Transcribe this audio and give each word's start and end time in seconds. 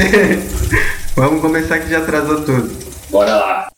Vamos 1.14 1.40
começar 1.40 1.78
que 1.78 1.90
já 1.90 1.98
atrasou 1.98 2.42
tudo. 2.42 2.70
Bora 3.10 3.36
lá. 3.36 3.68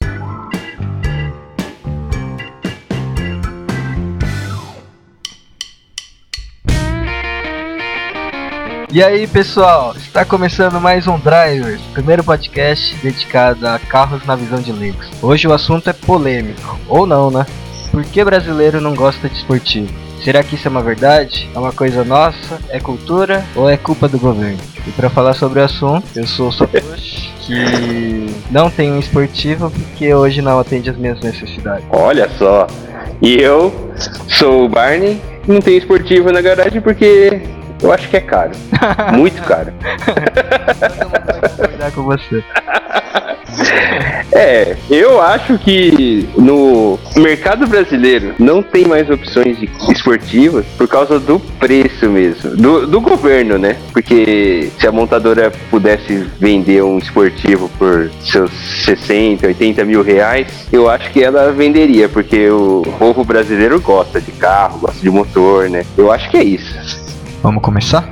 E 8.90 9.02
aí, 9.02 9.26
pessoal, 9.26 9.96
está 9.96 10.22
começando 10.22 10.78
mais 10.78 11.06
um 11.06 11.18
Drivers, 11.18 11.80
primeiro 11.94 12.22
podcast 12.22 12.94
dedicado 12.96 13.66
a 13.66 13.78
carros 13.78 14.22
na 14.26 14.36
visão 14.36 14.60
de 14.60 14.70
leigos. 14.70 15.08
Hoje 15.22 15.48
o 15.48 15.52
assunto 15.54 15.88
é 15.88 15.94
polêmico, 15.94 16.78
ou 16.86 17.06
não, 17.06 17.30
né? 17.30 17.46
Por 17.90 18.04
que 18.04 18.22
brasileiro 18.22 18.82
não 18.82 18.94
gosta 18.94 19.30
de 19.30 19.36
esportivo? 19.36 19.92
Será 20.22 20.44
que 20.44 20.56
isso 20.56 20.68
é 20.68 20.70
uma 20.70 20.82
verdade? 20.82 21.50
É 21.54 21.58
uma 21.58 21.72
coisa 21.72 22.04
nossa? 22.04 22.60
É 22.68 22.78
cultura? 22.78 23.44
Ou 23.56 23.68
é 23.68 23.78
culpa 23.78 24.06
do 24.06 24.18
governo? 24.18 24.60
E 24.86 24.90
para 24.92 25.08
falar 25.08 25.34
sobre 25.34 25.60
o 25.60 25.64
assunto, 25.64 26.04
eu 26.16 26.26
sou 26.26 26.48
o 26.48 26.52
Satoshi, 26.52 27.32
que 27.40 28.26
não 28.50 28.68
tem 28.68 28.92
um 28.92 28.98
esportivo 28.98 29.70
porque 29.70 30.12
hoje 30.12 30.42
não 30.42 30.58
atende 30.58 30.90
as 30.90 30.96
minhas 30.96 31.20
necessidades. 31.20 31.84
Olha 31.90 32.28
só. 32.38 32.66
E 33.20 33.34
eu 33.34 33.92
sou 34.28 34.64
o 34.64 34.68
Barney, 34.68 35.20
não 35.46 35.60
tenho 35.60 35.78
esportivo 35.78 36.32
na 36.32 36.40
garagem 36.40 36.80
porque 36.80 37.42
eu 37.80 37.92
acho 37.92 38.08
que 38.08 38.16
é 38.16 38.20
caro. 38.20 38.50
Muito 39.14 39.40
caro. 39.42 39.72
Todo 40.84 41.06
mundo 41.06 41.40
vai 41.40 41.50
concordar 41.50 41.92
com 41.92 42.02
você. 42.02 42.44
É, 44.34 44.76
eu 44.90 45.20
acho 45.20 45.58
que 45.58 46.26
no 46.38 46.98
mercado 47.16 47.66
brasileiro 47.66 48.34
não 48.38 48.62
tem 48.62 48.86
mais 48.86 49.10
opções 49.10 49.58
esportivas 49.90 50.64
por 50.78 50.88
causa 50.88 51.20
do 51.20 51.38
preço 51.38 52.08
mesmo, 52.08 52.56
do, 52.56 52.86
do 52.86 53.00
governo, 53.00 53.58
né? 53.58 53.76
Porque 53.92 54.70
se 54.78 54.86
a 54.86 54.92
montadora 54.92 55.52
pudesse 55.70 56.26
vender 56.40 56.82
um 56.82 56.96
esportivo 56.96 57.68
por 57.78 58.10
seus 58.22 58.50
60, 58.86 59.46
80 59.48 59.84
mil 59.84 60.02
reais, 60.02 60.66
eu 60.72 60.88
acho 60.88 61.10
que 61.12 61.22
ela 61.22 61.52
venderia, 61.52 62.08
porque 62.08 62.48
o 62.48 62.82
povo 62.98 63.24
brasileiro 63.24 63.80
gosta 63.80 64.18
de 64.18 64.32
carro, 64.32 64.78
gosta 64.78 65.00
de 65.00 65.10
motor, 65.10 65.68
né? 65.68 65.84
Eu 65.96 66.10
acho 66.10 66.30
que 66.30 66.38
é 66.38 66.42
isso. 66.42 66.74
Vamos 67.42 67.62
começar? 67.62 68.08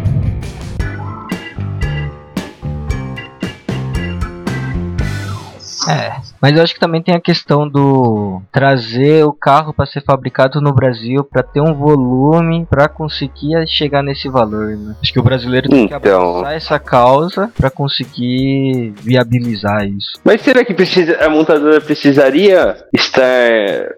É, 5.90 6.12
mas 6.40 6.56
eu 6.56 6.62
acho 6.62 6.74
que 6.74 6.80
também 6.80 7.02
tem 7.02 7.14
a 7.14 7.20
questão 7.20 7.68
do 7.68 8.40
trazer 8.52 9.24
o 9.24 9.32
carro 9.32 9.72
para 9.74 9.86
ser 9.86 10.02
fabricado 10.04 10.60
no 10.60 10.72
Brasil 10.72 11.24
para 11.24 11.42
ter 11.42 11.60
um 11.60 11.74
volume 11.74 12.64
para 12.70 12.88
conseguir 12.88 13.66
chegar 13.66 14.02
nesse 14.02 14.28
valor, 14.28 14.76
né? 14.76 14.94
Acho 15.02 15.12
que 15.12 15.18
o 15.18 15.22
brasileiro 15.22 15.68
tem 15.68 15.88
que 15.88 15.94
Então. 15.94 16.38
abraçar 16.38 16.54
essa 16.56 16.78
causa 16.78 17.50
para 17.56 17.70
conseguir 17.70 18.92
viabilizar 19.02 19.84
isso. 19.86 20.20
Mas 20.24 20.40
será 20.42 20.64
que 20.64 20.72
precisa, 20.74 21.16
a 21.24 21.28
montadora 21.28 21.80
precisaria 21.80 22.76
estar 22.94 23.24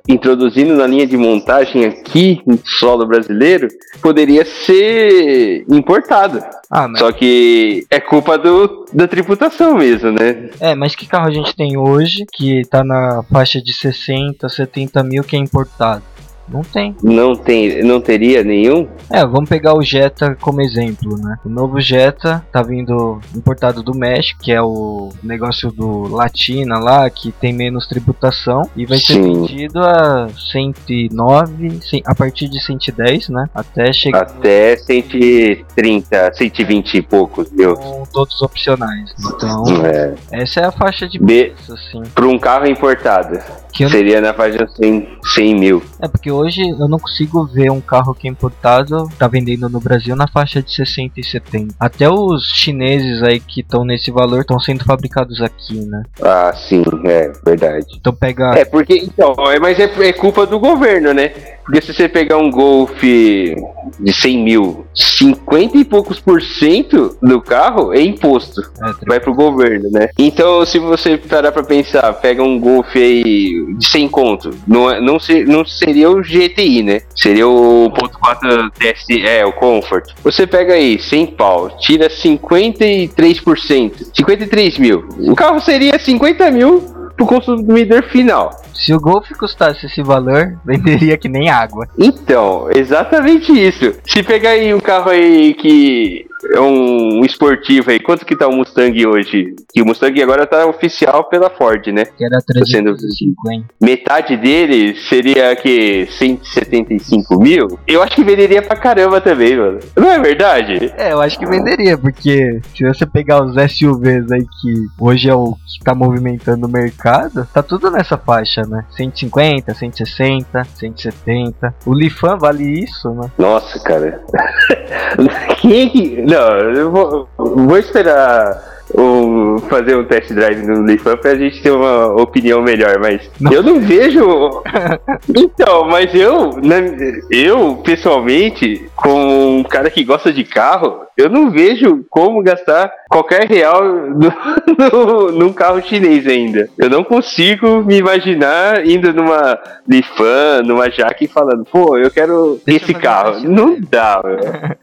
introduzindo 0.09 0.75
na 0.75 0.87
linha 0.87 1.07
de 1.07 1.17
montagem 1.17 1.85
aqui 1.85 2.41
no 2.47 2.59
solo 2.65 3.07
brasileiro? 3.07 3.69
Poderia 4.01 4.45
ser 4.45 5.65
importado. 5.69 6.43
Ah, 6.75 6.89
mas 6.89 7.01
Só 7.01 7.13
que 7.13 7.87
é 7.91 8.01
culpa 8.01 8.39
do, 8.39 8.87
da 8.95 9.07
tributação 9.07 9.75
mesmo, 9.75 10.11
né? 10.11 10.49
é, 10.59 10.75
mas 10.75 10.97
que 10.97 11.07
carro 11.07 11.29
a 11.29 11.31
gente 11.31 11.55
tem 11.55 11.77
hoje 11.77 12.25
que 12.33 12.63
tá 12.65 12.83
na 12.83 13.23
faixa 13.31 13.61
de 13.61 13.75
60, 13.75 14.49
70 14.49 15.03
mil 15.03 15.23
que 15.23 15.37
é 15.37 15.39
importado? 15.39 16.03
Não 16.49 16.63
tem. 16.63 16.95
Não, 17.03 17.35
tem, 17.35 17.83
não 17.83 18.01
teria 18.01 18.43
nenhum? 18.45 18.87
É, 19.11 19.25
vamos 19.25 19.49
pegar 19.49 19.75
o 19.77 19.83
Jetta 19.83 20.37
como 20.41 20.61
exemplo, 20.61 21.17
né? 21.19 21.37
O 21.45 21.49
novo 21.49 21.81
Jetta 21.81 22.45
tá 22.53 22.63
vindo 22.63 23.21
importado 23.35 23.83
do 23.83 23.95
México, 23.95 24.41
que 24.43 24.53
é 24.53 24.61
o 24.61 25.11
negócio 25.23 25.71
do 25.73 26.09
Latina 26.15 26.79
lá, 26.79 27.09
que 27.09 27.33
tem 27.33 27.53
menos 27.53 27.87
tributação, 27.87 28.63
e 28.77 28.85
vai 28.85 28.99
ser 28.99 29.15
Sim. 29.15 29.23
vendido 29.23 29.81
a 29.81 30.29
109, 30.53 31.81
cem- 31.83 32.03
a 32.07 32.15
partir 32.15 32.49
de 32.49 32.61
110, 32.63 33.29
né? 33.29 33.47
Até 33.55 33.93
chegar 33.93 34.23
Até 34.23 34.77
130, 34.77 36.33
120 36.35 36.95
e 36.99 37.03
poucos 37.03 37.51
mil. 37.51 37.75
com 37.77 38.03
todos 38.13 38.41
opcionais. 38.43 39.13
Então, 39.19 39.65
É. 39.87 40.15
essa 40.33 40.61
é 40.61 40.65
a 40.65 40.73
faixa 40.73 41.09
de 41.09 41.19
preço, 41.19 41.73
assim. 41.73 42.03
Para 42.15 42.27
um 42.27 42.39
carro 42.39 42.67
importado, 42.67 43.39
Que 43.73 43.85
eu 43.85 43.89
não- 43.89 43.97
seria 43.97 44.21
na 44.21 44.35
faixa 44.35 44.65
de 44.67 44.77
100, 44.77 45.09
100 45.35 45.55
mil. 45.55 45.83
É 46.01 46.07
porque 46.07 46.31
hoje 46.31 46.61
eu 46.61 46.89
não 46.89 46.99
consigo 46.99 47.45
ver 47.47 47.71
um 47.71 47.81
carro 47.81 48.15
que 48.15 48.29
é 48.29 48.31
importado, 48.31 49.09
tá 49.19 49.27
vendendo 49.27 49.69
no 49.69 49.81
Brasil 49.81 50.15
na 50.15 50.27
faixa 50.29 50.63
de 50.63 50.73
60 50.75 51.21
e 51.21 51.25
70. 51.25 51.75
Até 51.81 52.09
os 52.09 52.45
chineses 52.55 53.23
aí 53.23 53.41
que 53.41 53.61
estão 53.61 53.85
nesse 53.85 54.11
valor 54.11 54.41
estão 54.43 54.59
sendo 54.61 54.85
fabricados 54.85 55.41
aqui, 55.41 55.75
né? 55.87 56.03
Ah, 56.23 56.53
sim, 56.55 56.83
é 57.07 57.33
verdade. 57.45 57.87
Então 57.99 58.13
pega. 58.13 58.53
É, 58.57 58.65
porque, 58.65 58.95
então, 58.95 59.35
é, 59.51 59.59
mas 59.59 59.79
é, 59.79 59.85
é 60.09 60.13
culpa 60.13 60.45
do 60.47 60.59
governo, 60.61 61.13
né? 61.15 61.33
Porque 61.65 61.81
se 61.81 61.93
você 61.95 62.09
pegar 62.09 62.39
um 62.39 62.51
Golf 62.51 63.01
de 63.03 64.13
100 64.13 64.39
mil, 64.43 64.85
50 64.95 65.77
e 65.79 65.85
poucos 65.85 66.19
por 66.21 66.43
cento 66.43 67.17
do 67.23 67.41
carro 67.41 67.93
é 67.95 68.01
imposto. 68.01 68.61
É, 68.83 68.93
Vai 69.07 69.21
pro 69.21 69.35
governo, 69.35 69.89
né? 69.91 70.09
Então, 70.19 70.65
se 70.67 70.79
você 70.79 71.17
parar 71.17 71.53
pra 71.53 71.63
pensar, 71.63 72.13
pega 72.15 72.43
um 72.43 72.59
Golf 72.59 72.95
aí 72.97 73.65
de 73.79 73.87
100 73.87 74.09
conto, 74.09 74.51
não, 74.67 74.91
é- 74.91 75.01
não, 75.01 75.19
se- 75.21 75.45
não 75.45 75.65
seria 75.65 76.11
o 76.11 76.23
GTI, 76.23 76.83
né? 76.83 77.01
Seria 77.15 77.47
o 77.49 77.91
1.4 77.91 78.71
TSI, 78.79 79.25
é, 79.27 79.45
o 79.47 79.53
Comfort. 79.53 80.05
Você 80.25 80.47
pega 80.47 80.75
aí 80.75 80.99
100 80.99 81.27
pau, 81.27 81.71
tira 81.79 82.09
53%, 82.11 83.93
53 84.15 84.79
mil. 84.79 85.05
O 85.19 85.35
carro 85.35 85.61
seria 85.61 85.99
50 85.99 86.51
mil 86.51 86.83
pro 87.23 87.27
consumidor 87.27 88.03
final. 88.05 88.51
Se 88.75 88.93
o 88.93 89.01
Golf 89.01 89.31
custasse 89.39 89.87
esse 89.87 90.03
valor, 90.03 90.59
venderia 90.65 91.17
que 91.17 91.29
nem 91.29 91.49
água. 91.49 91.89
Então, 91.99 92.69
exatamente 92.75 93.53
isso. 93.53 93.95
Se 94.05 94.23
pegar 94.23 94.51
aí 94.51 94.75
um 94.75 94.81
carro 94.81 95.11
aí 95.11 95.55
que 95.55 96.27
é 96.55 96.61
um 96.61 97.25
esportivo 97.25 97.91
aí, 97.91 98.01
quanto 98.01 98.25
que 98.27 98.37
tá 98.37 98.47
o 98.49 98.53
Mustang 98.53 99.07
hoje? 99.07 99.55
Que 99.73 99.83
o 99.83 99.87
Mustang 99.87 100.21
agora 100.23 100.47
tá 100.47 100.67
oficial 100.67 101.25
pela 101.25 101.51
Ford, 101.51 101.87
né? 101.89 102.05
Que 102.05 102.25
era 102.25 102.39
sendo- 102.67 102.95
350. 102.95 103.67
Metade 103.81 104.37
dele 104.37 104.95
seria 105.09 105.55
que 105.57 106.07
175 106.19 107.39
mil? 107.41 107.79
Eu 107.87 108.03
acho 108.03 108.15
que 108.17 108.25
venderia 108.25 108.63
pra 108.63 108.77
caramba 108.77 109.21
também, 109.21 109.57
mano. 109.57 109.79
Não 109.97 110.11
é 110.11 110.19
verdade? 110.19 110.93
É, 110.97 111.13
eu 111.13 111.21
acho 111.21 111.39
que 111.39 111.47
venderia, 111.47 111.97
porque 111.97 112.61
se 112.75 112.85
você 112.85 113.07
pegar 113.07 113.43
os 113.45 113.55
SUVs 113.73 114.31
aí 114.31 114.43
que 114.61 114.75
hoje 115.01 115.29
é 115.29 115.35
o 115.35 115.53
que 115.55 115.85
tá 115.85 115.95
movimentando 115.95 116.67
o 116.67 116.71
mercado, 116.71 117.47
tá 117.53 117.63
tudo 117.63 117.91
nessa 117.91 118.17
faixa, 118.17 118.63
né? 118.63 118.85
150, 118.97 119.75
160, 119.75 120.65
170. 120.75 121.75
O 121.87 121.95
Lifan 121.95 122.37
vale 122.37 122.65
isso, 122.85 123.11
né? 123.15 123.31
Nossa, 123.39 123.79
cara. 123.81 124.21
Quem 125.61 125.83
é 125.83 125.89
que. 125.91 126.23
Não, 126.33 126.59
eu 126.71 126.91
vou, 126.91 127.29
vou 127.37 127.77
esperar 127.77 128.72
um, 128.95 129.59
fazer 129.59 129.97
um 129.97 130.05
test 130.05 130.33
drive 130.33 130.67
no 130.67 130.85
Lifan 130.85 131.17
pra 131.17 131.35
gente 131.35 131.63
ter 131.63 131.71
uma 131.71 132.09
opinião 132.21 132.61
melhor, 132.63 132.99
mas 133.01 133.31
Não. 133.41 133.53
eu 133.53 133.63
não 133.63 133.81
vejo. 133.81 134.63
então, 135.35 135.87
mas 135.89 136.15
eu, 136.15 136.51
né, 136.63 136.97
eu, 137.31 137.77
pessoalmente, 137.85 138.89
como 138.97 139.59
um 139.59 139.63
cara 139.63 139.91
que 139.91 140.05
gosta 140.05 140.33
de 140.33 140.45
carro, 140.45 141.03
eu 141.17 141.29
não 141.29 141.51
vejo 141.51 142.05
como 142.11 142.43
gastar 142.43 142.91
qualquer 143.09 143.47
real 143.49 143.83
no, 143.85 144.33
no- 144.79 145.33
num 145.33 145.53
carro 145.53 145.83
chinês 145.83 146.27
ainda. 146.27 146.69
Eu 146.79 146.89
não 146.91 147.05
consigo 147.05 147.83
me 147.85 147.97
imaginar 147.99 148.87
indo 148.87 149.13
numa 149.13 149.59
Lifan, 149.89 150.63
numa 150.65 150.91
Jaque 150.91 151.27
falando, 151.29 151.65
pô, 151.71 151.97
eu 151.99 152.11
quero 152.11 152.61
Deixa 152.67 152.85
eu 152.85 152.89
esse 152.89 152.97
um 152.97 153.01
carro. 153.01 153.41
Não 153.49 153.77
dá. 153.91 154.23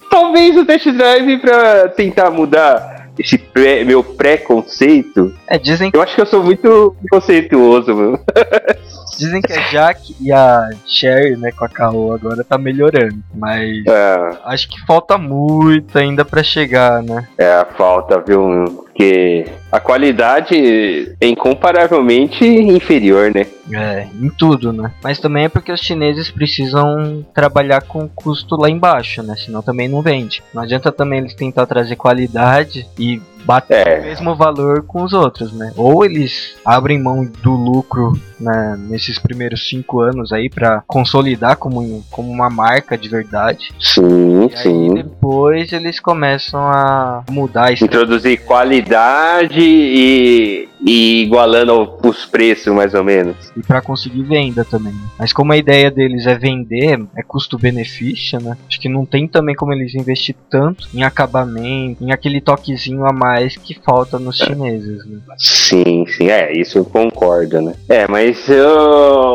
Talvez 0.09 0.55
o 0.57 0.65
test 0.65 0.87
drive 0.91 1.39
pra 1.39 1.87
tentar 1.89 2.29
mudar 2.31 2.98
esse 3.19 3.37
pré- 3.37 3.83
meu 3.83 4.03
preconceito. 4.03 5.33
É, 5.47 5.57
dizem, 5.57 5.91
Eu 5.93 6.01
acho 6.01 6.15
que 6.15 6.21
eu 6.21 6.25
sou 6.25 6.41
muito 6.43 6.95
conceituoso, 7.11 7.93
mano. 7.95 8.19
dizem 9.17 9.41
que 9.41 9.51
a 9.53 9.67
Jack 9.69 10.15
e 10.21 10.31
a 10.31 10.69
Sherry, 10.87 11.35
né, 11.35 11.51
com 11.51 11.65
a 11.65 11.69
Caoa 11.69 12.15
agora 12.15 12.43
tá 12.43 12.57
melhorando, 12.57 13.17
mas 13.35 13.85
É, 13.85 14.37
acho 14.45 14.69
que 14.69 14.79
falta 14.85 15.17
muito 15.17 15.97
ainda 15.97 16.23
pra 16.23 16.41
chegar, 16.41 17.03
né? 17.03 17.27
é 17.37 17.65
falta, 17.77 18.23
viu? 18.25 18.87
Porque 18.99 19.45
a 19.71 19.79
qualidade 19.79 21.15
é 21.21 21.25
incomparavelmente 21.25 22.43
inferior, 22.43 23.33
né? 23.33 23.45
É, 23.71 24.05
em 24.21 24.29
tudo, 24.29 24.73
né? 24.73 24.91
Mas 25.01 25.19
também 25.19 25.45
é 25.45 25.49
porque 25.49 25.71
os 25.71 25.79
chineses 25.79 26.29
precisam 26.29 27.25
trabalhar 27.33 27.81
com 27.83 28.09
custo 28.09 28.57
lá 28.57 28.69
embaixo, 28.69 29.23
né? 29.23 29.37
Senão 29.37 29.61
também 29.61 29.87
não 29.87 30.01
vende. 30.01 30.43
Não 30.53 30.63
adianta 30.63 30.91
também 30.91 31.19
eles 31.19 31.33
tentar 31.33 31.65
trazer 31.65 31.95
qualidade 31.95 32.85
e 32.99 33.21
bater 33.43 33.87
É. 33.87 33.99
o 33.99 34.03
mesmo 34.03 34.35
valor 34.35 34.83
com 34.83 35.03
os 35.03 35.13
outros, 35.13 35.51
né? 35.53 35.71
Ou 35.75 36.05
eles 36.05 36.55
abrem 36.65 36.99
mão 37.01 37.25
do 37.25 37.51
lucro 37.51 38.13
né, 38.39 38.77
nesses 38.87 39.19
primeiros 39.19 39.67
cinco 39.67 39.99
anos 39.99 40.31
aí 40.31 40.49
pra 40.49 40.81
consolidar 40.87 41.57
como, 41.57 42.03
como 42.09 42.29
uma 42.31 42.49
marca 42.49 42.97
de 42.97 43.09
verdade. 43.09 43.69
Sim, 43.79 44.45
E 44.49 44.55
aí 44.55 44.61
sim. 44.63 44.93
depois 44.93 45.73
eles 45.73 45.99
começam 45.99 46.61
a 46.61 47.23
mudar 47.29 47.73
isso. 47.73 47.83
Introduzir 47.83 48.41
qualidade 48.45 49.59
e, 49.59 50.68
e 50.85 51.23
igualando 51.23 51.97
os 52.03 52.25
preços, 52.25 52.73
mais 52.73 52.93
ou 52.93 53.03
menos. 53.03 53.35
E 53.55 53.61
pra 53.61 53.81
conseguir 53.81 54.23
venda 54.23 54.63
também. 54.63 54.93
né? 54.93 54.99
Mas 55.17 55.33
como 55.33 55.51
a 55.51 55.57
ideia 55.57 55.91
deles 55.91 56.25
é 56.25 56.35
vender, 56.37 56.99
é 57.15 57.21
custo-benefício, 57.23 58.39
né? 58.41 58.57
Acho 58.67 58.79
que 58.79 58.89
não 58.89 59.05
tem 59.05 59.27
também 59.27 59.55
como 59.55 59.73
eles 59.73 59.93
investir 59.95 60.35
tanto 60.49 60.87
em 60.93 61.03
acabamento, 61.03 62.03
em 62.03 62.11
aquele 62.11 62.39
toquezinho 62.41 63.05
a 63.05 63.13
mais 63.13 63.55
que 63.57 63.77
falta 63.83 64.17
nos 64.17 64.37
chineses, 64.37 65.05
né? 65.05 65.19
Sim, 65.37 66.05
sim, 66.07 66.29
é, 66.29 66.51
isso 66.57 66.77
eu 66.77 66.85
concordo, 66.85 67.61
né? 67.61 67.73
É, 67.87 68.07
mas 68.07 68.47
uh, 68.47 68.53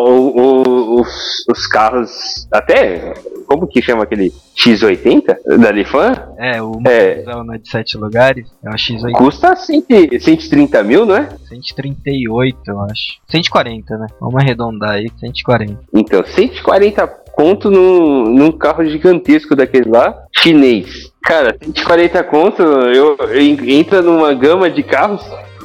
o- 0.09 0.63
o- 0.63 0.74
os, 1.01 1.45
os 1.51 1.67
carros, 1.67 2.47
até, 2.53 3.15
como 3.47 3.67
que 3.67 3.83
chama 3.83 4.05
aquele 4.05 4.33
X80 4.57 5.59
da 5.59 5.71
Lifan? 5.71 6.15
É, 6.39 6.63
o 6.63 6.81
É. 6.87 7.23
né, 7.45 7.59
de 7.59 7.69
7 7.69 7.97
lugares 7.99 8.47
é 8.65 8.71
o 8.71 8.75
X8 8.75 9.13
Custa 9.13 9.57
100, 9.57 10.19
130 10.21 10.83
mil, 10.83 11.07
não 11.07 11.17
é? 11.17 11.29
138, 11.49 12.59
eu 12.67 12.81
acho. 12.83 13.19
140, 13.29 13.97
né? 13.99 14.07
Vamos 14.21 14.37
arredondar 14.37 14.93
aí, 14.93 15.11
140. 15.21 15.79
Então, 15.93 16.25
140 16.25 17.25
conto 17.35 17.71
num, 17.71 18.29
num 18.31 18.53
carro 18.53 18.85
gigantesco 18.85 19.57
daquele 19.57 19.91
lá, 19.91 20.15
chinês. 20.37 21.13
Cara, 21.23 21.57
140 21.61 22.23
conto, 22.25 22.63
eu, 22.63 23.17
eu 23.17 23.41
entra 23.69 24.01
numa 24.03 24.33
gama 24.35 24.71
de 24.71 24.83
carros, 24.83 25.23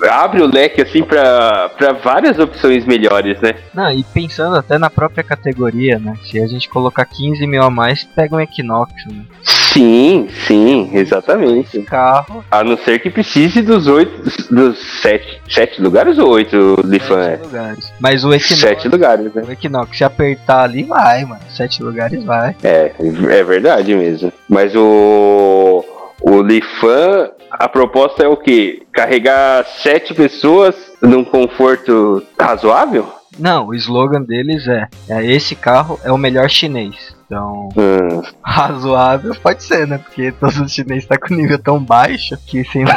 abre 0.09 0.41
o 0.41 0.47
leque 0.47 0.81
assim 0.81 1.03
pra, 1.03 1.69
pra 1.69 1.93
várias 1.93 2.37
opções 2.39 2.85
melhores, 2.85 3.39
né? 3.41 3.55
Não, 3.73 3.91
e 3.91 4.03
pensando 4.03 4.55
até 4.55 4.77
na 4.77 4.89
própria 4.89 5.23
categoria, 5.23 5.97
né? 5.99 6.13
Se 6.23 6.39
a 6.39 6.47
gente 6.47 6.69
colocar 6.69 7.05
15 7.05 7.45
mil 7.47 7.63
a 7.63 7.69
mais, 7.69 8.03
pega 8.03 8.35
um 8.35 8.39
Equinox, 8.39 8.91
né? 9.07 9.23
Sim, 9.43 10.27
sim, 10.47 10.89
exatamente. 10.93 11.79
Carro, 11.83 12.43
A 12.49 12.63
não 12.63 12.75
ser 12.77 12.99
que 12.99 13.09
precise 13.09 13.61
dos 13.61 13.85
oito, 13.87 14.11
dos 14.51 14.79
sete, 15.01 15.39
sete 15.47 15.79
lugares 15.81 16.17
ou 16.17 16.29
oito 16.29 16.81
Lifan? 16.83 17.23
sete 17.25 17.41
É? 17.41 17.45
lugares. 17.45 17.93
Mas 17.99 18.23
o 18.25 18.33
Equinox, 18.33 18.59
Sete 18.59 18.87
lugares, 18.87 19.33
né? 19.33 19.43
o 19.47 19.51
Equinox, 19.51 19.95
se 19.97 20.03
apertar 20.03 20.63
ali, 20.63 20.83
vai, 20.83 21.23
mano. 21.23 21.41
Sete 21.51 21.83
lugares 21.83 22.23
vai. 22.23 22.55
É, 22.63 22.91
é 23.29 23.43
verdade 23.43 23.93
mesmo. 23.93 24.33
Mas 24.49 24.75
o, 24.75 25.85
o 26.21 26.41
Lifan, 26.41 27.29
a 27.51 27.67
proposta 27.67 28.23
é 28.23 28.27
o 28.27 28.37
quê? 28.37 28.83
Carregar 28.93 29.65
sete 29.81 30.13
pessoas 30.13 30.75
num 31.01 31.23
conforto 31.23 32.23
razoável? 32.39 33.07
Não, 33.37 33.67
o 33.67 33.75
slogan 33.75 34.21
deles 34.21 34.67
é, 34.67 34.87
é 35.07 35.25
esse 35.25 35.55
carro 35.55 35.99
é 36.03 36.11
o 36.11 36.17
melhor 36.17 36.49
chinês. 36.49 37.15
Então, 37.25 37.69
Hum, 37.77 38.21
razoável 38.43 39.33
pode 39.41 39.63
ser, 39.63 39.87
né? 39.87 39.97
Porque 39.97 40.31
todos 40.33 40.59
os 40.59 40.71
chineses 40.73 41.03
estão 41.03 41.17
com 41.17 41.35
nível 41.35 41.59
tão 41.59 41.79
baixo 41.79 42.37
que 42.47 42.63
sem 42.65 42.83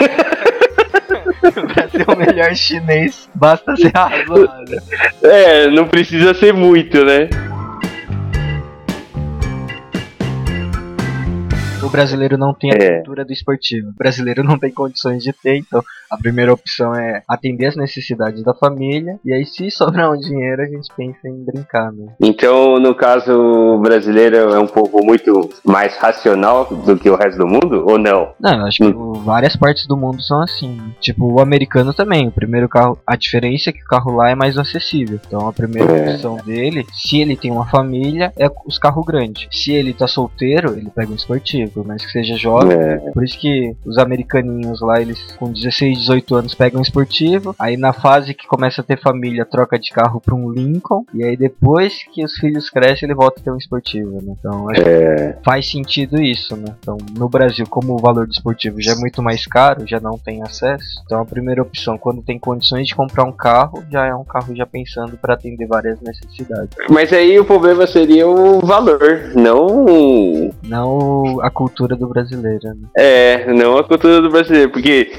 pra 1.74 1.88
ser 1.88 2.08
o 2.08 2.16
melhor 2.16 2.54
chinês 2.54 3.28
basta 3.34 3.76
ser 3.76 3.92
razoável. 3.94 4.80
é, 5.22 5.68
não 5.68 5.86
precisa 5.86 6.34
ser 6.34 6.52
muito, 6.52 7.04
né? 7.04 7.28
Brasileiro 11.92 12.36
não 12.38 12.52
tem 12.54 12.72
a 12.72 12.76
É. 12.76 12.94
cultura 12.96 13.24
do 13.24 13.32
esportivo. 13.32 13.90
O 13.90 13.92
brasileiro 13.92 14.42
não 14.42 14.58
tem 14.58 14.72
condições 14.72 15.22
de 15.22 15.32
ter, 15.32 15.56
então 15.58 15.82
a 16.12 16.16
primeira 16.18 16.52
opção 16.52 16.94
é 16.94 17.22
atender 17.28 17.66
as 17.66 17.76
necessidades 17.76 18.42
da 18.44 18.54
família. 18.54 19.18
E 19.24 19.32
aí, 19.32 19.44
se 19.46 19.70
sobrar 19.70 20.12
um 20.12 20.16
dinheiro, 20.18 20.62
a 20.62 20.66
gente 20.66 20.88
pensa 20.96 21.28
em 21.28 21.44
brincar, 21.44 21.90
né? 21.92 22.12
Então, 22.20 22.78
no 22.78 22.94
caso, 22.94 23.32
o 23.32 23.78
brasileiro 23.78 24.36
é 24.36 24.58
um 24.58 24.66
povo 24.66 25.02
muito 25.04 25.48
mais 25.64 25.96
racional 25.96 26.66
do 26.66 26.96
que 26.96 27.08
o 27.10 27.16
resto 27.16 27.38
do 27.38 27.46
mundo, 27.46 27.84
ou 27.88 27.98
não? 27.98 28.32
Não, 28.38 28.60
eu 28.60 28.66
acho 28.66 28.78
que 28.78 28.84
o- 28.84 29.12
várias 29.14 29.56
partes 29.56 29.86
do 29.86 29.96
mundo 29.96 30.20
são 30.22 30.42
assim. 30.42 30.78
Tipo, 31.00 31.32
o 31.32 31.40
americano 31.40 31.92
também. 31.94 32.28
O 32.28 32.32
primeiro 32.32 32.68
carro, 32.68 32.98
a 33.06 33.16
diferença 33.16 33.70
é 33.70 33.72
que 33.72 33.82
o 33.82 33.86
carro 33.86 34.12
lá 34.16 34.30
é 34.30 34.34
mais 34.34 34.58
acessível. 34.58 35.18
Então, 35.26 35.48
a 35.48 35.52
primeira 35.52 35.92
É. 35.92 36.10
opção 36.14 36.36
dele, 36.36 36.84
se 36.92 37.20
ele 37.20 37.36
tem 37.36 37.50
uma 37.50 37.66
família, 37.68 38.32
é 38.38 38.48
os 38.66 38.78
carros 38.78 39.04
grandes. 39.06 39.46
Se 39.50 39.72
ele 39.72 39.92
tá 39.94 40.06
solteiro, 40.06 40.76
ele 40.76 40.90
pega 40.90 41.10
um 41.10 41.14
esportivo, 41.16 41.84
mas 41.86 42.04
que 42.04 42.12
seja 42.12 42.36
jovem. 42.36 42.76
É, 42.76 42.96
Por 43.12 43.24
isso 43.24 43.38
que 43.38 43.74
os 43.86 43.96
americaninhos 43.98 44.80
lá, 44.80 45.00
eles 45.00 45.20
com 45.38 45.50
16, 45.52 46.01
18 46.02 46.34
anos 46.34 46.54
pegam 46.54 46.80
um 46.80 46.82
esportivo. 46.82 47.54
Aí 47.58 47.76
na 47.76 47.92
fase 47.92 48.34
que 48.34 48.46
começa 48.46 48.80
a 48.80 48.84
ter 48.84 49.00
família, 49.00 49.44
troca 49.44 49.78
de 49.78 49.90
carro 49.90 50.20
pra 50.20 50.34
um 50.34 50.50
Lincoln. 50.50 51.04
E 51.14 51.24
aí 51.24 51.36
depois 51.36 52.04
que 52.12 52.24
os 52.24 52.34
filhos 52.34 52.68
crescem, 52.68 53.06
ele 53.06 53.14
volta 53.14 53.40
a 53.40 53.44
ter 53.44 53.50
um 53.50 53.56
esportivo, 53.56 54.20
né? 54.22 54.34
Então 54.38 54.68
acho 54.70 54.82
é, 54.82 55.32
que 55.32 55.44
faz 55.44 55.70
sentido 55.70 56.20
isso, 56.20 56.56
né? 56.56 56.74
Então 56.78 56.96
no 57.16 57.28
Brasil, 57.28 57.66
como 57.68 57.94
o 57.94 57.98
valor 57.98 58.26
do 58.26 58.32
esportivo 58.32 58.80
já 58.80 58.92
é 58.92 58.96
muito 58.96 59.22
mais 59.22 59.46
caro, 59.46 59.86
já 59.86 60.00
não 60.00 60.18
tem 60.18 60.42
acesso. 60.42 61.02
Então 61.04 61.20
a 61.20 61.24
primeira 61.24 61.62
opção, 61.62 61.96
quando 61.96 62.22
tem 62.22 62.38
condições 62.38 62.88
de 62.88 62.94
comprar 62.94 63.24
um 63.24 63.32
carro, 63.32 63.82
já 63.90 64.06
é 64.06 64.14
um 64.14 64.24
carro 64.24 64.54
já 64.54 64.66
pensando 64.66 65.16
para 65.16 65.34
atender 65.34 65.66
várias 65.66 66.00
necessidades. 66.00 66.76
Mas 66.90 67.12
aí 67.12 67.38
o 67.38 67.44
problema 67.44 67.86
seria 67.86 68.28
o 68.28 68.60
valor, 68.60 69.32
não 69.34 69.84
Não 70.62 71.40
a 71.40 71.50
cultura 71.50 71.96
do 71.96 72.08
brasileiro, 72.08 72.68
né? 72.68 72.88
É, 72.96 73.52
não 73.52 73.76
a 73.76 73.84
cultura 73.84 74.20
do 74.20 74.30
brasileiro, 74.30 74.70
porque 74.70 75.12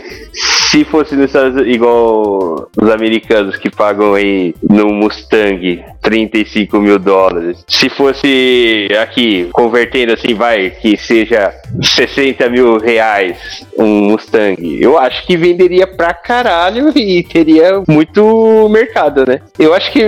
se 0.73 0.83
fosse 0.85 1.15
nos 1.15 1.25
Estados 1.25 1.53
Unidos, 1.53 1.75
igual 1.75 2.67
os 2.75 2.89
americanos 2.89 3.57
que 3.57 3.69
pagam 3.69 4.15
aí 4.15 4.55
no 4.67 4.91
Mustang 4.91 5.85
35 6.03 6.79
mil 6.79 6.99
dólares, 6.99 7.63
se 7.67 7.89
fosse 7.89 8.87
aqui, 9.01 9.49
convertendo 9.53 10.13
assim, 10.13 10.33
vai, 10.33 10.69
que 10.69 10.97
seja 10.97 11.53
60 11.81 12.49
mil 12.49 12.77
reais 12.77 13.65
um 13.77 14.03
Mustang, 14.11 14.55
eu 14.81 14.97
acho 14.97 15.25
que 15.25 15.35
venderia 15.37 15.87
pra 15.87 16.13
caralho 16.13 16.91
e 16.95 17.23
teria 17.23 17.81
muito 17.87 18.67
mercado, 18.69 19.25
né? 19.25 19.39
Eu 19.57 19.73
acho 19.73 19.91
que 19.91 20.03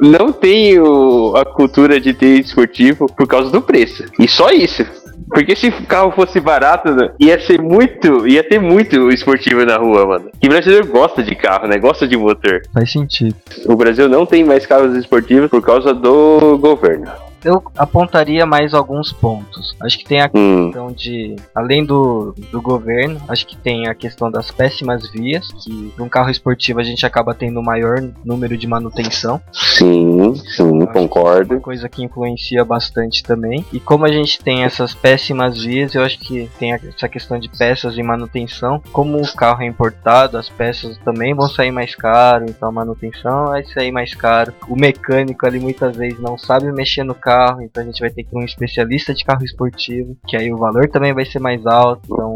não 0.00 0.32
tem 0.32 0.78
o- 0.80 1.34
a 1.36 1.44
cultura 1.44 2.00
de 2.00 2.12
ter 2.14 2.40
esportivo 2.40 3.06
por 3.14 3.26
causa 3.26 3.50
do 3.50 3.60
preço, 3.60 4.04
e 4.18 4.26
só 4.26 4.50
isso. 4.50 4.84
Porque 5.30 5.56
se 5.56 5.68
o 5.68 5.86
carro 5.86 6.12
fosse 6.12 6.38
barato, 6.38 6.92
né, 6.92 7.10
ia 7.18 7.40
ser 7.40 7.60
muito. 7.60 8.26
ia 8.28 8.42
ter 8.46 8.60
muito 8.60 9.08
esportivo 9.10 9.64
na 9.64 9.76
rua, 9.78 10.06
mano. 10.06 10.30
E 10.42 10.48
brasileiro 10.48 10.86
gosta 10.86 11.22
de 11.22 11.34
carro, 11.34 11.66
né? 11.66 11.78
Gosta 11.78 12.06
de 12.06 12.16
motor. 12.16 12.60
Faz 12.72 12.92
sentido. 12.92 13.34
O 13.66 13.74
Brasil 13.74 14.06
não 14.08 14.26
tem 14.26 14.44
mais 14.44 14.66
carros 14.66 14.94
esportivos 14.96 15.33
por 15.48 15.62
causa 15.62 15.92
do 15.92 16.58
governo. 16.58 17.10
Eu 17.44 17.62
apontaria 17.76 18.46
mais 18.46 18.72
alguns 18.74 19.12
pontos. 19.12 19.76
Acho 19.82 19.98
que 19.98 20.04
tem 20.04 20.20
a 20.20 20.30
Hum, 20.34 20.66
questão 20.66 20.90
de, 20.92 21.36
além 21.54 21.84
do, 21.84 22.34
do 22.50 22.60
governo, 22.60 23.20
acho 23.28 23.46
que 23.46 23.56
tem 23.56 23.86
a 23.86 23.94
questão 23.94 24.30
das 24.30 24.50
péssimas 24.50 25.08
vias, 25.10 25.46
que 25.62 25.92
num 25.98 26.08
carro 26.08 26.30
esportivo 26.30 26.80
a 26.80 26.82
gente 26.84 27.04
acaba 27.06 27.34
tendo 27.34 27.62
maior 27.62 28.02
número 28.24 28.56
de 28.56 28.66
manutenção. 28.66 29.40
sim, 29.52 30.34
sim, 30.34 30.62
Uma 30.62 30.86
concordo. 30.86 31.60
coisa 31.60 31.88
que 31.88 32.02
influencia 32.04 32.64
bastante 32.64 33.22
também. 33.22 33.64
E 33.72 33.78
como 33.80 34.04
a 34.04 34.12
gente 34.12 34.38
tem 34.42 34.64
essas 34.64 34.94
péssimas 34.94 35.62
vias, 35.62 35.94
eu 35.94 36.02
acho 36.02 36.18
que 36.18 36.50
tem 36.58 36.72
essa 36.72 37.08
questão 37.08 37.38
de 37.38 37.48
peças 37.48 37.96
e 37.96 38.02
manutenção. 38.02 38.80
Como 38.92 39.20
o 39.20 39.34
carro 39.36 39.62
é 39.62 39.66
importado, 39.66 40.36
as 40.38 40.48
peças 40.48 40.96
também 41.04 41.34
vão 41.34 41.48
sair 41.48 41.70
mais 41.70 41.94
caro, 41.94 42.46
então 42.48 42.68
a 42.68 42.72
manutenção 42.72 43.46
vai 43.46 43.64
sair 43.64 43.92
mais 43.92 44.14
caro. 44.14 44.52
O 44.68 44.76
mecânico 44.76 45.46
ali 45.46 45.58
muitas 45.60 45.96
vezes 45.96 46.18
não 46.20 46.36
sabe 46.38 46.72
mexer 46.72 47.04
no 47.04 47.14
carro, 47.14 47.33
então 47.62 47.82
a 47.82 47.86
gente 47.86 48.00
vai 48.00 48.10
ter 48.10 48.22
que 48.24 48.34
ir 48.36 48.38
um 48.38 48.44
especialista 48.44 49.12
de 49.14 49.24
carro 49.24 49.44
esportivo, 49.44 50.16
que 50.26 50.36
aí 50.36 50.52
o 50.52 50.56
valor 50.56 50.88
também 50.88 51.12
vai 51.12 51.24
ser 51.24 51.38
mais 51.38 51.64
alto. 51.66 52.02
Então 52.04 52.34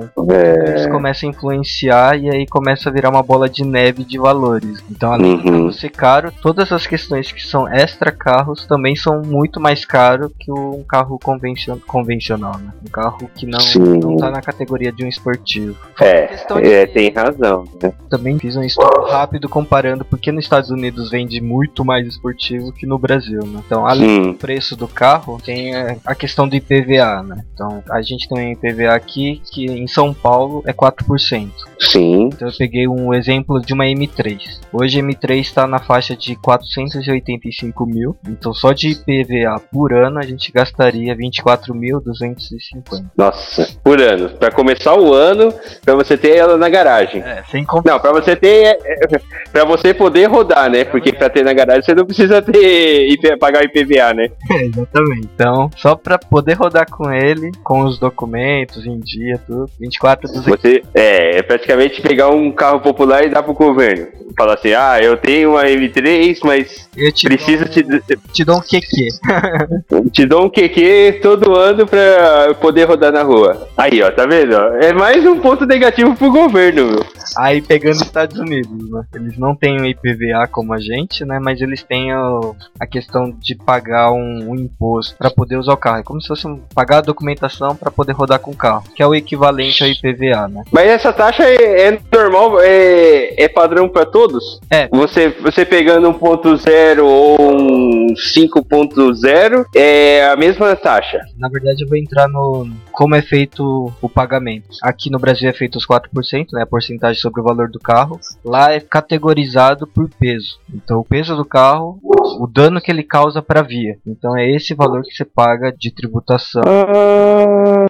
isso 0.77 0.87
É, 0.87 0.91
começa 0.91 1.27
a 1.27 1.29
influenciar 1.29 2.19
e 2.19 2.29
aí 2.31 2.47
começa 2.47 2.89
a 2.89 2.93
virar 2.93 3.11
uma 3.11 3.23
bola 3.23 3.49
de 3.49 3.65
neve 3.65 4.05
de 4.05 4.19
valores. 4.19 4.83
Então, 4.91 5.13
além 5.13 5.35
Uhum. 5.37 5.43
carro 5.43 5.73
ser 5.73 5.91
caro, 5.91 6.33
todas 6.43 6.71
as 6.73 6.87
questões 6.87 7.31
que 7.33 7.43
são 7.45 7.69
extra 7.69 8.11
carros 8.11 8.67
também 8.67 8.95
são 8.97 9.23
muito 9.23 9.61
mais 9.61 9.85
caros 9.85 10.31
que 10.39 10.51
um 10.51 10.83
carro 10.87 11.19
convencio- 11.23 11.81
convencional, 11.87 12.59
né? 12.59 12.73
Um 12.87 12.91
carro 12.91 13.31
que 13.35 13.47
não, 13.47 13.61
Sim. 13.61 13.99
não 13.99 14.17
tá 14.17 14.31
na 14.31 14.41
categoria 14.41 14.91
de 14.93 15.05
um 15.05 15.09
esportivo. 15.09 15.77
é, 16.01 16.27
de- 16.61 16.73
é, 16.73 16.87
tem 16.87 17.11
razão. 17.13 17.65
Né? 17.83 17.93
Também 18.09 18.39
fiz 18.39 18.57
um 18.57 18.63
estudo 18.63 19.03
rápido 19.07 19.49
comparando 19.49 20.05
porque 20.05 20.33
nos 20.33 20.45
Estados 20.45 20.71
Unidos 20.71 21.11
vende 21.11 21.41
muito 21.41 21.85
mais 21.85 22.07
esportivo 22.07 22.73
que 22.73 22.87
no 22.87 22.99
Brasil, 22.99 23.41
né? 23.47 23.61
Então, 23.67 23.87
além 23.87 24.09
Hum, 24.09 24.33
do 24.33 24.35
preço 24.39 24.75
do 24.77 24.88
do 24.89 24.95
carro, 24.95 25.41
tem 25.45 25.75
é, 25.75 25.97
a 26.05 26.15
questão 26.15 26.49
do 26.49 26.57
IPVA, 26.57 27.23
né? 27.23 27.45
Então, 27.55 27.83
a 27.91 28.01
gente 28.03 28.29
tem 28.29 28.49
um 28.49 28.53
IPVA 28.53 28.95
aqui 28.95 29.41
que 29.53 29.67
em 29.67 29.87
São 29.87 30.13
Paulo 30.15 30.63
é 30.67 30.73
4%. 30.73 31.51
Sim. 31.81 32.31
Então, 32.33 32.49
eu 32.49 32.55
peguei 32.57 32.89
um 32.89 33.15
exemplo 33.15 33.61
de 33.61 33.73
uma 33.73 33.85
M3. 33.85 34.59
Hoje 34.73 34.99
a 34.99 35.03
M3 35.03 35.41
está 35.41 35.67
na 35.67 35.79
faixa 35.79 36.17
de 36.17 36.35
485 36.37 37.87
mil. 37.87 38.17
Então, 38.27 38.53
só 38.53 38.73
de 38.73 38.89
IPVA 38.89 39.61
por 39.71 39.93
ano 39.93 40.19
a 40.19 40.23
gente 40.23 40.51
gastaria 40.51 41.15
24.250. 41.17 43.05
Nossa, 43.17 43.69
por 43.85 44.01
ano. 44.01 44.31
Pra 44.31 44.51
começar 44.51 44.95
o 44.95 45.13
ano, 45.15 45.53
pra 45.85 45.95
você 45.95 46.17
ter 46.17 46.37
ela 46.37 46.57
na 46.57 46.69
garagem. 46.69 47.23
É, 47.23 47.45
sem 47.51 47.65
contar. 47.65 47.93
Não, 47.93 48.01
pra 48.01 48.13
você 48.13 48.35
ter. 48.35 48.65
é, 48.65 48.79
é, 48.85 49.21
Pra 49.53 49.65
você 49.65 49.95
poder 49.95 50.27
rodar, 50.27 50.71
né? 50.71 50.85
Porque 50.85 51.13
pra 51.13 51.29
ter 51.31 51.45
na 51.45 51.53
garagem 51.53 51.83
você 51.83 51.95
não 51.95 52.05
precisa 52.05 52.43
ter 52.43 53.19
pagar 53.39 53.63
o 53.63 53.65
IPVA, 53.65 54.15
né? 54.15 54.29
Exatamente. 54.69 55.29
Então, 55.35 55.71
só 55.77 55.95
pra 55.95 56.19
poder 56.19 56.55
rodar 56.55 56.89
com 56.91 57.11
ele, 57.13 57.51
com 57.63 57.83
os 57.83 57.99
documentos 57.99 58.85
em 58.87 58.99
dia, 59.01 59.39
tudo, 59.47 59.67
24.250. 59.81 60.45
Você 60.45 60.83
é, 60.95 61.39
é 61.39 61.43
praticamente 61.43 62.01
pegar 62.03 62.29
um 62.31 62.51
carro 62.53 62.81
popular 62.81 63.25
e 63.25 63.29
dar 63.31 63.43
pro 63.43 63.55
governo. 63.55 64.07
Falar 64.37 64.55
assim, 64.55 64.73
ah, 64.73 64.99
eu 65.03 65.17
tenho 65.17 65.51
uma 65.53 65.65
M3, 65.65 66.39
mas 66.45 66.89
Eu 66.97 67.11
te 67.13 67.27
preciso 67.27 67.65
dou, 67.65 67.73
te, 67.73 68.17
te 68.33 68.45
dou 68.45 68.57
um 68.59 68.61
QQ. 68.61 69.09
te 70.13 70.27
dou 70.27 70.45
um 70.45 70.51
QQ 70.51 71.19
todo 71.23 71.57
ano 71.57 71.87
pra 71.87 72.55
poder 72.61 72.85
rodar 72.85 73.13
na 73.13 73.23
rua. 73.23 73.67
Aí, 73.77 74.01
ó, 74.03 74.11
tá 74.11 74.27
vendo? 74.27 74.55
É 74.81 74.93
mais 74.93 75.25
um 75.27 75.41
ponto 75.41 75.67
negativo 75.67 76.15
pro 76.15 76.31
governo, 76.31 76.87
meu. 76.93 77.07
Aí 77.37 77.61
pegando 77.61 77.95
os 77.97 78.03
Estados 78.03 78.39
Unidos, 78.39 78.91
né? 78.91 79.03
Eles 79.15 79.37
não 79.39 79.55
têm 79.57 79.81
o 79.81 79.85
IPVA 79.87 80.47
como 80.51 80.73
a 80.73 80.79
gente, 80.79 81.25
né? 81.25 81.39
Mas 81.43 81.61
eles 81.61 81.83
têm 81.83 82.15
o- 82.15 82.55
a 82.81 82.87
questão 82.87 83.31
de 83.39 83.55
pagar 83.57 84.13
um, 84.13 84.51
um 84.53 84.55
imposto 84.59 85.17
para 85.17 85.31
poder 85.31 85.57
usar 85.57 85.73
o 85.73 85.77
carro. 85.77 85.99
É 85.99 86.03
como 86.03 86.21
se 86.21 86.29
fosse 86.29 86.47
um- 86.47 86.61
pagar 86.75 86.99
a 86.99 87.03
documentação 87.03 87.75
para 87.77 87.91
poder 87.91 88.13
rodar 88.13 88.39
com 88.41 88.51
o 88.51 88.57
carro, 88.57 88.85
que 88.95 89.03
é 89.03 89.07
o 89.07 89.15
equivalente 89.15 89.83
ao 89.83 89.89
IPVA, 89.91 90.49
né? 90.49 90.63
Mas 90.73 90.89
essa 90.89 91.13
taxa 91.13 91.45
é, 91.45 91.89
é 91.89 91.99
normal, 92.13 92.61
é, 92.61 93.35
é 93.43 93.49
padrão 93.49 93.89
pra 93.89 94.05
todos? 94.05 94.61
É. 94.71 94.89
Você, 94.89 95.29
você 95.29 95.65
pegando 95.65 96.09
1.0 96.13 97.05
ou 97.05 97.37
um 97.41 98.07
5.0, 98.17 99.65
é 99.75 100.27
a 100.31 100.37
mesma 100.37 100.75
taxa. 100.77 101.21
Na 101.39 101.49
verdade, 101.49 101.83
eu 101.85 101.89
vou 101.89 101.97
entrar 101.97 102.29
no 102.29 102.69
como 102.93 103.15
é 103.15 103.23
feito 103.23 103.93
o 104.03 104.09
pagamento. 104.09 104.67
Aqui 104.83 105.11
no 105.11 105.19
Brasil 105.19 105.49
é 105.49 105.53
feito 105.53 105.77
os 105.77 105.87
4%, 105.87 106.49
né? 106.53 106.63
A 106.63 106.67
porcentagem 106.67 107.21
sobre 107.21 107.41
o 107.41 107.45
valor 107.45 107.69
do 107.71 107.79
carro. 107.79 108.19
Lá 108.45 108.73
é 108.73 108.81
categorizado 108.81 109.87
por 109.87 110.09
peso. 110.19 110.59
Então, 110.75 110.99
o 110.99 111.05
peso 111.05 111.37
do 111.37 111.45
carro, 111.45 111.99
o 112.03 112.47
dano 112.47 112.81
que 112.81 112.91
ele 112.91 113.03
causa 113.03 113.41
para 113.41 113.61
a 113.61 113.63
via. 113.63 113.97
Então, 114.07 114.37
é 114.37 114.48
esse 114.57 114.75
valor 114.75 115.03
que 115.03 115.13
você 115.13 115.25
paga 115.25 115.73
de 115.73 115.93
tributação. 115.93 116.63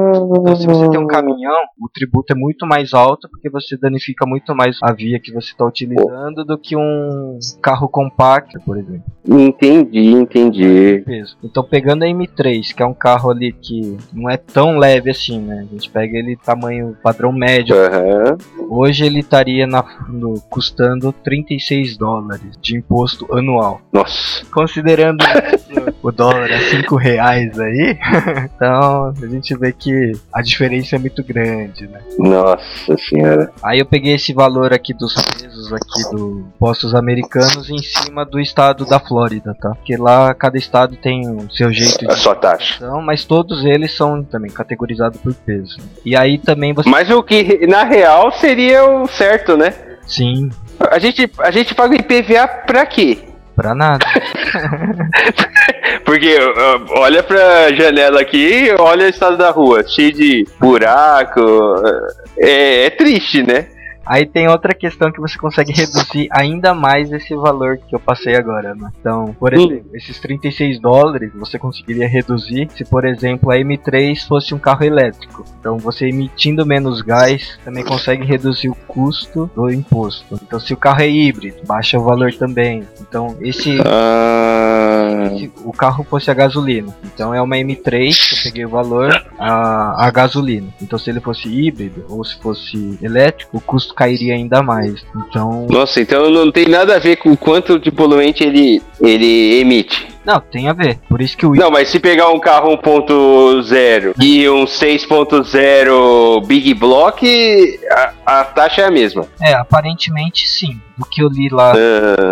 Então, 0.01 0.57
se 0.57 0.67
você 0.67 0.89
tem 0.91 1.01
um 1.01 1.07
caminhão, 1.07 1.55
o 1.81 1.89
tributo 1.93 2.33
é 2.33 2.37
muito 2.37 2.67
mais 2.67 2.95
alto 2.95 3.29
porque 3.29 3.51
você 3.51 3.77
danifica 3.77 4.25
muito 4.27 4.55
mais 4.55 4.79
a 4.83 4.93
via 4.93 5.19
que 5.21 5.33
você 5.33 5.51
está 5.51 5.65
utilizando 5.67 6.45
do 6.45 6.57
que 6.59 6.77
um 6.77 7.39
carro 7.61 7.89
compacto, 7.89 8.61
por 8.65 8.79
exemplo. 8.79 9.03
Entendi, 9.29 10.11
entendi. 10.13 11.05
Então, 11.43 11.63
pegando 11.63 12.05
a 12.05 12.07
M3, 12.07 12.75
que 12.75 12.83
é 12.83 12.87
um 12.87 12.95
carro 12.95 13.31
ali 13.31 13.53
que 13.53 13.97
não 14.13 14.31
é 14.31 14.37
tão 14.37 14.79
leve 14.79 15.11
assim, 15.11 15.41
né? 15.41 15.67
A 15.69 15.75
gente 15.75 15.91
pega 15.91 16.17
ele 16.17 16.37
tamanho 16.37 16.97
padrão 17.03 17.33
médio. 17.33 17.77
Aham. 17.77 18.39
Hoje 18.71 19.05
ele 19.05 19.21
estaria 19.21 19.67
na, 19.67 19.85
no- 20.09 20.41
custando 20.49 21.13
36 21.13 21.97
dólares 21.97 22.57
de 22.61 22.77
imposto 22.77 23.27
anual. 23.37 23.81
Nossa. 23.93 24.45
Considerando 24.51 25.19
o 26.03 26.11
dólar 26.11 26.51
a 26.51 26.61
5 26.61 26.97
reais 26.97 27.59
aí, 27.59 27.99
então 28.55 29.13
a 29.23 29.27
gente 29.27 29.55
vê 29.59 29.73
que 29.73 29.88
a 30.33 30.43
diferença 30.43 30.97
é 30.97 30.99
muito 30.99 31.23
grande, 31.25 31.87
né? 31.87 32.01
Nossa 32.19 32.97
senhora. 33.09 33.51
Aí 33.63 33.79
eu 33.79 33.87
peguei 33.87 34.15
esse 34.15 34.33
valor 34.33 34.73
aqui 34.73 34.93
dos 34.95 35.15
pesos 35.15 35.73
aqui 35.73 36.03
do 36.15 36.47
postos 36.59 36.95
americanos 36.95 37.69
em 37.71 37.79
cima 37.79 38.25
do 38.25 38.41
estado 38.41 38.85
da 38.87 38.99
Flórida, 39.01 39.55
tá? 39.61 39.71
Porque 39.71 39.97
lá 39.97 40.33
cada 40.35 40.57
estado 40.59 40.97
tem 40.97 41.29
o 41.29 41.51
seu 41.51 41.73
jeito 41.73 42.05
A 42.11 42.15
de 42.15 42.21
sua 42.21 42.35
taxa. 42.35 42.75
taxação, 42.79 43.03
mas 43.03 43.25
todos 43.25 43.65
eles 43.65 43.97
são 43.97 44.23
também 44.23 44.51
categorizados 44.51 45.21
por 45.21 45.35
peso. 45.35 45.79
E 46.05 46.17
aí 46.17 46.39
também 46.39 46.73
você 46.73 46.89
Mas 46.89 47.11
o 47.11 47.23
que 47.23 47.67
na 47.67 47.85
real 47.85 48.31
seria 48.33 48.85
o 48.85 49.07
certo, 49.07 49.57
né? 49.57 49.75
sim, 50.07 50.49
A 50.91 50.99
gente, 50.99 51.31
a 51.39 51.51
gente 51.51 51.75
paga 51.75 51.95
IPVA 51.97 52.47
pra 52.67 52.87
quê? 52.87 53.19
pra 53.55 53.75
nada. 53.75 54.07
Porque 56.09 56.39
ó, 56.41 57.01
olha 57.01 57.23
pra 57.23 57.71
janela 57.71 58.23
aqui, 58.23 58.75
olha 58.79 59.05
o 59.05 59.11
estado 59.11 59.37
da 59.37 59.51
rua, 59.51 59.87
cheio 59.87 60.11
de 60.11 60.47
buraco. 60.59 61.39
É, 62.39 62.87
é 62.87 62.91
triste, 62.91 63.43
né? 63.43 63.67
Aí 64.09 64.25
tem 64.25 64.49
outra 64.49 64.75
questão 64.75 65.13
que 65.13 65.21
você 65.21 65.39
consegue 65.39 65.73
reduzir 65.73 66.29
ainda 66.31 66.75
mais 66.75 67.13
esse 67.13 67.35
valor 67.35 67.77
que 67.77 67.95
eu 67.95 68.01
passei 68.01 68.35
agora, 68.35 68.75
né? 68.75 68.91
Então, 68.99 69.37
por 69.39 69.53
exemplo, 69.53 69.91
esses 69.95 70.19
36 70.19 70.81
dólares 70.81 71.31
você 71.35 71.59
conseguiria 71.59 72.09
reduzir 72.09 72.69
se, 72.75 72.85
por 72.85 73.05
exemplo, 73.05 73.51
a 73.51 73.57
M3 73.57 74.27
fosse 74.27 74.55
um 74.55 74.59
carro 74.59 74.85
elétrico. 74.85 75.45
Então, 75.61 75.77
você 75.77 76.09
emitindo 76.09 76.65
menos 76.65 77.03
gás 77.03 77.59
também 77.65 77.85
consegue 77.85 78.25
reduzir 78.25 78.71
o 78.71 78.75
custo 78.75 79.51
do 79.55 79.71
imposto. 79.71 80.41
Então, 80.43 80.59
se 80.59 80.73
o 80.73 80.77
carro 80.77 81.03
é 81.03 81.09
híbrido, 81.09 81.59
baixa 81.67 81.99
o 81.99 82.03
valor 82.03 82.33
também. 82.33 82.85
Então, 83.01 83.37
esse 83.41 83.79
Ah, 83.85 85.31
se 85.37 85.53
o 85.65 85.73
carro 85.73 86.05
fosse 86.05 86.31
a 86.31 86.35
gasolina. 86.35 86.95
Então 87.05 87.35
é 87.35 87.41
uma 87.41 87.57
M3 87.57 88.29
que 88.29 88.35
eu 88.35 88.43
peguei 88.43 88.65
o 88.65 88.69
valor 88.69 89.11
a, 89.39 90.07
a 90.07 90.11
gasolina. 90.11 90.69
Então 90.81 90.99
se 90.99 91.11
ele 91.11 91.21
fosse 91.21 91.49
híbrido 91.49 92.05
ou 92.09 92.25
se 92.25 92.39
fosse 92.41 92.99
elétrico, 93.03 93.59
o 93.59 93.61
custo 93.61 93.95
cairia 93.99 94.35
ainda 94.37 94.63
mais. 94.63 95.05
Então, 95.17 95.67
nossa, 95.69 96.01
então 96.01 96.31
não 96.31 96.53
tem 96.53 96.69
nada 96.69 96.95
a 96.95 96.99
ver 97.01 97.17
com 97.17 97.33
o 97.33 97.37
quanto 97.37 97.81
de 97.81 97.91
poluente 97.91 98.45
ele, 98.45 98.81
ele 99.01 99.59
emite. 99.59 100.07
não, 100.25 100.39
tem 100.39 100.69
a 100.69 100.73
ver. 100.73 101.01
Por 101.09 101.21
isso 101.21 101.37
que 101.37 101.45
o 101.45 101.53
Não, 101.53 101.69
mas 101.69 101.89
se 101.89 101.99
pegar 101.99 102.29
um 102.29 102.39
carro 102.39 102.79
1.0 102.79 104.15
e 104.23 104.49
um 104.49 104.65
6.0 104.67 106.47
Big 106.47 106.75
Block, 106.75 107.81
a, 107.91 108.13
a 108.41 108.45
taxa 108.45 108.83
é 108.83 108.85
a 108.85 108.91
mesma. 108.91 109.27
é, 109.43 109.55
aparentemente 109.55 110.47
sim. 110.49 110.81
Do 110.97 111.05
que 111.05 111.21
eu 111.23 111.29
li 111.29 111.49
lá, 111.49 111.73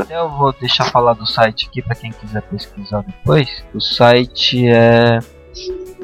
até 0.01 0.17
eu 0.17 0.29
vou 0.29 0.53
deixar 0.61 0.85
falar 0.85 1.15
do 1.15 1.27
site 1.27 1.67
aqui 1.69 1.83
para 1.83 1.95
quem 1.97 2.13
quiser 2.13 2.43
pesquisar 2.43 3.03
depois. 3.03 3.49
O 3.75 3.81
site 3.81 4.67
é 4.69 5.19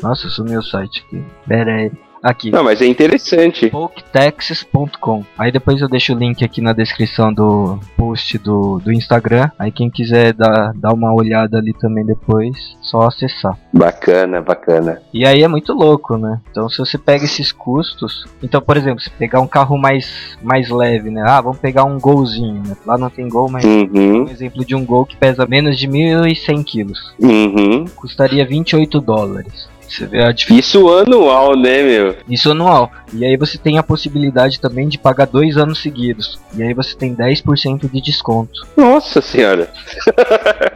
Nossa, 0.02 0.28
sumiu 0.28 0.58
o 0.58 0.64
site 0.64 1.04
aqui. 1.06 1.22
Pera 1.46 1.72
aí. 1.74 1.92
Aqui. 2.22 2.50
não, 2.50 2.62
mas 2.62 2.80
é 2.80 2.86
interessante. 2.86 3.68
Polktexas.com. 3.68 5.24
Aí 5.36 5.50
depois 5.50 5.80
eu 5.80 5.88
deixo 5.88 6.14
o 6.14 6.18
link 6.18 6.44
aqui 6.44 6.60
na 6.60 6.72
descrição 6.72 7.32
do 7.32 7.78
post 7.96 8.38
do, 8.38 8.78
do 8.78 8.92
Instagram. 8.92 9.50
Aí 9.58 9.72
quem 9.72 9.90
quiser 9.90 10.32
dar, 10.32 10.72
dar 10.74 10.92
uma 10.92 11.12
olhada 11.12 11.58
ali 11.58 11.72
também 11.72 12.04
depois, 12.04 12.76
só 12.80 13.02
acessar. 13.02 13.58
Bacana, 13.72 14.40
bacana. 14.40 15.02
E 15.12 15.26
aí 15.26 15.42
é 15.42 15.48
muito 15.48 15.72
louco, 15.72 16.16
né? 16.16 16.40
Então 16.50 16.68
se 16.68 16.78
você 16.78 16.96
pega 16.96 17.24
esses 17.24 17.50
custos. 17.50 18.24
Então, 18.42 18.60
por 18.60 18.76
exemplo, 18.76 19.00
se 19.00 19.10
pegar 19.10 19.40
um 19.40 19.46
carro 19.48 19.76
mais, 19.76 20.36
mais 20.42 20.68
leve, 20.70 21.10
né? 21.10 21.22
Ah, 21.26 21.40
vamos 21.40 21.58
pegar 21.58 21.84
um 21.84 21.98
golzinho, 21.98 22.62
né? 22.66 22.76
Lá 22.86 22.96
não 22.96 23.10
tem 23.10 23.28
gol, 23.28 23.50
mas 23.50 23.64
Uhum, 23.64 24.24
um 24.24 24.28
exemplo 24.28 24.64
de 24.64 24.74
um 24.74 24.84
gol 24.84 25.06
que 25.06 25.16
pesa 25.16 25.46
menos 25.46 25.78
de 25.78 25.88
1.100 25.88 26.64
quilos. 26.64 27.14
uhum. 27.18 27.84
Custaria 27.96 28.44
28 28.44 29.00
dólares. 29.00 29.71
Diferença. 29.92 30.52
Isso 30.54 30.88
anual, 30.88 31.56
né, 31.56 31.82
meu? 31.82 32.16
Isso 32.28 32.50
anual. 32.50 32.90
E 33.12 33.24
aí 33.24 33.36
você 33.36 33.58
tem 33.58 33.76
a 33.76 33.82
possibilidade 33.82 34.58
também 34.58 34.88
de 34.88 34.98
pagar 34.98 35.26
dois 35.26 35.56
anos 35.56 35.82
seguidos. 35.82 36.40
E 36.56 36.62
aí 36.62 36.72
você 36.72 36.96
tem 36.96 37.14
10% 37.14 37.90
de 37.90 38.00
desconto. 38.00 38.66
Nossa 38.76 39.20
senhora. 39.20 39.70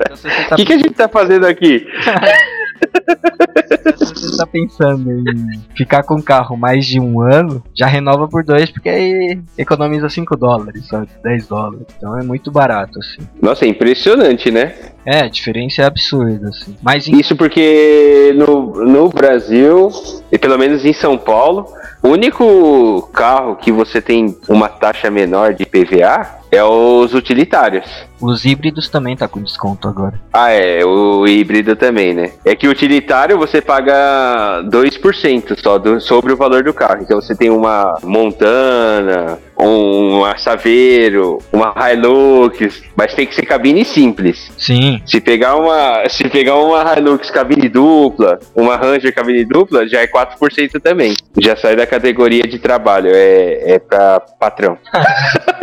Então, 0.00 0.16
se 0.16 0.28
você 0.28 0.44
tá, 0.48 0.54
O 0.54 0.56
que, 0.56 0.64
que 0.66 0.72
a 0.72 0.78
gente 0.78 0.94
tá 0.94 1.08
fazendo 1.08 1.46
aqui? 1.46 1.86
se 3.96 4.14
você 4.14 4.36
tá 4.36 4.46
pensando 4.46 5.10
em 5.10 5.60
ficar 5.76 6.02
com 6.02 6.14
o 6.16 6.22
carro 6.22 6.56
mais 6.56 6.84
de 6.86 7.00
um 7.00 7.20
ano, 7.20 7.62
já 7.76 7.86
renova 7.86 8.28
por 8.28 8.44
dois, 8.44 8.70
porque 8.70 8.88
aí 8.88 9.40
economiza 9.56 10.08
5 10.08 10.36
dólares, 10.36 10.86
sabe? 10.88 11.08
10 11.22 11.46
dólares. 11.46 11.86
Então 11.96 12.18
é 12.18 12.22
muito 12.22 12.50
barato, 12.50 12.98
assim. 12.98 13.26
Nossa, 13.40 13.64
é 13.64 13.68
impressionante, 13.68 14.50
né? 14.50 14.74
É, 15.04 15.20
a 15.20 15.28
diferença 15.28 15.82
é 15.82 15.84
absurda, 15.84 16.48
assim. 16.48 16.76
Mas 16.82 17.06
em- 17.06 17.18
Isso 17.18 17.36
porque 17.36 18.34
no, 18.36 18.84
no 18.84 19.08
Brasil, 19.08 19.88
e 20.30 20.38
pelo 20.38 20.58
menos 20.58 20.84
em 20.84 20.92
São 20.92 21.16
Paulo, 21.16 21.66
o 22.02 22.08
único 22.08 23.08
carro 23.12 23.56
que 23.56 23.70
você 23.72 24.00
tem 24.00 24.36
uma 24.48 24.68
taxa 24.68 25.10
menor 25.10 25.54
de 25.54 25.64
PVA 25.64 26.36
é 26.50 26.62
os 26.62 27.14
utilitários. 27.14 27.86
Os 28.20 28.44
híbridos 28.44 28.88
também 28.88 29.14
tá 29.16 29.28
com 29.28 29.42
desconto 29.42 29.88
agora. 29.88 30.18
Ah, 30.32 30.50
é, 30.50 30.84
o 30.84 31.26
híbrido 31.26 31.76
também, 31.76 32.14
né? 32.14 32.32
É 32.44 32.56
que 32.56 32.66
o 32.66 32.70
utilitário 32.70 33.38
você 33.38 33.60
paga 33.60 34.62
2% 34.64 35.58
só 35.62 35.78
do, 35.78 36.00
sobre 36.00 36.32
o 36.32 36.36
valor 36.36 36.64
do 36.64 36.72
carro. 36.72 37.02
Então 37.02 37.20
você 37.20 37.34
tem 37.34 37.50
uma 37.50 37.98
Montana, 38.02 39.38
um 39.58 40.22
Saveiro, 40.38 41.38
uma 41.52 41.74
Hilux, 41.76 42.82
mas 42.96 43.14
tem 43.14 43.26
que 43.26 43.34
ser 43.34 43.44
cabine 43.44 43.84
simples. 43.84 44.50
Sim. 44.56 45.00
Se 45.04 45.20
pegar 45.20 45.56
uma, 45.56 46.08
se 46.08 46.28
pegar 46.28 46.56
uma 46.56 46.94
Hilux 46.96 47.30
cabine 47.30 47.68
dupla, 47.68 48.38
uma 48.54 48.76
Ranger 48.76 49.14
cabine 49.14 49.44
dupla, 49.44 49.86
já 49.86 50.00
é 50.00 50.06
4% 50.06 50.80
também. 50.80 51.14
Já 51.38 51.54
sai 51.56 51.76
da 51.76 51.86
categoria 51.86 52.44
de 52.44 52.58
trabalho, 52.58 53.10
é, 53.12 53.74
é 53.74 53.78
pra 53.78 54.20
patrão. 54.20 54.78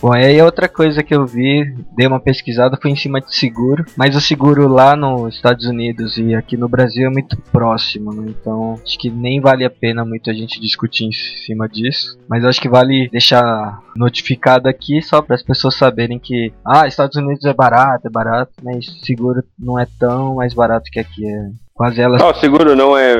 Bom, 0.00 0.12
aí 0.12 0.40
outra 0.40 0.68
coisa 0.68 1.02
que 1.02 1.12
eu 1.12 1.26
vi, 1.26 1.74
dei 1.96 2.06
uma 2.06 2.20
pesquisada, 2.20 2.78
foi 2.80 2.92
em 2.92 2.96
cima 2.96 3.20
de 3.20 3.34
seguro. 3.34 3.84
Mas 3.96 4.14
o 4.14 4.20
seguro 4.20 4.68
lá 4.68 4.94
nos 4.94 5.34
Estados 5.34 5.66
Unidos 5.66 6.16
e 6.16 6.36
aqui 6.36 6.56
no 6.56 6.68
Brasil 6.68 7.08
é 7.08 7.10
muito 7.10 7.36
próximo, 7.50 8.12
né? 8.12 8.26
Então 8.28 8.78
acho 8.84 8.96
que 8.96 9.10
nem 9.10 9.40
vale 9.40 9.64
a 9.64 9.70
pena 9.70 10.04
muito 10.04 10.30
a 10.30 10.32
gente 10.32 10.60
discutir 10.60 11.04
em 11.04 11.12
cima 11.12 11.68
disso. 11.68 12.16
Mas 12.28 12.44
acho 12.44 12.60
que 12.60 12.68
vale 12.68 13.08
deixar 13.10 13.80
notificado 13.96 14.68
aqui 14.68 15.02
só 15.02 15.20
para 15.20 15.34
as 15.34 15.42
pessoas 15.42 15.74
saberem 15.74 16.18
que, 16.18 16.52
ah, 16.64 16.86
Estados 16.86 17.16
Unidos 17.16 17.44
é 17.44 17.52
barato, 17.52 18.06
é 18.06 18.10
barato, 18.10 18.52
mas 18.62 18.86
seguro 19.02 19.42
não 19.58 19.76
é 19.78 19.86
tão 19.98 20.36
mais 20.36 20.54
barato 20.54 20.90
que 20.92 21.00
aqui 21.00 21.26
é. 21.26 21.50
Quase 21.78 22.00
elas. 22.00 22.20
Ah, 22.20 22.30
o 22.30 22.34
seguro 22.34 22.74
não 22.74 22.98
é, 22.98 23.14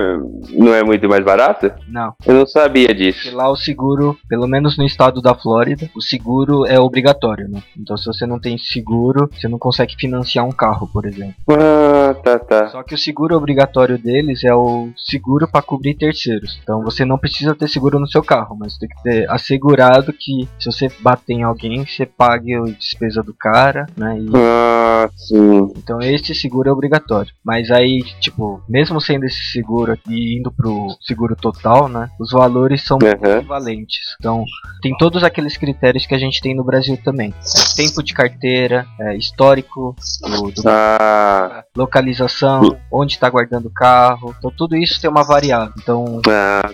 não 0.50 0.74
é 0.74 0.82
muito 0.82 1.08
mais 1.08 1.24
barato? 1.24 1.70
Não. 1.86 2.12
Eu 2.26 2.34
não 2.34 2.44
sabia 2.46 2.88
Porque 2.88 3.04
disso. 3.04 3.34
lá 3.36 3.48
o 3.48 3.54
seguro, 3.54 4.18
pelo 4.28 4.48
menos 4.48 4.76
no 4.76 4.84
estado 4.84 5.22
da 5.22 5.32
Flórida, 5.32 5.88
o 5.96 6.02
seguro 6.02 6.66
é 6.66 6.78
obrigatório, 6.80 7.48
né? 7.48 7.62
Então 7.78 7.96
se 7.96 8.04
você 8.06 8.26
não 8.26 8.40
tem 8.40 8.58
seguro, 8.58 9.30
você 9.32 9.46
não 9.46 9.60
consegue 9.60 9.94
financiar 9.96 10.44
um 10.44 10.50
carro, 10.50 10.88
por 10.92 11.06
exemplo. 11.06 11.36
Ah, 11.48 12.14
tá, 12.14 12.36
tá. 12.40 12.68
Só 12.70 12.82
que 12.82 12.94
o 12.94 12.98
seguro 12.98 13.36
obrigatório 13.36 13.96
deles 13.96 14.42
é 14.42 14.52
o 14.52 14.88
seguro 14.96 15.46
para 15.46 15.62
cobrir 15.62 15.94
terceiros. 15.94 16.58
Então 16.60 16.82
você 16.82 17.04
não 17.04 17.16
precisa 17.16 17.54
ter 17.54 17.68
seguro 17.68 18.00
no 18.00 18.08
seu 18.08 18.24
carro, 18.24 18.56
mas 18.58 18.76
tem 18.76 18.88
que 18.88 19.02
ter 19.04 19.30
assegurado 19.30 20.12
que 20.12 20.48
se 20.58 20.66
você 20.72 20.88
bater 20.98 21.34
em 21.34 21.44
alguém, 21.44 21.86
você 21.86 22.04
pague 22.04 22.56
a 22.56 22.62
despesa 22.62 23.22
do 23.22 23.32
cara, 23.32 23.86
né? 23.96 24.18
E 24.18 24.26
Ah, 24.34 25.08
sim. 25.16 25.70
então 25.76 26.00
esse 26.00 26.34
seguro 26.34 26.68
é 26.68 26.72
obrigatório. 26.72 27.30
Mas 27.44 27.70
aí, 27.70 28.02
tipo, 28.18 28.47
mesmo 28.68 29.00
sendo 29.00 29.24
esse 29.24 29.42
seguro 29.52 29.92
aqui 29.92 30.12
e 30.12 30.38
indo 30.38 30.50
pro 30.52 30.88
seguro 31.00 31.34
total, 31.36 31.88
né? 31.88 32.08
Os 32.20 32.30
valores 32.32 32.82
são 32.84 32.98
Aham. 33.02 33.38
equivalentes. 33.38 34.16
Então, 34.18 34.44
tem 34.82 34.96
todos 34.96 35.22
aqueles 35.24 35.56
critérios 35.56 36.06
que 36.06 36.14
a 36.14 36.18
gente 36.18 36.40
tem 36.40 36.54
no 36.54 36.64
Brasil 36.64 36.96
também. 37.02 37.32
É 37.32 37.76
tempo 37.76 38.02
de 38.02 38.12
carteira, 38.14 38.86
é 39.00 39.16
histórico 39.16 39.94
do, 40.22 40.50
do- 40.50 40.62
Ah, 40.68 41.64
localização, 41.76 42.76
onde 42.92 43.14
está 43.14 43.28
guardando 43.28 43.66
o 43.66 43.72
carro. 43.72 44.34
Então, 44.38 44.50
tudo 44.56 44.76
isso 44.76 45.00
tem 45.00 45.10
uma 45.10 45.22
variável. 45.24 45.72
Então, 45.82 46.20
ah, 46.28 46.70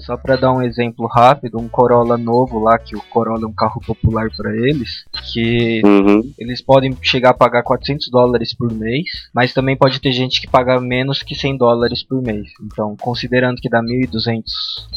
só 0.00 0.16
para 0.16 0.36
dar 0.36 0.52
um 0.52 0.62
exemplo 0.62 1.06
rápido, 1.06 1.58
um 1.58 1.68
Corolla 1.68 2.16
novo 2.16 2.58
lá, 2.60 2.78
que 2.78 2.96
o 2.96 3.02
Corolla 3.10 3.44
é 3.44 3.46
um 3.46 3.52
carro 3.54 3.80
popular 3.86 4.28
para 4.36 4.54
eles, 4.56 5.04
que 5.32 5.82
Uhum. 5.84 6.22
eles 6.38 6.60
podem 6.62 6.96
chegar 7.02 7.30
a 7.30 7.34
pagar 7.34 7.62
400 7.62 8.08
dólares 8.10 8.54
por 8.54 8.72
mês, 8.72 9.04
mas 9.34 9.52
também 9.52 9.76
pode 9.76 10.00
ter 10.00 10.12
gente 10.12 10.40
que 10.40 10.48
paga 10.48 10.80
menos 10.80 11.09
que 11.24 11.34
100 11.34 11.56
dólares 11.56 12.02
por 12.06 12.22
mês. 12.22 12.48
Então, 12.62 12.96
considerando 13.00 13.56
que 13.60 13.68
dá 13.68 13.82
1.200, 13.82 14.42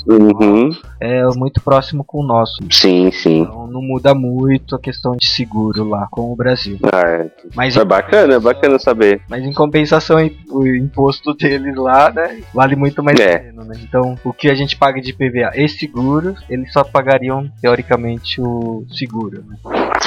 Uhum. 0.07 0.69
é 0.99 1.23
muito 1.35 1.61
próximo 1.61 2.03
com 2.03 2.19
o 2.19 2.27
nosso. 2.27 2.57
Sim, 2.69 3.09
sim. 3.11 3.41
Então, 3.41 3.67
não 3.67 3.81
muda 3.81 4.13
muito 4.13 4.75
a 4.75 4.79
questão 4.79 5.13
de 5.15 5.27
seguro 5.29 5.83
lá 5.87 6.07
com 6.11 6.31
o 6.31 6.35
Brasil. 6.35 6.77
Ah, 6.93 7.01
é. 7.07 7.31
Mas, 7.55 7.75
é 7.77 7.83
bacana, 7.85 8.35
é 8.35 8.39
bacana 8.39 8.77
saber. 8.79 9.21
mas 9.29 9.43
em 9.43 9.53
compensação, 9.53 10.17
o 10.51 10.67
imposto 10.67 11.33
deles 11.33 11.75
lá, 11.75 12.11
né, 12.11 12.41
vale 12.53 12.75
muito 12.75 13.01
mais 13.03 13.19
É. 13.19 13.51
né? 13.51 13.73
Então, 13.81 14.15
o 14.23 14.33
que 14.33 14.49
a 14.49 14.55
gente 14.55 14.75
paga 14.77 15.01
de 15.01 15.13
PVA 15.13 15.51
e 15.55 15.67
seguros, 15.69 16.39
eles 16.49 16.71
só 16.73 16.83
pagariam, 16.83 17.49
teoricamente, 17.61 18.41
o 18.41 18.85
seguro, 18.91 19.43
né? 19.47 19.57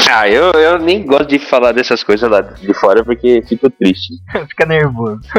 Ah, 0.17 0.29
eu, 0.29 0.53
eu 0.53 0.79
nem 0.79 1.05
gosto 1.05 1.27
de 1.27 1.39
falar 1.39 1.73
dessas 1.73 2.03
coisas 2.03 2.31
lá 2.31 2.41
de 2.41 2.73
fora 2.75 3.05
porque 3.05 3.43
fico 3.47 3.69
triste. 3.69 4.15
Fica 4.49 4.65
nervoso. 4.67 5.21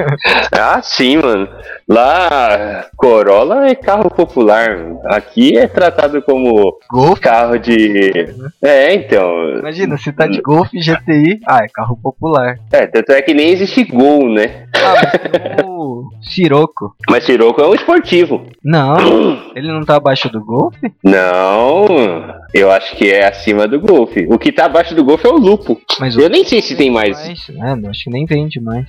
Ah, 0.52 0.82
sim, 0.82 1.18
mano. 1.18 1.48
Lá, 1.88 2.86
Corolla 2.96 3.68
é 3.68 3.76
carro 3.76 4.10
popular. 4.10 4.78
Aqui 5.06 5.58
é 5.58 5.68
tratado 5.68 6.22
como 6.22 6.78
Golf, 6.92 7.20
carro 7.20 7.58
de. 7.58 8.12
É, 8.62 8.94
então. 8.94 9.58
imagina, 9.60 9.98
se 9.98 10.12
tá 10.12 10.28
de 10.28 10.42
Golf 10.42 10.70
GTI, 10.74 11.40
ah, 11.48 11.64
é 11.64 11.68
carro 11.68 11.98
popular. 12.02 12.58
É, 12.72 12.88
tanto 12.88 13.12
é 13.12 13.22
que 13.22 13.34
nem 13.34 13.50
existe 13.50 13.84
Gol, 13.84 14.30
né? 14.30 14.68
Ah, 14.76 14.96
mas 14.96 15.66
o 15.66 16.10
Sirocco. 16.22 16.96
Mas 17.10 17.24
Sirocco 17.24 17.62
é 17.62 17.68
um 17.68 17.76
esportivo. 17.76 18.46
Não, 18.64 18.98
ele 19.56 19.72
não 19.72 19.86
tá 19.86 19.96
abaixo 19.96 20.30
do 20.30 20.44
Golf? 20.44 20.76
Não, 21.04 21.86
eu 22.54 22.72
acho 22.72 22.96
que 22.96 23.12
é 23.12 23.28
acima 23.28 23.68
do 23.68 23.80
Golf. 23.80 24.16
O 24.28 24.38
que 24.38 24.52
tá 24.58 24.66
abaixo 24.66 24.96
do 24.96 25.06
Golf 25.06 25.24
é 25.24 25.30
o 25.30 25.38
Lupo. 25.38 25.80
Mas 26.00 26.18
o 26.18 26.22
Eu 26.22 26.30
nem 26.30 26.44
sei 26.44 26.64
se 26.64 26.76
tem 26.76 26.90
mais. 26.90 27.16
Não, 27.50 27.90
acho 27.92 28.06
que 28.06 28.10
nem 28.10 28.26
vende 28.26 28.60
mais. 28.60 28.88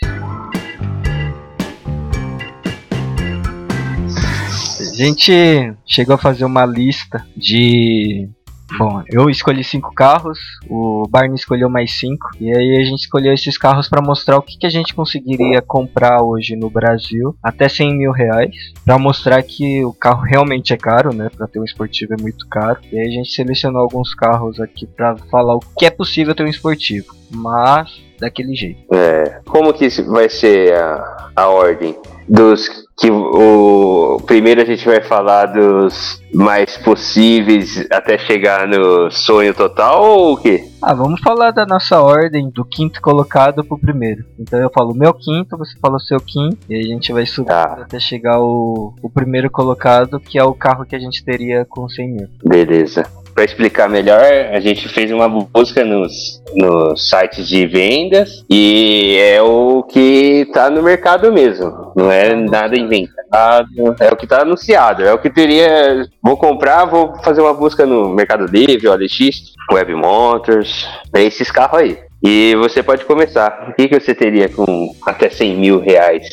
A 4.81 4.95
gente 4.95 5.75
chegou 5.87 6.15
a 6.15 6.19
fazer 6.19 6.47
uma 6.47 6.65
lista 6.65 7.25
de. 7.37 8.31
Bom, 8.77 9.03
eu 9.11 9.31
escolhi 9.31 9.65
cinco 9.65 9.93
carros, 9.95 10.39
o 10.69 11.07
Barney 11.09 11.35
escolheu 11.35 11.71
mais 11.71 11.99
cinco, 11.99 12.29
e 12.39 12.55
aí 12.55 12.77
a 12.77 12.85
gente 12.85 13.01
escolheu 13.01 13.33
esses 13.33 13.57
carros 13.57 13.89
para 13.89 14.03
mostrar 14.03 14.37
o 14.37 14.43
que, 14.43 14.59
que 14.59 14.67
a 14.67 14.71
gente 14.71 14.95
conseguiria 14.95 15.63
comprar 15.63 16.23
hoje 16.23 16.55
no 16.55 16.69
Brasil, 16.69 17.35
até 17.43 17.69
100 17.69 17.97
mil 17.97 18.13
reais, 18.13 18.55
para 18.85 18.99
mostrar 18.99 19.43
que 19.43 19.85
o 19.85 19.93
carro 19.93 20.23
realmente 20.23 20.73
é 20.73 20.77
caro, 20.77 21.15
né? 21.15 21.31
Para 21.35 21.47
ter 21.47 21.59
um 21.59 21.65
esportivo 21.65 22.15
é 22.15 22.21
muito 22.21 22.47
caro. 22.49 22.79
E 22.93 22.99
aí 22.99 23.07
a 23.07 23.11
gente 23.11 23.31
selecionou 23.31 23.81
alguns 23.81 24.15
carros 24.15 24.61
aqui 24.61 24.87
para 24.87 25.17
falar 25.31 25.55
o 25.55 25.61
que 25.77 25.87
é 25.87 25.91
possível 25.91 26.35
ter 26.35 26.45
um 26.45 26.49
esportivo, 26.49 27.15
mas 27.31 28.03
daquele 28.19 28.55
jeito. 28.55 28.81
É, 28.93 29.41
como 29.47 29.73
que 29.73 29.89
vai 30.03 30.29
ser 30.29 30.75
a, 30.75 31.31
a 31.35 31.49
ordem? 31.49 31.97
Dos 32.29 32.69
que 32.99 33.11
o 33.11 34.21
primeiro 34.27 34.61
a 34.61 34.65
gente 34.65 34.85
vai 34.85 35.01
falar 35.01 35.47
dos 35.47 36.21
mais 36.35 36.77
possíveis 36.79 37.87
até 37.93 38.19
chegar 38.19 38.67
no 38.67 39.09
sonho 39.11 39.55
total 39.55 40.03
ou 40.05 40.33
o 40.33 40.37
quê? 40.37 40.65
Ah, 40.83 40.95
vamos 40.95 41.21
falar 41.21 41.53
da 41.53 41.65
nossa 41.65 42.01
ordem 42.01 42.51
do 42.51 42.65
quinto 42.65 43.01
colocado 43.01 43.65
pro 43.65 43.79
primeiro. 43.79 44.25
Então 44.39 44.59
eu 44.61 44.69
falo 44.69 44.93
o 44.93 44.97
meu 44.97 45.15
quinto, 45.15 45.57
você 45.57 45.79
fala 45.81 45.97
o 45.97 46.01
seu 46.01 46.19
quinto, 46.19 46.59
e 46.69 46.77
a 46.77 46.83
gente 46.83 47.13
vai 47.13 47.25
subir 47.25 47.49
Tá. 47.49 47.79
até 47.83 47.99
chegar 48.01 48.41
o, 48.41 48.93
o 49.01 49.09
primeiro 49.09 49.49
colocado, 49.51 50.21
que 50.21 50.39
é 50.39 50.45
o 50.45 50.53
carro 50.53 50.85
que 50.85 50.97
a 50.97 50.99
gente 50.99 51.25
teria 51.25 51.65
com 51.65 51.89
100 51.89 52.09
mil. 52.11 52.29
Beleza. 52.45 53.07
Para 53.39 53.45
explicar 53.45 53.89
melhor, 53.89 54.21
a 54.53 54.59
gente 54.59 54.89
fez 54.89 55.13
uma 55.13 55.29
busca 55.29 55.85
nos, 55.85 56.43
nos 56.57 57.09
sites 57.09 57.47
de 57.47 57.69
vendas 57.69 58.45
e 58.51 59.17
é 59.17 59.41
o 59.41 59.85
que 59.85 60.51
tá 60.53 60.69
no 60.69 60.83
mercado 60.83 61.33
mesmo. 61.33 61.93
Não 61.95 62.11
é 62.11 62.35
nada 62.35 62.77
inventado, 62.77 63.69
é 64.01 64.13
o 64.13 64.17
que 64.17 64.27
tá 64.27 64.43
anunciado. 64.43 65.05
É 65.05 65.15
o 65.15 65.21
que 65.21 65.31
teria. 65.31 66.05
Vou 66.21 66.37
comprar, 66.37 66.87
vou 66.87 67.15
fazer 67.23 67.41
uma 67.41 67.55
busca 67.55 67.87
no 67.87 68.09
Mercado 68.09 68.45
Livre, 68.45 68.89
OLX, 68.89 69.55
Web 69.73 69.95
Motors, 69.95 70.89
é 71.15 71.23
esses 71.23 71.49
carros 71.49 71.79
aí. 71.79 71.99
E 72.21 72.57
você 72.57 72.83
pode 72.83 73.05
começar. 73.05 73.69
O 73.71 73.75
que, 73.75 73.87
que 73.87 74.01
você 74.01 74.17
teria 74.17 74.49
com 74.49 74.93
até 75.07 75.31
100 75.31 75.57
mil 75.57 75.79
reais? 75.79 76.27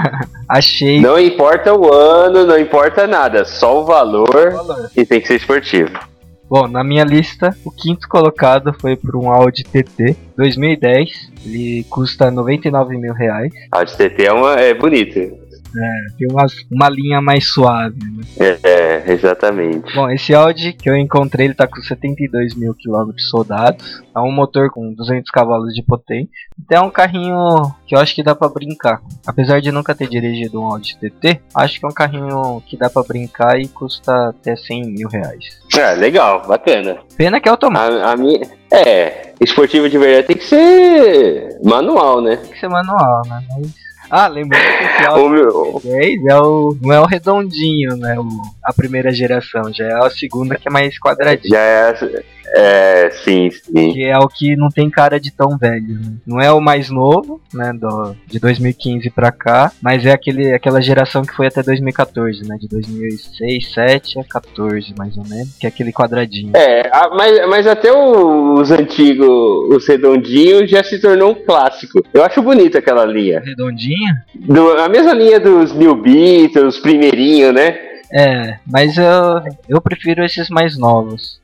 Achei 0.48 1.02
Não 1.02 1.18
importa 1.18 1.74
o 1.74 1.92
ano, 1.92 2.46
não 2.46 2.58
importa 2.58 3.06
nada, 3.06 3.44
só 3.44 3.82
o 3.82 3.84
valor 3.84 4.54
valor. 4.54 4.90
e 4.96 5.04
tem 5.04 5.20
que 5.20 5.28
ser 5.28 5.36
esportivo. 5.36 6.15
Bom, 6.48 6.68
na 6.68 6.84
minha 6.84 7.02
lista, 7.02 7.56
o 7.64 7.70
quinto 7.70 8.08
colocado 8.08 8.72
foi 8.72 8.96
por 8.96 9.16
um 9.16 9.30
Audi 9.30 9.64
TT 9.64 10.16
2010. 10.36 11.32
Ele 11.44 11.84
custa 11.90 12.30
99 12.30 12.96
mil 12.96 13.12
reais. 13.12 13.52
A 13.72 13.82
de 13.82 13.96
TT 13.96 14.26
é, 14.26 14.32
uma, 14.32 14.54
é 14.54 14.72
bonito. 14.72 15.18
Tem 16.18 16.28
umas, 16.30 16.52
uma 16.70 16.88
linha 16.88 17.20
mais 17.20 17.48
suave. 17.52 17.96
né? 17.98 18.24
É, 18.38 18.58
é, 18.62 19.12
exatamente. 19.12 19.94
Bom, 19.94 20.10
esse 20.10 20.34
Audi 20.34 20.72
que 20.72 20.88
eu 20.88 20.96
encontrei, 20.96 21.46
ele 21.46 21.54
tá 21.54 21.66
com 21.66 21.80
72 21.80 22.54
mil 22.54 22.74
quilômetros 22.74 23.28
soldados. 23.28 24.02
É 24.14 24.20
um 24.20 24.32
motor 24.32 24.70
com 24.70 24.92
200 24.92 25.30
cavalos 25.30 25.74
de 25.74 25.82
potência. 25.82 26.28
Então 26.58 26.84
é 26.84 26.86
um 26.86 26.90
carrinho 26.90 27.36
que 27.86 27.94
eu 27.94 27.98
acho 28.00 28.14
que 28.14 28.22
dá 28.22 28.34
pra 28.34 28.48
brincar. 28.48 29.00
Apesar 29.26 29.60
de 29.60 29.70
nunca 29.70 29.94
ter 29.94 30.08
dirigido 30.08 30.60
um 30.60 30.64
Audi 30.66 30.96
TT, 30.98 31.40
acho 31.54 31.78
que 31.78 31.86
é 31.86 31.88
um 31.88 31.92
carrinho 31.92 32.62
que 32.66 32.76
dá 32.76 32.88
pra 32.88 33.02
brincar 33.02 33.60
e 33.60 33.68
custa 33.68 34.30
até 34.30 34.56
100 34.56 34.82
mil 34.92 35.08
reais. 35.08 35.44
É, 35.76 35.94
legal, 35.94 36.42
bacana. 36.46 36.98
Pena 37.16 37.40
que 37.40 37.48
é 37.48 37.52
automático, 37.52 38.00
A, 38.00 38.12
a 38.12 38.16
minha. 38.16 38.40
É, 38.72 39.32
esportivo 39.40 39.88
de 39.88 39.96
verdade 39.98 40.26
tem 40.26 40.36
que 40.36 40.44
ser 40.44 41.58
manual, 41.62 42.20
né? 42.20 42.36
tem 42.36 42.50
que 42.50 42.58
ser 42.58 42.68
manual, 42.68 43.22
né? 43.28 43.44
Mas 43.50 43.85
Ah, 44.10 44.28
lembrando 44.28 44.62
que 44.62 44.84
esse 44.84 45.02
O 45.08 45.12
Audi 45.12 45.34
meu, 45.34 45.80
10 45.82 46.26
é 46.26 46.36
o, 46.36 46.76
não 46.80 46.92
é 46.92 47.00
o 47.00 47.06
redondinho, 47.06 47.96
né? 47.96 48.18
O, 48.18 48.28
a 48.64 48.72
primeira 48.72 49.12
geração, 49.12 49.72
já 49.72 49.84
é 49.84 49.94
a 49.94 50.10
segunda 50.10 50.56
que 50.56 50.68
é 50.68 50.70
mais 50.70 50.98
quadradinha. 50.98 51.50
já 51.50 51.60
é. 51.60 52.35
É, 52.58 53.10
sim, 53.10 53.50
sim. 53.50 53.92
Que 53.92 54.04
é 54.04 54.16
o 54.18 54.28
que 54.28 54.56
não 54.56 54.68
tem 54.68 54.88
cara 54.88 55.20
de 55.20 55.30
tão 55.30 55.56
velho. 55.58 55.86
Né? 56.00 56.12
Não 56.26 56.40
é 56.40 56.50
o 56.50 56.60
mais 56.60 56.88
novo, 56.90 57.40
né? 57.52 57.72
Do, 57.74 58.16
de 58.26 58.38
2015 58.38 59.10
pra 59.10 59.30
cá, 59.30 59.70
mas 59.82 60.04
é 60.06 60.12
aquele, 60.12 60.52
aquela 60.54 60.80
geração 60.80 61.22
que 61.22 61.34
foi 61.34 61.46
até 61.46 61.62
2014, 61.62 62.46
né? 62.48 62.56
De 62.58 62.66
2006, 62.68 63.66
2007 63.76 64.18
a 64.20 64.24
14, 64.24 64.94
mais 64.96 65.16
ou 65.16 65.24
menos. 65.28 65.56
Que 65.58 65.66
é 65.66 65.68
aquele 65.68 65.92
quadradinho. 65.92 66.52
É, 66.56 66.88
a- 66.92 67.10
mas, 67.14 67.48
mas 67.48 67.66
até 67.66 67.92
os 67.92 68.70
antigos, 68.70 69.28
os 69.74 69.86
redondinhos, 69.86 70.70
já 70.70 70.82
se 70.82 70.98
tornou 71.00 71.32
um 71.32 71.34
clássico. 71.34 72.02
Eu 72.14 72.24
acho 72.24 72.40
bonita 72.42 72.78
aquela 72.78 73.04
linha. 73.04 73.40
Redondinho? 73.44 74.14
Do- 74.34 74.72
a 74.78 74.88
mesma 74.88 75.12
linha 75.12 75.38
dos 75.38 75.72
New 75.74 75.94
Beatles, 75.94 76.78
primeirinho, 76.78 77.52
né? 77.52 77.78
É, 78.12 78.58
mas 78.66 78.96
eu, 78.96 79.04
eu 79.68 79.80
prefiro 79.80 80.24
esses 80.24 80.48
mais 80.48 80.78
novos. 80.78 81.40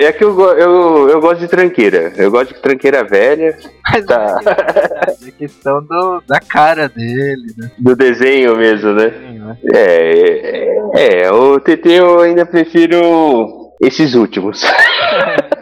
É 0.00 0.12
que 0.12 0.22
eu, 0.22 0.38
eu, 0.58 1.08
eu 1.08 1.20
gosto 1.20 1.40
de 1.40 1.48
tranqueira. 1.48 2.12
Eu 2.16 2.30
gosto 2.30 2.54
de 2.54 2.60
tranqueira 2.60 3.02
velha, 3.04 3.56
Mas 3.90 4.04
Tá. 4.04 4.40
é 4.44 5.28
é 5.28 5.30
questão 5.32 5.82
do, 5.82 6.22
da 6.26 6.38
cara 6.40 6.88
dele, 6.88 7.54
né? 7.56 7.70
do 7.78 7.96
desenho 7.96 8.56
mesmo, 8.56 8.92
né? 8.92 9.06
Né? 9.08 9.56
É, 9.74 10.76
é, 10.94 11.22
é, 11.24 11.32
o 11.32 11.58
TT 11.60 11.88
eu 11.88 12.20
ainda 12.20 12.44
prefiro 12.46 13.70
esses 13.82 14.14
últimos. 14.14 14.62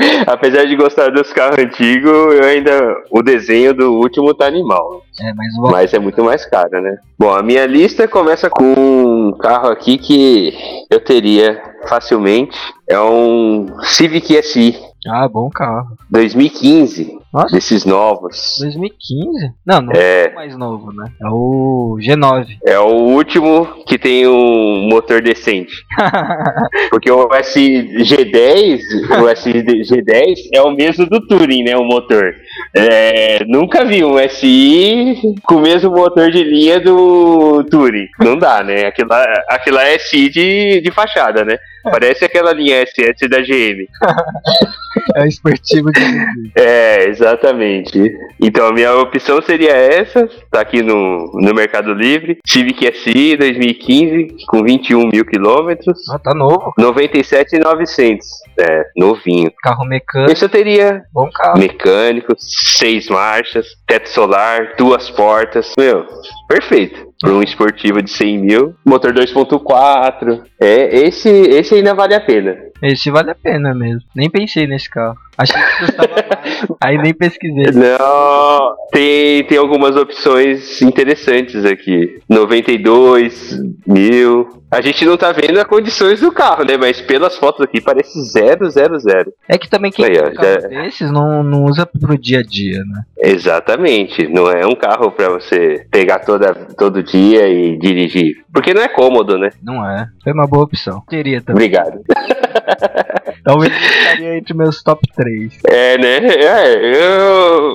Apesar 0.26 0.64
de 0.64 0.76
gostar 0.76 1.10
dos 1.10 1.32
carros 1.32 1.58
antigos, 1.58 2.10
eu 2.34 2.44
ainda. 2.44 2.96
O 3.10 3.22
desenho 3.22 3.74
do 3.74 3.94
último 3.94 4.34
tá 4.34 4.46
animal. 4.46 5.02
É, 5.20 5.32
mas 5.34 5.54
o 5.58 5.70
Mas 5.70 5.94
é 5.94 5.98
muito 5.98 6.22
mais 6.24 6.44
caro, 6.46 6.80
né? 6.80 6.96
Bom, 7.18 7.32
a 7.32 7.42
minha 7.42 7.66
lista 7.66 8.08
começa 8.08 8.48
com 8.48 8.64
um 8.64 9.32
carro 9.38 9.68
aqui 9.68 9.98
que 9.98 10.52
eu 10.90 11.00
teria 11.00 11.60
facilmente. 11.88 12.56
É 12.88 12.98
um 13.00 13.66
Civic 13.82 14.42
SI 14.42 14.76
Ah, 15.06 15.28
bom 15.28 15.48
carro. 15.50 15.96
2015, 16.10 17.18
Nossa, 17.32 17.54
desses 17.54 17.84
novos. 17.84 18.56
2015? 18.60 19.52
Não, 19.64 19.80
não 19.80 19.92
É. 19.94 20.26
é 20.26 20.28
o 20.30 20.34
mais 20.34 20.56
novo, 20.56 20.92
né? 20.92 21.10
É 21.22 21.28
o 21.28 21.96
G9. 22.00 22.46
É 22.66 22.78
o 22.78 22.86
último 22.88 23.66
que 23.86 23.98
tem 23.98 24.26
um 24.26 24.88
motor 24.90 25.22
decente. 25.22 25.72
Porque 26.90 27.10
o 27.10 27.28
SG10, 27.28 28.80
o 29.20 29.24
SG10 29.26 30.34
é 30.52 30.60
o 30.62 30.70
mesmo 30.72 31.06
do 31.06 31.24
Touring, 31.26 31.64
né? 31.64 31.76
O 31.76 31.84
motor. 31.84 32.34
É, 32.74 33.44
nunca 33.46 33.84
vi 33.84 34.04
um 34.04 34.16
SI 34.28 35.16
com 35.44 35.56
o 35.56 35.60
mesmo 35.62 35.90
motor 35.90 36.30
de 36.30 36.42
linha 36.42 36.80
do 36.80 37.64
Touring. 37.70 38.06
Não 38.20 38.36
dá, 38.36 38.62
né? 38.62 38.86
Aquilo 38.86 39.08
lá, 39.08 39.24
aquilo 39.48 39.76
lá 39.76 39.84
é 39.84 39.98
SI 39.98 40.28
de, 40.28 40.80
de 40.80 40.90
fachada, 40.90 41.44
né? 41.44 41.58
Parece 41.82 42.24
aquela 42.24 42.52
linha 42.52 42.84
SS 42.86 43.28
da 43.28 43.40
GM. 43.40 43.86
É 45.16 45.26
esportivo 45.28 45.88
de 45.92 46.00
É, 46.56 47.04
exatamente. 47.08 47.96
Então 48.40 48.66
a 48.66 48.72
minha 48.72 48.92
opção 48.96 49.40
seria 49.40 49.70
essa, 49.72 50.28
tá 50.50 50.60
aqui 50.60 50.82
no, 50.82 51.30
no 51.34 51.54
Mercado 51.54 51.94
Livre. 51.94 52.38
Civic 52.44 52.92
SI 52.96 53.36
2015, 53.36 54.34
com 54.48 54.64
21 54.64 55.08
mil 55.08 55.24
quilômetros. 55.24 55.96
Ah, 56.10 56.18
tá 56.18 56.34
novo. 56.34 56.72
97,900. 56.76 58.26
É, 58.58 58.84
novinho. 58.96 59.52
Carro 59.62 59.84
mecânico, 59.84 60.32
Esse 60.32 60.44
eu 60.44 60.48
teria 60.48 61.02
bom 61.12 61.30
carro. 61.30 61.58
mecânico, 61.58 62.34
seis 62.38 63.08
marchas, 63.08 63.66
teto 63.86 64.08
solar, 64.08 64.74
duas 64.76 65.08
portas. 65.10 65.72
Meu, 65.78 66.04
perfeito. 66.48 67.09
Para 67.20 67.34
um 67.34 67.42
esportivo 67.42 68.02
de 68.02 68.10
100 68.10 68.38
mil, 68.38 68.74
motor 68.84 69.12
2.4. 69.12 70.42
É, 70.58 71.00
esse, 71.06 71.28
esse 71.28 71.74
ainda 71.74 71.94
vale 71.94 72.14
a 72.14 72.20
pena. 72.20 72.56
Esse 72.82 73.10
vale 73.10 73.30
a 73.30 73.34
pena 73.34 73.74
mesmo. 73.74 74.00
Nem 74.16 74.30
pensei 74.30 74.66
nesse 74.66 74.88
carro. 74.88 75.16
Achei 75.36 75.60
que 75.60 75.86
custava 75.86 76.14
mais. 76.14 76.66
Aí 76.82 76.96
nem 76.96 77.12
pesquisei. 77.12 77.72
Não, 77.72 78.74
tem, 78.90 79.44
tem 79.44 79.58
algumas 79.58 79.96
opções 79.96 80.80
interessantes 80.80 81.64
aqui. 81.64 82.20
92 82.28 83.60
mil. 83.86 84.59
A 84.70 84.80
gente 84.80 85.04
não 85.04 85.16
tá 85.16 85.32
vendo 85.32 85.58
as 85.58 85.64
condições 85.64 86.20
do 86.20 86.30
carro, 86.30 86.64
né? 86.64 86.76
Mas 86.76 87.00
pelas 87.00 87.36
fotos 87.36 87.60
aqui 87.64 87.80
parece 87.80 88.12
000. 88.22 88.46
É 89.48 89.58
que 89.58 89.68
também 89.68 89.90
quem 89.90 90.04
Aí, 90.04 90.12
tem 90.12 90.22
ó, 90.22 90.28
um 90.28 90.34
carro 90.34 90.60
já- 90.60 90.68
desses 90.68 91.10
não, 91.10 91.42
não 91.42 91.64
usa 91.64 91.84
pro 91.84 92.16
dia 92.16 92.38
a 92.38 92.42
dia, 92.42 92.78
né? 92.78 93.02
Exatamente. 93.18 94.28
Não 94.28 94.48
é 94.50 94.64
um 94.64 94.76
carro 94.76 95.10
pra 95.10 95.28
você 95.28 95.84
pegar 95.90 96.20
toda, 96.20 96.54
todo 96.78 97.02
dia 97.02 97.48
e 97.48 97.76
dirigir. 97.78 98.36
Porque 98.52 98.72
não 98.72 98.82
é 98.82 98.88
cômodo, 98.88 99.36
né? 99.38 99.50
Não 99.62 99.84
é. 99.84 100.06
Foi 100.22 100.32
uma 100.32 100.46
boa 100.46 100.64
opção. 100.64 101.02
Teria 101.08 101.40
também. 101.40 101.64
Obrigado. 101.66 102.00
Talvez 103.44 103.72
estaria 103.72 104.36
entre 104.36 104.54
meus 104.54 104.82
top 104.82 105.00
3. 105.16 105.58
É, 105.66 105.98
né? 105.98 106.16
É, 106.28 106.96
eu. 107.02 107.74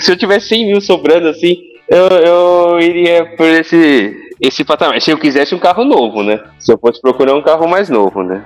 Se 0.00 0.12
eu 0.12 0.16
tivesse 0.16 0.48
100 0.48 0.66
mil 0.66 0.80
sobrando 0.80 1.28
assim, 1.28 1.56
eu, 1.88 2.06
eu 2.08 2.80
iria 2.80 3.24
por 3.36 3.46
esse, 3.46 4.14
esse 4.40 4.64
patamar. 4.64 5.00
Se 5.00 5.10
eu 5.10 5.18
quisesse 5.18 5.54
um 5.54 5.58
carro 5.58 5.84
novo, 5.84 6.22
né? 6.22 6.42
Se 6.58 6.72
eu 6.72 6.78
fosse 6.78 7.00
procurar 7.00 7.34
um 7.34 7.42
carro 7.42 7.68
mais 7.68 7.88
novo, 7.88 8.22
né? 8.22 8.44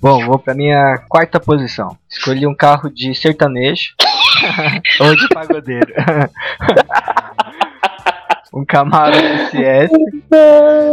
Bom, 0.00 0.24
vou 0.24 0.38
pra 0.38 0.54
minha 0.54 0.98
quarta 1.08 1.38
posição. 1.38 1.96
Escolhi 2.08 2.46
um 2.46 2.54
carro 2.54 2.88
de 2.88 3.14
sertanejo 3.14 3.92
ou 5.00 5.14
de 5.14 5.28
pagodeiro. 5.28 5.92
um 8.52 8.64
Camaro 8.64 9.14
SS 9.14 9.92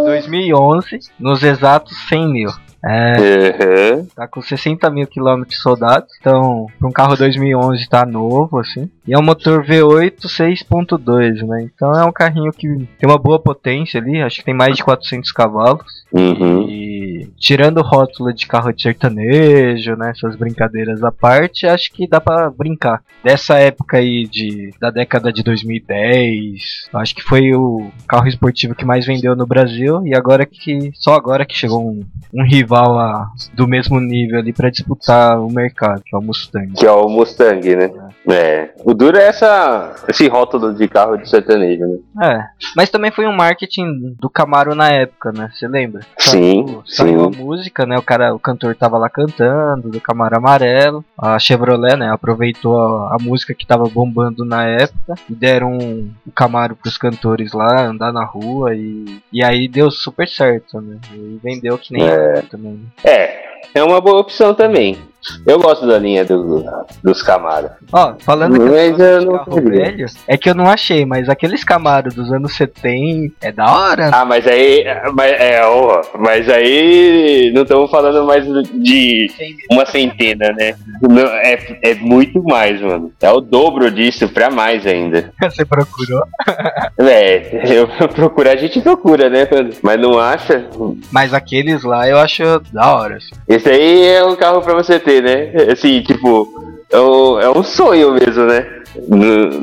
2011 0.05 0.99
nos 1.17 1.41
exatos 1.41 1.97
100 2.09 2.27
mil. 2.27 2.51
É, 2.83 3.93
Uhum. 3.95 4.05
tá 4.15 4.27
com 4.27 4.41
60 4.41 4.89
mil 4.89 5.07
quilômetros 5.07 5.59
soldados. 5.61 6.09
Então, 6.19 6.67
pra 6.79 6.87
um 6.87 6.91
carro 6.91 7.15
2011 7.15 7.87
tá 7.89 8.05
novo, 8.05 8.59
assim. 8.59 8.89
E 9.07 9.13
é 9.13 9.17
um 9.17 9.23
motor 9.23 9.63
V8 9.65 10.27
6.2, 10.27 11.45
né? 11.47 11.63
Então 11.73 11.91
é 11.93 12.05
um 12.05 12.11
carrinho 12.11 12.51
que 12.51 12.67
tem 12.99 13.09
uma 13.09 13.17
boa 13.17 13.39
potência 13.39 13.99
ali. 13.99 14.21
Acho 14.21 14.39
que 14.39 14.45
tem 14.45 14.53
mais 14.53 14.75
de 14.75 14.83
400 14.83 15.31
cavalos. 15.31 16.05
Uhum. 16.13 16.63
E 16.69 16.96
tirando 17.37 17.77
o 17.79 17.81
rótulo 17.83 18.33
de 18.33 18.45
carro 18.47 18.71
de 18.71 18.81
sertanejo, 18.81 19.95
né, 19.95 20.11
essas 20.11 20.35
brincadeiras 20.35 21.03
à 21.03 21.11
parte, 21.11 21.65
acho 21.65 21.91
que 21.91 22.07
dá 22.07 22.19
pra 22.21 22.49
brincar. 22.49 23.01
Dessa 23.23 23.55
época 23.59 23.97
aí 23.97 24.25
de 24.27 24.71
da 24.79 24.89
década 24.89 25.31
de 25.33 25.43
2010, 25.43 26.89
acho 26.93 27.15
que 27.15 27.21
foi 27.23 27.53
o 27.53 27.89
carro 28.07 28.27
esportivo 28.27 28.75
que 28.75 28.85
mais 28.85 29.05
vendeu 29.05 29.35
no 29.35 29.45
Brasil 29.45 30.05
e 30.05 30.15
agora 30.15 30.45
que 30.45 30.91
só 30.93 31.13
agora 31.15 31.45
que 31.45 31.55
chegou 31.55 31.81
um, 31.89 32.01
um 32.33 32.43
rival 32.43 32.97
a- 32.99 33.29
do 33.53 33.67
mesmo 33.67 33.99
nível 33.99 34.39
ali 34.39 34.53
pra 34.53 34.69
disputar 34.69 35.39
o 35.39 35.51
mercado, 35.51 36.01
que 36.05 36.15
é 36.15 36.19
o 36.19 36.21
Mustang. 36.21 36.71
Que 36.73 36.85
é 36.85 36.91
o 36.91 37.09
Mustang, 37.09 37.75
né? 37.75 37.91
É. 38.29 38.69
O 38.83 38.93
duro 38.93 39.17
é 39.17 39.23
essa, 39.27 39.95
esse 40.07 40.27
rótulo 40.27 40.73
de 40.73 40.87
carro 40.87 41.17
de 41.17 41.29
sertanejo, 41.29 41.83
né? 41.85 41.97
É, 42.23 42.43
mas 42.75 42.89
também 42.89 43.11
foi 43.11 43.27
um 43.27 43.33
marketing 43.35 44.15
do 44.19 44.29
Camaro 44.29 44.75
na 44.75 44.89
época, 44.89 45.31
né? 45.31 45.49
Você 45.53 45.67
lembra? 45.67 46.01
Sim, 46.17 46.65
Saiu 46.85 47.06
sim. 47.06 47.06
A 47.15 47.29
música, 47.29 47.85
né? 47.85 47.97
O 47.97 48.01
cara, 48.01 48.33
o 48.33 48.39
cantor 48.39 48.75
tava 48.75 48.97
lá 48.97 49.09
cantando, 49.09 49.89
do 49.89 50.01
Camaro 50.01 50.37
Amarelo. 50.37 51.03
A 51.17 51.37
Chevrolet, 51.39 51.95
né? 51.95 52.11
Aproveitou 52.11 52.79
a, 52.79 53.15
a 53.15 53.17
música 53.21 53.53
que 53.53 53.65
tava 53.65 53.85
bombando 53.85 54.43
na 54.45 54.65
época 54.65 55.15
e 55.29 55.33
deram 55.35 55.77
o 56.25 56.31
Camaro 56.33 56.75
pros 56.75 56.97
cantores 56.97 57.53
lá 57.53 57.85
andar 57.85 58.11
na 58.11 58.23
rua 58.25 58.75
e, 58.75 59.19
e 59.31 59.43
aí 59.43 59.67
deu 59.67 59.89
super 59.91 60.27
certo, 60.27 60.79
né? 60.81 60.97
E 61.13 61.39
vendeu 61.43 61.77
que 61.77 61.93
nem 61.93 62.07
É. 62.07 62.41
também. 62.43 62.73
né? 62.73 62.79
É, 63.03 63.47
é 63.75 63.83
uma 63.83 63.99
boa 64.01 64.19
opção 64.19 64.53
também. 64.53 64.97
Eu 65.45 65.59
gosto 65.59 65.85
da 65.87 65.97
linha 65.97 66.23
do- 66.23 66.63
dos 67.03 67.21
Camaro. 67.21 67.69
Ó, 67.91 68.13
falando 68.19 68.53
que 68.59 68.65
Mas 68.65 68.99
eu 68.99 69.21
não 69.25 69.37
carro 69.37 69.61
velho, 69.61 70.05
é 70.27 70.37
que 70.37 70.49
eu 70.49 70.55
não 70.55 70.67
achei, 70.69 71.05
mas 71.05 71.27
aqueles 71.27 71.63
Camaro 71.63 72.09
dos 72.13 72.31
anos 72.31 72.55
70 72.55 73.33
é 73.41 73.51
da 73.51 73.65
hora. 73.65 74.09
Ah, 74.13 74.23
mas 74.25 74.47
aí. 74.47 74.85
Mas, 75.13 75.31
é, 75.33 75.61
ó, 75.65 76.01
mas 76.17 76.47
aí 76.49 77.51
não 77.53 77.63
estamos 77.63 77.89
falando 77.91 78.25
mais 78.25 78.45
de 78.45 79.27
uma 79.71 79.85
centena, 79.85 80.53
né? 80.57 80.75
Não, 81.01 81.21
é, 81.27 81.59
é 81.83 81.95
muito 81.95 82.41
mais, 82.43 82.79
mano. 82.81 83.11
É 83.21 83.29
o 83.31 83.41
dobro 83.41 83.91
disso 83.91 84.29
pra 84.29 84.49
mais 84.49 84.85
ainda. 84.85 85.31
Você 85.43 85.65
procurou. 85.65 86.21
É, 86.99 87.61
eu 87.77 87.87
procurar, 88.09 88.51
a 88.53 88.55
gente 88.55 88.81
procura, 88.81 89.29
né? 89.29 89.47
Mas 89.83 89.99
não 89.99 90.17
acha? 90.19 90.65
Mas 91.11 91.31
aqueles 91.33 91.83
lá 91.83 92.07
eu 92.09 92.17
acho 92.17 92.41
da 92.73 92.95
hora. 92.95 93.17
assim. 93.17 93.29
Esse 93.47 93.69
aí 93.69 94.07
é 94.07 94.25
um 94.25 94.35
carro 94.35 94.61
pra 94.61 94.73
você 94.73 94.99
ter, 95.07 95.23
né? 95.23 95.71
Assim, 95.71 96.01
tipo, 96.01 96.53
é 96.91 96.99
um, 96.99 97.39
é 97.39 97.49
um 97.49 97.63
sonho 97.63 98.11
mesmo, 98.11 98.43
né? 98.43 98.67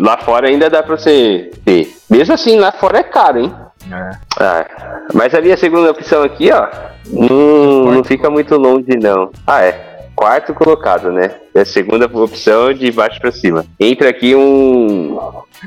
Lá 0.00 0.16
fora 0.16 0.48
ainda 0.48 0.70
dá 0.70 0.83
pra 0.83 0.96
você 0.96 1.50
ter. 1.64 1.94
Mesmo 2.09 2.33
assim, 2.33 2.59
lá 2.59 2.72
fora 2.72 2.98
é 2.98 3.02
caro, 3.02 3.40
hein? 3.40 3.54
É. 3.92 4.11
Ah, 4.40 4.66
mas 5.12 5.35
a 5.35 5.40
minha 5.42 5.57
segunda 5.59 5.90
opção 5.90 6.22
aqui, 6.22 6.50
ó, 6.50 6.66
não, 7.11 7.92
não 7.92 8.04
fica 8.04 8.30
muito 8.30 8.57
longe, 8.57 8.96
não. 9.02 9.30
Ah, 9.46 9.62
é. 9.62 10.09
quarto 10.16 10.54
colocado, 10.54 11.12
né? 11.12 11.33
É 11.54 11.61
a 11.61 11.64
segunda 11.66 12.07
opção 12.07 12.72
de 12.72 12.90
baixo 12.90 13.20
para 13.20 13.33
cima. 13.33 13.66
Entra 13.78 14.09
aqui 14.09 14.35
um 14.35 15.18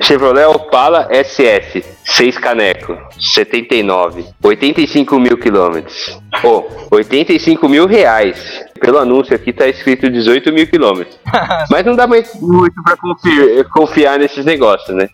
Chevrolet 0.02 0.46
Opala 0.46 1.08
SS, 1.12 1.84
6 2.04 2.38
caneco, 2.38 2.98
79, 3.20 4.26
85 4.44 5.20
mil 5.20 5.38
quilômetros. 5.38 6.20
Oh, 6.44 6.64
85 6.92 7.68
mil 7.68 7.86
reais. 7.88 8.64
Pelo 8.78 9.00
anúncio 9.00 9.36
aqui 9.36 9.52
tá 9.52 9.68
escrito 9.68 10.10
18 10.10 10.52
mil 10.52 10.68
quilômetros. 10.68 11.18
Mas 11.70 11.86
não 11.86 11.96
dá 11.96 12.08
mais 12.08 12.34
muito 12.40 12.76
pra 12.84 12.96
confiar, 12.98 13.64
confiar 13.66 14.20
nesses 14.20 14.46
negócios, 14.46 14.96
né? 14.96 15.10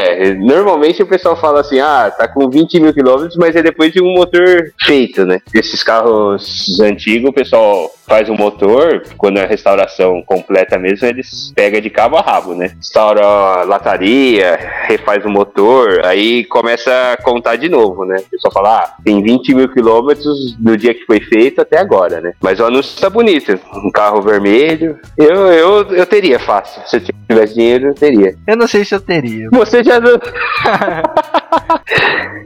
É, 0.00 0.34
normalmente 0.34 1.02
o 1.02 1.06
pessoal 1.06 1.36
fala 1.36 1.60
assim, 1.60 1.80
ah, 1.80 2.10
tá 2.10 2.28
com 2.28 2.48
20 2.48 2.80
mil 2.80 2.94
quilômetros, 2.94 3.36
mas 3.36 3.54
é 3.54 3.62
depois 3.62 3.92
de 3.92 4.02
um 4.02 4.12
motor 4.14 4.72
feito, 4.82 5.24
né? 5.24 5.40
Esses 5.54 5.82
carros 5.82 6.78
antigos, 6.80 7.30
o 7.30 7.32
pessoal 7.32 7.90
faz 8.08 8.28
um 8.30 8.34
motor, 8.34 9.02
quando 9.18 9.38
é 9.38 9.46
restauração 9.46 10.22
completa 10.22 10.78
mesmo, 10.78 11.06
eles 11.06 11.52
pegam 11.54 11.80
de 11.80 11.90
cabo 11.90 12.16
a 12.16 12.22
rabo, 12.22 12.54
né? 12.54 12.72
Restaura 12.76 13.22
a 13.22 13.64
lataria, 13.64 14.58
refaz 14.86 15.24
o 15.24 15.28
motor, 15.28 16.04
aí 16.04 16.44
começa 16.44 17.12
a 17.12 17.22
contar 17.22 17.56
de 17.56 17.68
novo, 17.68 18.06
né? 18.06 18.16
O 18.26 18.30
pessoal 18.30 18.52
fala, 18.52 18.78
ah, 18.78 18.94
tem 19.04 19.22
20 19.22 19.54
mil 19.54 19.68
quilômetros 19.68 20.56
do 20.58 20.76
dia 20.76 20.94
que 20.94 21.04
foi 21.04 21.20
feito 21.20 21.60
até 21.60 21.78
agora, 21.78 22.20
né? 22.20 22.32
Mas 22.40 22.58
o 22.58 22.64
anúncio 22.64 22.98
tá 23.08 23.10
bonito. 23.10 23.58
Um 23.74 23.90
carro 23.90 24.20
vermelho. 24.20 24.98
Eu, 25.16 25.46
eu, 25.48 25.94
eu 25.94 26.06
teria 26.06 26.38
fácil. 26.38 26.82
Se 26.86 26.96
eu 26.96 27.00
tivesse 27.28 27.54
dinheiro, 27.54 27.88
eu 27.88 27.94
teria. 27.94 28.36
Eu 28.46 28.56
não 28.56 28.68
sei 28.68 28.84
se 28.84 28.94
eu 28.94 29.00
teria. 29.00 29.48
Você 29.50 29.82
já. 29.82 29.98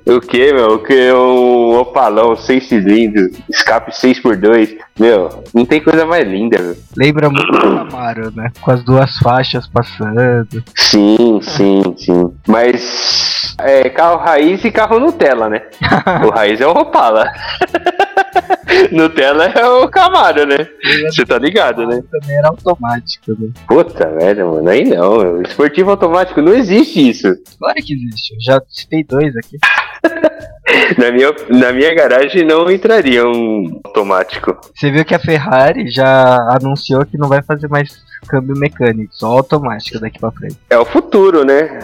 o 0.07 0.21
que, 0.21 0.53
meu? 0.53 0.75
O 0.75 0.79
que? 0.79 1.13
Um 1.13 1.79
opalão 1.79 2.37
6 2.37 2.69
cilindros, 2.69 3.33
escape 3.51 3.91
6x2. 3.91 4.77
Meu, 4.99 5.43
não 5.53 5.65
tem 5.65 5.83
coisa 5.83 6.07
mais 6.07 6.27
linda, 6.27 6.61
meu. 6.61 6.77
Lembra 6.97 7.29
muito 7.29 7.51
do 7.51 7.59
Camaro, 7.59 8.33
né? 8.35 8.51
Com 8.61 8.71
as 8.71 8.85
duas 8.85 9.19
faixas 9.19 9.67
passando. 9.67 10.63
Sim, 10.77 11.41
sim, 11.43 11.83
sim. 11.97 12.32
Mas 12.47 13.55
é 13.61 13.89
carro 13.89 14.19
raiz 14.19 14.65
e 14.65 14.71
carro 14.71 14.99
Nutella, 14.99 15.49
né? 15.49 15.63
o 16.27 16.31
raiz 16.31 16.61
é 16.61 16.67
o 16.67 16.71
Opala. 16.71 17.33
Nutella 18.91 19.45
é 19.47 19.67
o 19.67 19.89
Camaro, 19.89 20.47
né? 20.47 20.67
Você 21.05 21.25
tá 21.25 21.39
ligado, 21.39 21.87
né? 21.87 22.03
Também 22.11 22.37
era 22.37 22.49
automático, 22.49 23.33
né? 23.39 23.51
Puta 23.67 24.09
velho, 24.09 24.51
mano. 24.51 24.69
Aí 24.69 24.85
não. 24.85 25.43
Esportivo 25.43 25.91
automático 25.91 26.41
não 26.41 26.55
existe 26.55 27.11
isso. 27.11 27.29
Claro 27.59 27.77
que 27.77 27.93
existe. 27.93 28.35
Eu 28.35 28.41
já 28.41 28.63
citei 28.69 29.05
dois 29.05 29.35
aqui. 29.37 29.59
na, 30.99 31.11
minha, 31.11 31.35
na 31.51 31.73
minha 31.73 31.95
garagem 31.95 32.45
não 32.45 32.71
entraria 32.71 33.27
um 33.27 33.81
automático. 33.85 34.59
Você 34.75 34.91
viu 34.91 35.05
que 35.05 35.15
a 35.15 35.19
Ferrari 35.19 35.91
já 35.91 36.39
anunciou 36.61 37.05
que 37.05 37.19
não 37.19 37.29
vai 37.29 37.43
fazer 37.43 37.69
mais 37.69 37.91
câmbio 38.27 38.57
mecânico, 38.57 39.15
só 39.15 39.27
automático 39.27 39.99
daqui 40.01 40.19
pra 40.19 40.31
frente. 40.31 40.57
É 40.71 40.79
o 40.79 40.85
futuro, 40.85 41.45
né? 41.45 41.79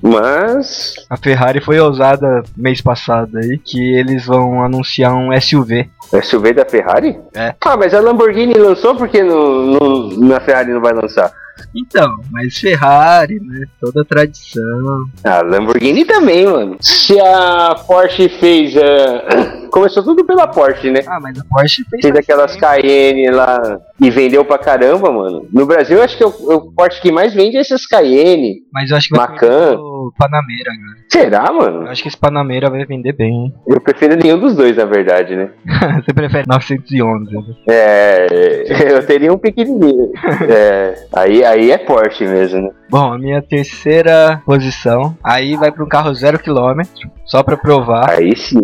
Mas. 0.00 0.94
A 1.08 1.16
Ferrari 1.16 1.60
foi 1.60 1.78
ousada 1.78 2.42
mês 2.56 2.80
passado 2.80 3.38
aí 3.38 3.58
que 3.58 3.94
eles 3.94 4.26
vão 4.26 4.62
anunciar 4.62 5.14
um 5.14 5.38
SUV. 5.40 5.88
SUV 6.22 6.52
da 6.52 6.64
Ferrari? 6.64 7.18
É. 7.34 7.54
Ah, 7.64 7.76
mas 7.76 7.94
a 7.94 8.00
Lamborghini 8.00 8.54
lançou, 8.54 8.94
por 8.94 9.08
que 9.08 9.22
no, 9.22 9.66
no, 9.66 10.20
na 10.20 10.40
Ferrari 10.40 10.72
não 10.72 10.80
vai 10.80 10.92
lançar? 10.92 11.32
Então, 11.74 12.20
mas 12.30 12.58
Ferrari, 12.58 13.40
né? 13.40 13.66
Toda 13.80 14.04
tradição. 14.04 15.04
A 15.24 15.42
Lamborghini 15.42 16.04
também, 16.04 16.46
mano. 16.46 16.76
Se 16.80 17.18
a 17.20 17.74
Porsche 17.86 18.28
fez. 18.28 18.74
Uh... 18.74 19.62
Começou 19.72 20.02
tudo 20.02 20.24
pela 20.24 20.46
Porsche, 20.46 20.90
né? 20.90 21.00
Ah, 21.06 21.18
mas 21.20 21.38
a 21.38 21.44
Porsche 21.44 21.82
fez. 21.88 22.02
Fez 22.02 22.14
aquelas 22.14 22.54
Cayenne 22.56 23.30
lá 23.30 23.80
e 23.98 24.10
vendeu 24.10 24.44
pra 24.44 24.58
caramba, 24.58 25.10
mano. 25.10 25.46
No 25.50 25.64
Brasil, 25.64 26.02
acho 26.02 26.16
que 26.18 26.24
o, 26.24 26.28
o 26.28 26.72
Porsche 26.72 27.00
que 27.00 27.10
mais 27.10 27.32
vende 27.32 27.56
é 27.56 27.60
essas 27.60 27.86
Cayenne. 27.86 28.62
Mas 28.70 28.90
eu 28.90 28.96
acho 28.96 29.08
que 29.08 29.16
Macan. 29.16 29.78
O 30.08 30.12
Panamera, 30.16 30.70
né? 30.70 31.02
Será, 31.08 31.52
mano? 31.52 31.82
Eu 31.82 31.88
acho 31.88 32.02
que 32.02 32.08
esse 32.08 32.16
Panamera 32.16 32.70
vai 32.70 32.84
vender 32.84 33.12
bem, 33.12 33.32
hein? 33.32 33.54
Eu 33.66 33.80
prefiro 33.80 34.16
nenhum 34.16 34.38
dos 34.38 34.56
dois, 34.56 34.76
na 34.76 34.84
verdade, 34.84 35.36
né? 35.36 35.50
Você 36.04 36.12
prefere 36.12 36.46
911, 36.48 37.34
né? 37.34 37.42
É, 37.68 38.92
eu 38.92 39.06
teria 39.06 39.32
um 39.32 39.38
pequenininho. 39.38 40.12
é, 40.48 41.06
aí, 41.12 41.44
aí 41.44 41.70
é 41.70 41.78
Porsche 41.78 42.26
mesmo, 42.26 42.62
né? 42.62 42.70
Bom, 42.92 43.14
a 43.14 43.18
minha 43.18 43.40
terceira 43.40 44.42
posição, 44.44 45.16
aí 45.24 45.56
vai 45.56 45.72
para 45.72 45.82
um 45.82 45.88
carro 45.88 46.12
zero 46.14 46.38
quilômetro, 46.38 47.10
só 47.24 47.42
para 47.42 47.56
provar. 47.56 48.10
Aí 48.10 48.36
sim, 48.36 48.58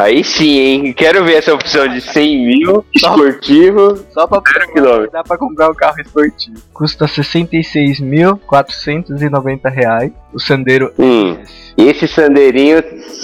aí 0.00 0.24
sim, 0.24 0.58
hein? 0.58 0.92
Quero 0.94 1.22
ver 1.22 1.34
essa 1.34 1.52
opção 1.52 1.86
de 1.86 2.00
100 2.00 2.46
mil, 2.46 2.82
esportivo, 2.94 3.98
Só 4.10 4.26
pra 4.26 4.40
zero 4.40 4.42
provar 4.42 4.66
quilômetro. 4.72 5.10
dá 5.12 5.22
pra 5.22 5.36
comprar 5.36 5.68
um 5.70 5.74
carro 5.74 6.00
esportivo. 6.00 6.56
Custa 6.72 7.04
66.490 7.06 9.70
reais. 9.70 10.10
O 10.32 10.40
Sandero 10.40 10.90
Hum, 10.98 11.36
e 11.76 11.84
esse 11.88 12.08
Sandeirinho 12.08 12.82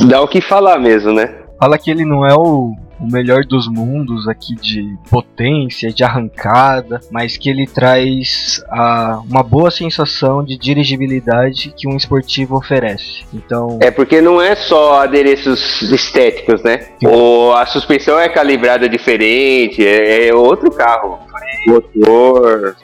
dá 0.08 0.20
o 0.20 0.28
que 0.28 0.42
falar 0.42 0.78
mesmo, 0.78 1.10
né? 1.12 1.36
fala 1.58 1.78
que 1.78 1.90
ele 1.90 2.04
não 2.04 2.24
é 2.24 2.34
o, 2.34 2.70
o 3.00 3.11
melhor 3.11 3.44
dos 3.44 3.68
mundos 3.68 4.28
aqui 4.28 4.54
de 4.54 4.96
potência, 5.11 5.92
de 5.92 6.04
arrancada, 6.04 7.00
mas 7.11 7.37
que 7.37 7.48
ele 7.48 7.66
traz 7.66 8.62
a, 8.68 9.20
uma 9.28 9.42
boa 9.42 9.70
sensação 9.70 10.44
de 10.44 10.56
dirigibilidade 10.56 11.72
que 11.76 11.88
um 11.88 11.96
esportivo 11.96 12.56
oferece. 12.56 13.24
Então, 13.32 13.78
É 13.80 13.90
porque 13.90 14.20
não 14.20 14.40
é 14.40 14.54
só 14.54 15.02
adereços 15.02 15.82
estéticos, 15.82 16.62
né? 16.62 16.88
O, 17.04 17.52
a 17.52 17.66
suspensão 17.66 18.18
é 18.18 18.28
calibrada 18.28 18.88
diferente, 18.88 19.87
é, 19.87 20.28
é 20.28 20.34
outro 20.34 20.70
carro. 20.70 21.18
Motor, 21.66 22.76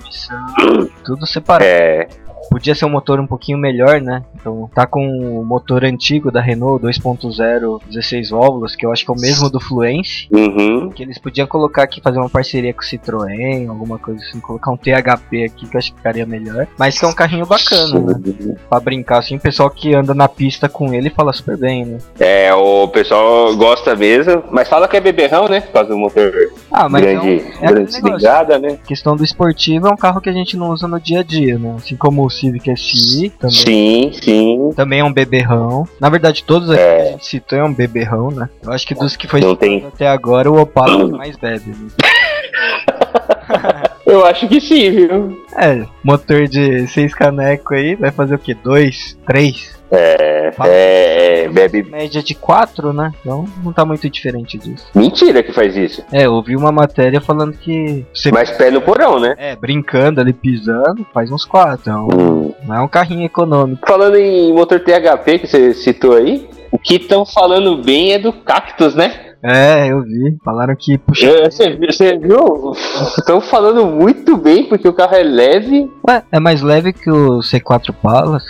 tudo 1.05 1.27
separado. 1.27 1.65
é. 1.65 2.24
Podia 2.51 2.75
ser 2.75 2.85
um 2.85 2.91
motor 2.91 3.21
um 3.21 3.27
pouquinho 3.27 3.59
melhor, 3.59 4.01
né? 4.01 4.23
Então 4.35 4.71
tá 4.75 4.87
com 4.87 5.07
o 5.07 5.45
motor 5.45 5.85
antigo 5.85 6.31
da 6.31 6.41
Renault 6.41 6.85
2.0 6.85 7.81
16 7.89 8.31
válvulas, 8.31 8.77
que 8.77 8.85
eu 8.85 8.93
acho 8.93 9.05
que 9.05 9.11
é 9.11 9.15
o 9.15 9.21
mesmo 9.21 9.51
do 9.51 9.61
Fluence. 9.61 10.29
Uhum. 10.31 10.91
Que 10.91 11.03
eles 11.03 11.19
podiam 11.19 11.47
colocar 11.47 11.83
aqui, 11.83 12.01
fazer 12.01 12.19
uma 12.19 12.29
parceria 12.29 12.73
com 12.73 12.81
o 12.81 12.85
Citroën, 12.85 13.69
alguma 13.69 13.99
coisa 13.99 14.21
assim, 14.21 14.41
colocar 14.41 14.71
um 14.71 14.77
THP 14.77 15.45
aqui 15.45 15.67
que 15.67 15.77
eu 15.77 15.79
acho 15.79 15.91
que 15.93 15.97
ficaria 15.97 16.27
melhor. 16.27 16.67
Mas 16.79 16.99
que 16.99 17.05
é 17.05 17.09
um 17.09 17.13
carrinho 17.13 17.47
bacana, 17.47 18.01
né? 18.01 18.57
Pra 18.69 18.81
brincar 18.81 19.19
assim, 19.19 19.37
o 19.37 19.41
pessoal 19.41 19.71
que 19.71 19.95
anda 19.95 20.15
na 20.15 20.29
pista 20.29 20.69
com 20.69 20.93
ele 20.93 21.11
fala 21.11 21.33
super 21.33 21.57
bem, 21.57 21.85
né? 21.85 21.99
É, 22.19 22.53
o 22.55 22.89
pessoal 22.89 23.55
gosta 23.57 23.95
mesmo, 23.95 24.43
mas 24.51 24.69
fala 24.69 24.89
que 24.89 24.97
é 24.97 25.01
beberrão, 25.01 25.49
né? 25.49 25.61
Por 25.61 25.73
causa 25.73 25.91
do 25.91 25.99
motor 25.99 26.33
Ah, 26.71 26.89
mas 26.89 27.05
é, 27.05 27.19
um, 27.19 27.23
grande, 27.23 27.29
é 27.29 27.37
aquele 27.37 27.59
grande 27.59 27.93
negócio. 27.93 27.93
cilindrada, 27.93 28.59
né? 28.59 28.79
A 28.83 28.87
questão 28.87 29.17
do 29.17 29.25
esportivo 29.25 29.89
é 29.89 29.91
um 29.91 29.97
carro 29.97 30.21
que 30.21 30.29
a 30.29 30.33
gente 30.33 30.57
não 30.57 30.71
usa 30.71 30.87
no 30.87 31.01
dia 31.01 31.21
a 31.21 31.23
dia, 31.23 31.59
né? 31.59 31.75
Assim 31.77 31.97
como 31.97 32.25
o 32.25 32.31
Civic 32.35 32.77
SI 32.77 33.31
também. 33.39 33.55
Sim, 33.55 34.13
sim. 34.23 34.71
Também 34.77 35.01
é 35.01 35.05
um 35.05 35.13
beberrão. 35.13 35.87
Na 36.01 36.09
verdade, 36.09 36.45
todos 36.45 36.71
aqui 36.71 36.81
É. 36.81 36.97
que 37.03 37.09
a 37.09 37.11
gente 37.13 37.27
citou 37.27 37.59
é 37.59 37.65
um 37.65 37.73
beberrão, 37.73 38.31
né? 38.31 38.49
Eu 38.63 38.73
acho 38.73 38.87
que 38.87 38.95
dos 38.95 39.17
que 39.17 39.27
foi 39.29 39.41
tem. 39.57 39.85
até 39.87 40.07
agora, 40.07 40.51
o 40.51 40.61
Opala 40.61 40.93
é 41.01 41.05
o 41.05 41.11
que 41.11 41.17
mais 41.19 41.37
bebe. 41.37 41.71
Né? 41.71 41.89
Eu 44.07 44.25
acho 44.27 44.47
que 44.49 44.61
sim, 44.61 44.91
viu? 44.91 45.43
É, 45.57 45.85
motor 46.05 46.47
de 46.47 46.87
6 46.87 47.15
caneco 47.15 47.75
aí, 47.75 47.95
vai 47.95 48.11
fazer 48.11 48.35
o 48.35 48.39
quê? 48.39 48.55
2? 48.55 49.19
3? 49.27 49.75
É, 49.95 50.51
é, 50.65 51.45
é, 51.45 51.49
bebe. 51.49 51.83
Média 51.85 52.23
de 52.23 52.35
4, 52.35 52.93
né? 52.93 53.13
Então 53.21 53.45
não 53.63 53.73
tá 53.73 53.85
muito 53.85 54.09
diferente 54.09 54.59
disso. 54.59 54.87
Mentira 54.95 55.43
que 55.43 55.53
faz 55.53 55.77
isso. 55.77 56.03
É, 56.13 56.27
eu 56.27 56.33
ouvi 56.35 56.57
uma 56.57 56.73
matéria 56.73 57.21
falando 57.21 57.53
que 57.57 58.05
você 58.15 58.31
Mas 58.33 58.51
pé 58.51 58.71
no 58.71 58.81
porão, 58.83 59.19
né? 59.19 59.35
é, 59.39 59.57
brincando 59.57 60.21
ali, 60.21 60.33
pisando, 60.33 61.07
faz 61.13 61.31
uns 61.31 61.45
4. 61.45 61.79
Então, 61.81 62.09
Hum. 62.15 62.53
não 62.67 62.75
é 62.77 62.81
um 62.81 62.89
carrinho 62.89 63.25
econômico. 63.27 63.87
Falando 63.87 64.17
em 64.17 64.53
motor 64.53 64.81
THP 64.81 65.39
que 65.39 65.47
você 65.47 65.75
citou 65.75 66.15
aí, 66.17 66.49
o 66.71 66.79
que 66.79 66.97
estão 66.97 67.25
falando 67.25 67.77
bem 67.83 68.13
é 68.13 68.19
do 68.19 68.33
Cactus, 68.33 68.95
né? 68.95 69.21
É, 69.47 69.89
eu 69.93 70.03
vi. 70.03 70.39
Falaram 70.43 70.75
que 70.75 70.97
puxa. 70.97 71.27
É, 71.27 71.51
Você 71.51 71.71
viu? 71.77 71.93
Você 71.93 72.17
viu? 72.17 72.73
Estão 73.19 73.43
falando 73.43 73.85
muito 73.85 74.39
bem 74.39 74.65
porque 74.65 74.89
o 74.89 74.93
carro 74.95 75.15
é 75.17 75.23
leve. 75.23 75.91
Ué, 76.09 76.23
é 76.33 76.41
mais 76.41 76.63
leve 76.63 76.95
que 76.95 77.11
o 77.11 77.41
C4 77.41 77.93
Palas? 78.03 78.43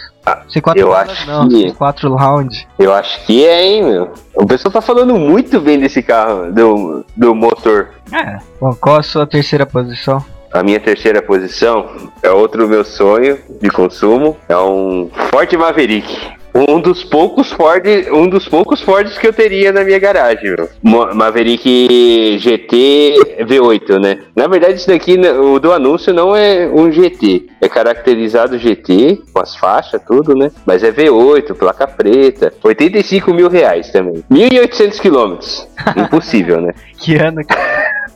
C4 0.49 0.73
Ah, 0.77 0.79
eu 0.79 0.95
acho 0.95 1.27
não, 1.27 1.49
que- 1.49 1.71
C4 1.73 2.09
Lounge. 2.09 2.67
Eu 2.79 2.93
acho 2.95 3.25
que 3.27 3.45
é, 3.47 3.63
hein, 3.65 3.83
meu? 3.85 4.13
O 4.35 4.47
pessoal 4.47 4.73
tá 4.73 4.81
falando 4.81 5.15
muito 5.17 5.61
bem 5.61 5.79
desse 5.79 6.03
carro, 6.03 6.51
do, 6.53 7.05
do 7.17 7.35
motor. 7.35 7.91
É. 8.13 8.39
Bom, 8.61 8.75
qual 8.81 8.97
a 8.97 9.03
sua 9.03 9.27
terceira 9.27 9.67
posição? 9.67 10.25
A 10.53 10.63
minha 10.63 10.79
terceira 10.79 11.21
posição 11.21 11.91
é 12.23 12.31
outro 12.31 12.69
meu 12.69 12.85
sonho 12.85 13.39
de 13.61 13.69
consumo, 13.71 14.37
é 14.49 14.57
um 14.57 15.11
Ford 15.31 15.53
Maverick. 15.55 16.33
Um 16.55 16.81
dos 16.81 17.03
poucos 17.03 17.51
Ford, 17.53 17.85
um 18.13 18.29
dos 18.29 18.49
poucos 18.49 18.81
Fords 18.81 19.19
que 19.19 19.27
eu 19.27 19.33
teria 19.33 19.73
na 19.73 19.83
minha 19.83 19.99
garagem, 19.99 20.55
meu. 20.55 20.69
Maverick 21.13 22.39
GT 22.39 23.17
V8, 23.41 24.01
né? 24.01 24.19
Na 24.37 24.47
verdade, 24.47 24.75
isso 24.75 24.87
daqui, 24.87 25.19
né, 25.19 25.33
o 25.33 25.59
do 25.59 25.73
anúncio 25.73 26.15
não 26.15 26.37
é 26.37 26.69
um 26.69 26.93
GT. 26.93 27.47
É 27.61 27.69
caracterizado 27.69 28.57
GT, 28.57 29.21
com 29.33 29.41
as 29.41 29.57
faixas, 29.57 30.01
tudo, 30.07 30.37
né? 30.37 30.53
Mas 30.65 30.85
é 30.85 30.93
V8, 30.93 31.55
placa 31.55 31.89
preta. 31.89 32.53
85 32.63 33.35
mil 33.35 33.49
reais 33.49 33.91
também. 33.91 34.23
1.800 34.31 35.01
quilômetros. 35.01 35.69
Impossível, 35.97 36.61
né? 36.61 36.73
Que 36.99 37.17
ano 37.17 37.45
que 37.45 37.55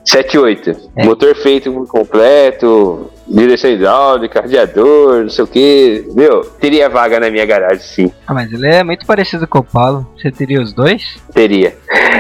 78. 0.05 0.91
É. 0.97 1.05
Motor 1.05 1.35
feito 1.37 1.73
completo, 1.87 3.11
direção 3.27 3.71
hidráulica, 3.71 4.41
radiador, 4.41 5.23
não 5.23 5.29
sei 5.29 5.45
o 5.45 5.47
que. 5.47 6.09
Meu, 6.15 6.41
teria 6.41 6.89
vaga 6.89 7.21
na 7.21 7.31
minha 7.31 7.45
garagem, 7.45 7.81
sim. 7.81 8.13
Ah, 8.27 8.35
mas 8.35 8.53
ele 8.53 8.67
é 8.67 8.83
muito 8.83 9.07
parecido 9.07 9.47
com 9.47 9.59
o 9.59 9.65
Palo. 9.65 10.07
Você 10.17 10.31
teria 10.31 10.61
os 10.61 10.73
dois? 10.73 11.17
Teria. 11.33 11.77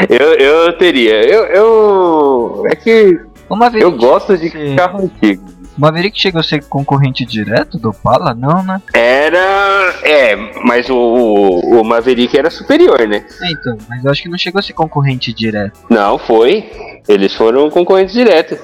Eu, 0.09 0.35
eu 0.35 0.72
teria. 0.78 1.22
Eu, 1.22 1.44
eu. 1.44 2.62
É 2.66 2.76
que. 2.76 3.18
Uma 3.50 3.70
vez 3.70 3.83
eu 3.83 3.92
gosto 3.92 4.37
de 4.37 4.50
carro 4.76 5.04
antigo. 5.04 5.57
O 5.78 5.80
Maverick 5.80 6.20
chegou 6.20 6.40
a 6.40 6.42
ser 6.42 6.64
concorrente 6.64 7.24
direto 7.24 7.78
do 7.78 7.92
Pala? 7.92 8.34
Não, 8.34 8.64
né? 8.64 8.82
Era. 8.92 9.94
É, 10.02 10.34
mas 10.64 10.90
o, 10.90 10.96
o, 10.96 11.80
o 11.80 11.84
Maverick 11.84 12.36
era 12.36 12.50
superior, 12.50 13.06
né? 13.06 13.24
É, 13.40 13.50
então, 13.52 13.78
mas 13.88 14.04
eu 14.04 14.10
acho 14.10 14.22
que 14.22 14.28
não 14.28 14.36
chegou 14.36 14.58
a 14.58 14.62
ser 14.62 14.72
concorrente 14.72 15.32
direto. 15.32 15.78
Não, 15.88 16.18
foi. 16.18 16.68
Eles 17.06 17.32
foram 17.32 17.70
concorrentes 17.70 18.12
direto. 18.12 18.58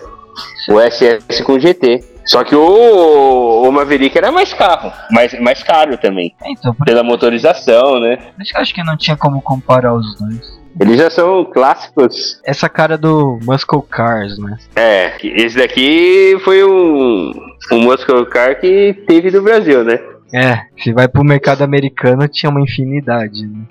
O 0.68 0.80
SS 0.80 1.44
com 1.44 1.56
GT. 1.56 2.02
Só 2.26 2.42
que 2.42 2.56
o, 2.56 3.62
o 3.62 3.70
Maverick 3.70 4.16
era 4.18 4.32
mais 4.32 4.52
carro, 4.52 4.90
mais, 5.10 5.38
mais 5.38 5.62
caro 5.62 5.96
também. 5.96 6.34
É, 6.42 6.50
então, 6.50 6.74
pela 6.84 7.04
motorização, 7.04 8.00
né? 8.00 8.18
Acho 8.40 8.52
que 8.52 8.58
acho 8.58 8.74
que 8.74 8.82
não 8.82 8.96
tinha 8.96 9.16
como 9.16 9.40
comparar 9.40 9.94
os 9.94 10.18
dois. 10.18 10.63
Eles 10.80 10.98
já 10.98 11.08
são 11.08 11.44
clássicos. 11.44 12.40
Essa 12.44 12.68
cara 12.68 12.98
do 12.98 13.38
Muscle 13.42 13.82
Cars, 13.82 14.38
né? 14.38 14.56
É, 14.74 15.12
esse 15.22 15.56
daqui 15.56 16.36
foi 16.44 16.64
um, 16.64 17.32
um 17.72 17.78
Muscle 17.80 18.26
Car 18.26 18.60
que 18.60 18.94
teve 19.06 19.30
no 19.30 19.42
Brasil, 19.42 19.84
né? 19.84 20.00
É, 20.32 20.62
se 20.82 20.92
vai 20.92 21.06
pro 21.06 21.22
mercado 21.24 21.62
americano 21.62 22.26
tinha 22.26 22.50
uma 22.50 22.60
infinidade. 22.60 23.46
Né? 23.46 23.64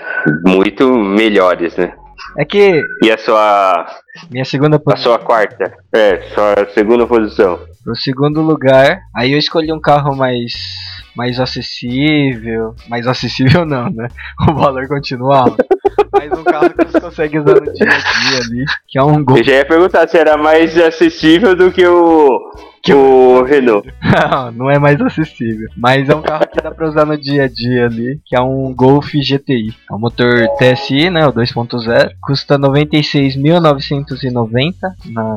Muito 0.46 0.89
melhores, 0.98 1.76
né? 1.76 1.94
É 2.38 2.46
que. 2.46 2.82
E 3.04 3.12
a 3.12 3.18
sua. 3.18 3.86
Minha 4.32 4.46
segunda 4.46 4.80
posição. 4.80 5.13
A 5.13 5.18
sua 5.18 5.26
quarta. 5.26 5.74
É, 5.94 6.22
sua 6.34 6.68
segunda 6.74 7.06
posição. 7.06 7.60
No 7.86 7.96
segundo 7.96 8.41
lugar, 8.41 9.02
aí 9.15 9.34
eu 9.34 9.38
escolhi 9.38 9.72
um 9.72 9.80
carro 9.80 10.15
mais 10.15 10.54
mais 11.15 11.39
acessível. 11.39 12.76
Mais 12.88 13.06
acessível 13.08 13.65
não, 13.65 13.89
né? 13.89 14.08
O 14.50 14.54
valor 14.54 14.88
continua 14.88 15.39
alto. 15.39 15.63
Mas 16.12 16.32
um 16.32 16.43
carro 16.43 16.69
que 16.69 16.86
você 16.86 17.00
consegue 17.00 17.39
usar 17.39 17.56
no 17.56 17.74
dia 17.74 17.88
a 17.88 18.30
dia 18.30 18.38
ali, 18.39 18.65
que 18.88 18.98
é 18.98 19.04
um 19.04 19.24
Gol. 19.24 19.38
Eu 19.38 19.43
já 19.43 19.52
ia 19.54 19.65
perguntar 19.65 20.08
se 20.08 20.17
era 20.17 20.38
mais 20.38 20.78
acessível 20.78 21.56
do 21.56 21.72
que 21.72 21.86
o 21.86 22.39
que 22.84 22.93
o 22.93 23.41
Renault. 23.43 23.91
Não, 24.04 24.52
não 24.52 24.69
é 24.69 24.78
mais 24.78 25.02
acessível. 25.02 25.69
Mas 25.78 26.10
é 26.10 26.15
um 26.15 26.22
carro 26.22 26.46
que 26.46 26.62
dá 26.62 26.69
pra 26.69 26.89
usar 26.89 27.06
no 27.06 27.17
dia 27.17 27.46
a 27.46 27.48
dia 27.48 27.86
ali, 27.86 28.19
que 28.26 28.36
é 28.36 28.41
um 28.41 28.76
Golf 28.76 29.13
GTI. 29.13 29.74
É 29.89 29.93
um 29.93 30.00
motor 30.00 30.46
TSI, 30.58 31.10
né, 31.10 31.26
o 31.26 31.32
2.0. 31.32 32.12
Custa 32.22 32.60
96.990 32.60 34.74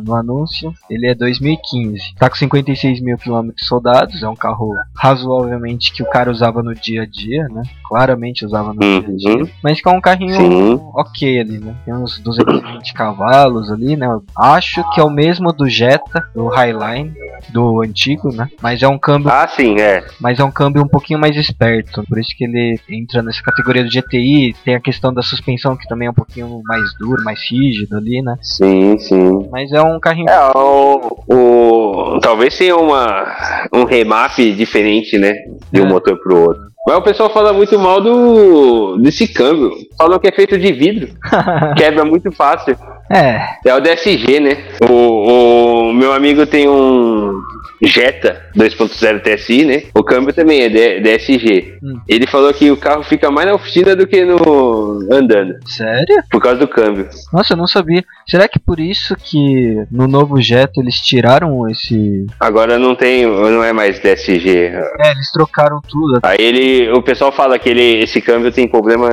no 0.04 0.12
anúncio. 0.14 0.74
Ele 0.90 1.06
é 1.06 1.14
2015. 1.14 2.16
Tá 2.18 2.28
com 2.28 2.34
56 2.34 3.00
mil 3.00 3.16
quilômetros 3.16 3.68
soldados. 3.68 4.24
É 4.24 4.28
um 4.28 4.34
carro 4.34 4.74
razoavelmente 4.96 5.92
que 5.92 6.02
o 6.02 6.10
cara 6.10 6.32
usava 6.32 6.64
no 6.64 6.74
dia 6.74 7.02
a 7.02 7.06
dia, 7.06 7.48
né? 7.48 7.62
Claramente 7.88 8.44
usava 8.44 8.74
no 8.74 8.84
uhum. 8.84 9.00
dia 9.00 9.08
a 9.08 9.12
dia. 9.36 9.48
Mas 9.62 9.80
que 9.80 9.88
é 9.88 9.92
um 9.92 10.00
carrinho 10.00 10.34
Sim. 10.34 10.80
ok 10.94 11.38
ali, 11.38 11.58
né? 11.58 11.76
Tem 11.84 11.94
uns 11.94 12.18
220 12.18 12.92
cavalos 12.92 13.70
ali, 13.70 13.94
né? 13.94 14.08
Acho 14.36 14.82
que 14.90 15.00
é 15.00 15.04
o 15.04 15.10
mesmo 15.10 15.52
do 15.52 15.68
Jetta, 15.68 16.28
do 16.34 16.48
Highline 16.48 17.14
do 17.48 17.82
antigo, 17.82 18.32
né? 18.32 18.48
Mas 18.60 18.82
é 18.82 18.88
um 18.88 18.98
câmbio. 18.98 19.30
Ah, 19.30 19.46
sim, 19.46 19.80
é. 19.80 20.04
Mas 20.20 20.38
é 20.38 20.44
um 20.44 20.50
câmbio 20.50 20.82
um 20.82 20.88
pouquinho 20.88 21.18
mais 21.18 21.36
esperto. 21.36 22.02
Por 22.08 22.18
isso 22.18 22.30
que 22.36 22.44
ele 22.44 22.78
entra 22.88 23.22
nessa 23.22 23.42
categoria 23.42 23.84
do 23.84 23.90
GTI. 23.90 24.54
Tem 24.64 24.74
a 24.74 24.80
questão 24.80 25.12
da 25.12 25.22
suspensão, 25.22 25.76
que 25.76 25.88
também 25.88 26.08
é 26.08 26.10
um 26.10 26.14
pouquinho 26.14 26.60
mais 26.64 26.84
duro, 26.98 27.22
mais 27.24 27.40
rígido 27.50 27.96
ali, 27.96 28.22
né? 28.22 28.36
Sim, 28.40 28.98
sim. 28.98 29.48
Mas 29.50 29.72
é 29.72 29.82
um 29.82 29.98
carrinho. 30.00 30.28
É, 30.28 30.50
o. 30.56 31.24
o 31.28 32.20
talvez 32.20 32.56
tenha 32.56 32.76
uma, 32.76 33.68
um 33.72 33.84
remap 33.84 34.36
diferente, 34.54 35.18
né? 35.18 35.34
De 35.70 35.80
um 35.80 35.86
é. 35.86 35.88
motor 35.88 36.18
pro 36.18 36.40
outro. 36.40 36.66
Mas 36.86 36.96
o 36.96 37.02
pessoal 37.02 37.30
fala 37.30 37.52
muito 37.52 37.76
mal 37.80 38.00
do 38.00 38.96
desse 38.98 39.26
câmbio. 39.26 39.72
Falam 39.98 40.20
que 40.20 40.28
é 40.28 40.32
feito 40.32 40.56
de 40.56 40.72
vidro. 40.72 41.08
Quebra 41.76 42.04
muito 42.04 42.30
fácil. 42.30 42.78
É. 43.10 43.40
É 43.64 43.74
o 43.74 43.80
DSG, 43.80 44.40
né? 44.40 44.58
O, 44.88 45.90
o 45.90 45.92
meu 45.92 46.12
amigo 46.12 46.46
tem 46.46 46.68
um 46.68 47.40
Jetta 47.82 48.42
2.0 48.56 49.20
TSI, 49.20 49.64
né? 49.64 49.82
O 49.94 50.02
câmbio 50.02 50.32
também 50.32 50.62
é 50.62 51.00
DSG. 51.00 51.78
Hum. 51.82 52.00
Ele 52.08 52.26
falou 52.26 52.52
que 52.52 52.70
o 52.70 52.76
carro 52.76 53.02
fica 53.02 53.30
mais 53.30 53.46
na 53.46 53.54
oficina 53.54 53.94
do 53.94 54.06
que 54.06 54.24
no 54.24 55.06
andando. 55.12 55.54
Sério? 55.66 56.22
Por 56.30 56.40
causa 56.40 56.58
do 56.58 56.68
câmbio. 56.68 57.08
Nossa, 57.32 57.52
eu 57.52 57.56
não 57.56 57.66
sabia. 57.66 58.02
Será 58.28 58.48
que 58.48 58.58
por 58.58 58.80
isso 58.80 59.14
que 59.16 59.84
no 59.90 60.06
novo 60.06 60.40
Jetta 60.40 60.80
eles 60.80 61.00
tiraram 61.00 61.68
esse. 61.68 62.26
Agora 62.40 62.78
não 62.78 62.94
tem, 62.94 63.26
não 63.26 63.62
é 63.62 63.72
mais 63.72 64.00
DSG. 64.00 64.50
É, 64.50 65.10
eles 65.10 65.30
trocaram 65.32 65.80
tudo. 65.88 66.20
Aí 66.22 66.38
ele, 66.40 66.90
o 66.92 67.02
pessoal 67.02 67.30
fala 67.30 67.58
que 67.58 67.68
ele, 67.68 68.02
esse 68.02 68.20
câmbio 68.20 68.50
tem 68.50 68.66
problema. 68.66 69.08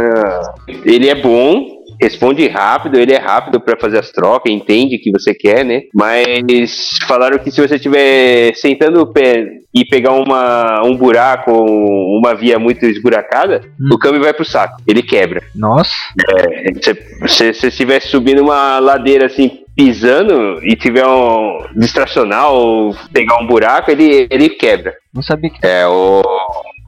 Ele 0.86 1.10
é 1.10 1.16
bom, 1.16 1.83
responde 2.04 2.48
rápido, 2.48 3.00
ele 3.00 3.14
é 3.14 3.18
rápido 3.18 3.60
para 3.60 3.80
fazer 3.80 4.00
as 4.00 4.12
trocas, 4.12 4.52
entende 4.52 4.98
o 4.98 5.00
que 5.00 5.12
você 5.12 5.34
quer, 5.34 5.64
né? 5.64 5.82
Mas 5.94 6.98
falaram 7.08 7.40
que 7.40 7.52
se 7.52 7.62
você 7.62 7.76
estiver 7.76 8.54
sentando 8.56 9.02
o 9.02 9.08
pé 9.08 9.46
e 9.74 9.86
pegar 9.86 10.12
uma, 10.12 10.86
um 10.86 10.96
buraco, 10.96 11.52
uma 11.52 12.36
via 12.36 12.60
muito 12.60 12.86
esburacada, 12.86 13.62
hum. 13.80 13.90
o 13.94 13.98
câmbio 13.98 14.22
vai 14.22 14.34
pro 14.34 14.46
saco, 14.46 14.78
ele 14.88 15.02
quebra. 15.02 15.42
Nossa. 15.56 15.92
É, 16.30 16.74
se 17.28 17.54
você 17.54 17.68
estivesse 17.68 18.10
subindo 18.10 18.42
uma 18.42 18.80
ladeira 18.80 19.26
assim, 19.26 19.64
pisando 19.76 20.60
e 20.64 20.76
tiver 20.76 21.08
um 21.08 21.66
distracional 21.76 22.94
pegar 23.12 23.40
um 23.40 23.48
buraco, 23.48 23.90
ele, 23.90 24.28
ele 24.30 24.50
quebra. 24.50 24.94
Não 25.14 25.24
sabia 25.24 25.50
que. 25.50 25.66
É, 25.66 25.88
o. 25.88 26.22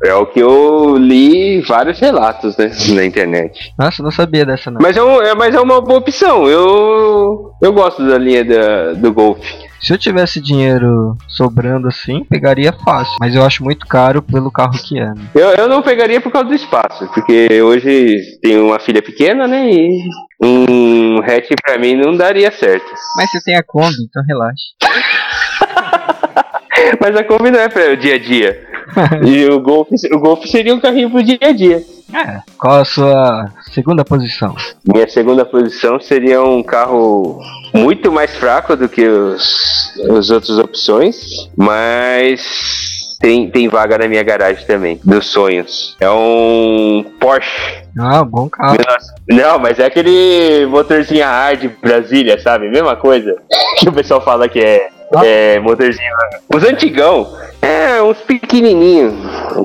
É 0.05 0.13
o 0.13 0.25
que 0.25 0.39
eu 0.39 0.97
li 0.97 1.61
vários 1.61 1.99
relatos, 1.99 2.55
né, 2.57 2.71
na 2.93 3.03
internet. 3.03 3.73
Nossa, 3.77 4.03
não 4.03 4.11
sabia 4.11 4.45
dessa 4.45 4.69
não. 4.69 4.79
Mas 4.79 4.95
é, 4.95 5.03
um, 5.03 5.21
é, 5.21 5.33
mas 5.33 5.55
é 5.55 5.59
uma 5.59 5.81
boa 5.81 5.97
opção. 5.97 6.47
Eu, 6.47 7.51
eu 7.61 7.73
gosto 7.73 8.07
da 8.07 8.17
linha 8.17 8.45
da, 8.45 8.93
do 8.93 9.11
Golf. 9.11 9.43
Se 9.81 9.93
eu 9.93 9.97
tivesse 9.97 10.41
dinheiro 10.41 11.15
sobrando 11.27 11.87
assim, 11.87 12.23
pegaria 12.23 12.73
fácil. 12.73 13.15
Mas 13.19 13.35
eu 13.35 13.43
acho 13.43 13.63
muito 13.63 13.85
caro 13.85 14.21
pelo 14.21 14.51
carro 14.51 14.73
que 14.73 14.99
é. 14.99 15.05
Né? 15.05 15.21
Eu, 15.33 15.49
eu 15.49 15.67
não 15.67 15.81
pegaria 15.81 16.21
por 16.21 16.31
causa 16.31 16.47
do 16.47 16.55
espaço. 16.55 17.07
Porque 17.13 17.61
hoje 17.61 18.17
tenho 18.41 18.65
uma 18.65 18.79
filha 18.79 19.01
pequena, 19.01 19.47
né? 19.47 19.69
E 19.69 20.01
um 20.41 21.19
hatch 21.19 21.49
pra 21.63 21.77
mim 21.77 21.95
não 21.95 22.15
daria 22.15 22.51
certo. 22.51 22.85
Mas 23.15 23.31
você 23.31 23.41
tem 23.43 23.57
a 23.57 23.63
Kombi, 23.63 23.95
então 24.09 24.23
relaxa. 24.27 24.63
Mas 26.99 27.15
a 27.15 27.23
Kombi 27.23 27.51
não 27.51 27.59
é 27.59 27.69
para 27.69 27.93
o 27.93 27.97
dia 27.97 28.15
a 28.15 28.19
dia. 28.19 28.74
e 29.25 29.45
o 29.45 29.59
Golf, 29.59 29.89
o 30.11 30.19
Golf 30.19 30.45
seria 30.45 30.73
um 30.73 30.79
carrinho 30.79 31.09
pro 31.09 31.23
dia 31.23 31.37
a 31.41 31.51
dia. 31.51 31.83
É. 32.13 32.39
Qual 32.57 32.81
a 32.81 32.85
sua 32.85 33.51
segunda 33.73 34.05
posição? 34.05 34.55
Minha 34.85 35.07
segunda 35.07 35.43
posição 35.43 35.99
seria 35.99 36.41
um 36.41 36.63
carro 36.63 37.39
muito 37.73 38.11
mais 38.11 38.35
fraco 38.35 38.75
do 38.75 38.87
que 38.87 39.07
os, 39.07 39.93
as 40.17 40.29
outras 40.29 40.57
opções, 40.59 41.49
mas 41.57 43.17
tem, 43.19 43.49
tem 43.49 43.67
vaga 43.67 43.97
na 43.97 44.07
minha 44.07 44.23
garagem 44.23 44.65
também, 44.65 44.99
dos 45.03 45.27
sonhos. 45.27 45.95
É 45.99 46.09
um 46.09 47.03
Porsche. 47.19 47.83
Ah, 47.97 48.23
bom 48.23 48.47
carro. 48.49 48.77
Não, 49.27 49.57
mas 49.57 49.79
é 49.79 49.85
aquele 49.85 50.65
motorzinho 50.67 51.25
hard 51.25 51.71
Brasília, 51.81 52.39
sabe? 52.39 52.69
Mesma 52.69 52.95
coisa 52.95 53.35
que 53.79 53.89
o 53.89 53.93
pessoal 53.93 54.21
fala 54.21 54.47
que 54.47 54.59
é 54.59 54.89
é, 55.23 55.59
motorzinho. 55.59 56.11
Os 56.53 56.63
antigão. 56.63 57.27
É, 57.61 58.01
uns 58.01 58.19
pequenininhos, 58.19 59.13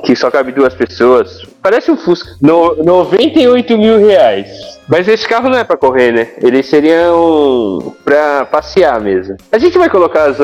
que 0.03 0.15
só 0.15 0.31
cabe 0.31 0.51
duas 0.51 0.73
pessoas. 0.73 1.43
Parece 1.61 1.91
um 1.91 1.97
Fusca. 1.97 2.31
No, 2.41 2.75
98 2.83 3.77
mil 3.77 3.99
reais. 3.99 4.49
Mas 4.87 5.07
esse 5.07 5.27
carro 5.27 5.49
não 5.49 5.57
é 5.57 5.63
pra 5.63 5.77
correr, 5.77 6.11
né? 6.11 6.29
Eles 6.41 6.65
seriam 6.67 7.95
pra 8.03 8.45
passear 8.45 8.99
mesmo. 8.99 9.37
A 9.51 9.57
gente 9.59 9.77
vai 9.77 9.89
colocar 9.89 10.31
as, 10.31 10.37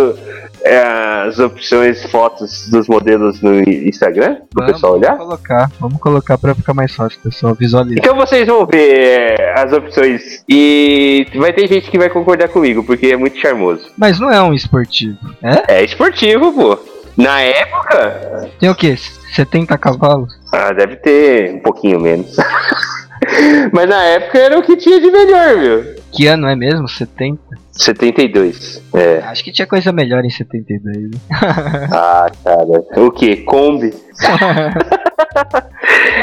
as 0.66 1.40
opções, 1.40 2.04
fotos 2.10 2.70
dos 2.70 2.88
modelos 2.88 3.42
no 3.42 3.60
Instagram? 3.62 4.36
Pro 4.36 4.48
vamos, 4.56 4.74
pessoal 4.74 4.94
olhar? 4.94 5.16
Vamos 5.16 5.26
colocar, 5.28 5.72
vamos 5.80 6.00
colocar 6.00 6.38
pra 6.38 6.56
ficar 6.56 6.74
mais 6.74 6.94
fácil, 6.94 7.20
pessoal 7.22 7.54
visualizar. 7.54 8.00
Então 8.00 8.16
vocês 8.16 8.48
vão 8.48 8.66
ver 8.66 9.38
é, 9.40 9.54
as 9.56 9.72
opções 9.72 10.44
e 10.48 11.28
vai 11.36 11.54
ter 11.54 11.68
gente 11.68 11.90
que 11.90 11.98
vai 11.98 12.10
concordar 12.10 12.50
comigo, 12.50 12.84
porque 12.84 13.08
é 13.08 13.18
muito 13.18 13.38
charmoso. 13.40 13.92
Mas 13.98 14.20
não 14.20 14.32
é 14.32 14.42
um 14.42 14.54
esportivo, 14.54 15.18
é? 15.42 15.80
É 15.80 15.84
esportivo, 15.84 16.52
pô. 16.54 16.80
Na 17.18 17.42
época. 17.42 18.50
Tem 18.60 18.70
o 18.70 18.76
quê? 18.76 18.96
70 19.36 19.78
cavalos? 19.78 20.38
Ah, 20.52 20.72
deve 20.72 20.98
ter 20.98 21.54
um 21.54 21.60
pouquinho 21.60 22.00
menos. 22.00 22.36
Mas 23.74 23.90
na 23.90 24.04
época 24.04 24.38
era 24.38 24.60
o 24.60 24.64
que 24.64 24.78
tinha 24.78 25.00
de 25.00 25.12
melhor, 25.12 25.58
viu? 25.58 25.97
Que 26.18 26.26
ano 26.26 26.48
é 26.48 26.56
mesmo? 26.56 26.90
70? 26.90 27.40
72. 27.72 28.82
É. 28.96 29.20
Acho 29.20 29.44
que 29.44 29.52
tinha 29.52 29.68
coisa 29.68 29.92
melhor 29.92 30.26
em 30.26 30.32
72. 30.32 30.82
né? 30.84 31.20
Ah, 31.94 32.26
cara. 32.44 33.06
O 33.06 33.12
que? 33.12 33.38
Kombi? 33.44 33.94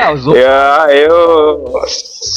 ah, 0.03 0.13
os 0.13 0.27
outros. 0.27 0.45
Eu, 0.45 0.97
eu... 0.97 1.65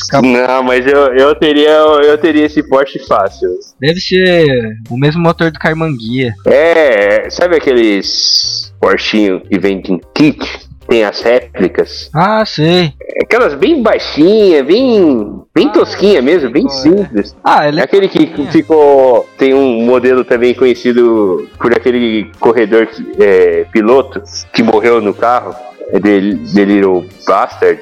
Acabou. 0.08 0.30
Não, 0.30 0.62
mas 0.62 0.86
eu, 0.86 1.15
eu 1.15 1.34
teria 1.34 1.72
eu 1.72 2.15
teria 2.20 2.46
esse 2.46 2.62
Porsche 2.62 3.00
fácil. 3.00 3.50
Deve 3.82 4.00
ser 4.00 4.78
o 4.88 4.96
mesmo 4.96 5.24
motor 5.24 5.50
do 5.50 5.58
Carmanguia. 5.58 6.36
É, 6.46 7.28
sabe 7.32 7.56
aqueles 7.56 8.72
Porschinho 8.80 9.41
que 9.41 9.58
vem 9.58 9.82
em 9.84 10.00
kit? 10.13 10.66
Tem 10.88 11.04
as 11.04 11.21
réplicas. 11.21 12.10
Ah, 12.13 12.45
sei. 12.45 12.93
Aquelas 13.21 13.54
bem 13.56 13.82
baixinhas, 13.82 14.65
bem, 14.65 15.41
bem 15.54 15.67
Ah, 15.67 15.71
tosquinha 15.71 16.21
mesmo, 16.21 16.50
bem 16.50 16.65
é. 16.65 16.69
simples. 16.69 17.36
Ah, 17.43 17.67
ele 17.67 17.80
É 17.80 17.84
aquele 17.84 18.08
que 18.08 18.28
ficou. 18.52 19.28
Tem 19.38 19.54
um 19.54 19.82
modelo 19.86 20.23
também 20.23 20.54
conhecido 20.54 21.47
por 21.60 21.73
aquele 21.73 22.32
corredor 22.39 22.88
é, 23.20 23.66
piloto 23.72 24.22
que 24.53 24.64
morreu 24.64 25.01
no 25.01 25.14
carro. 25.14 25.53
É 25.90 26.00
The 26.00 26.66
Little 26.66 27.06
Bastard. 27.26 27.82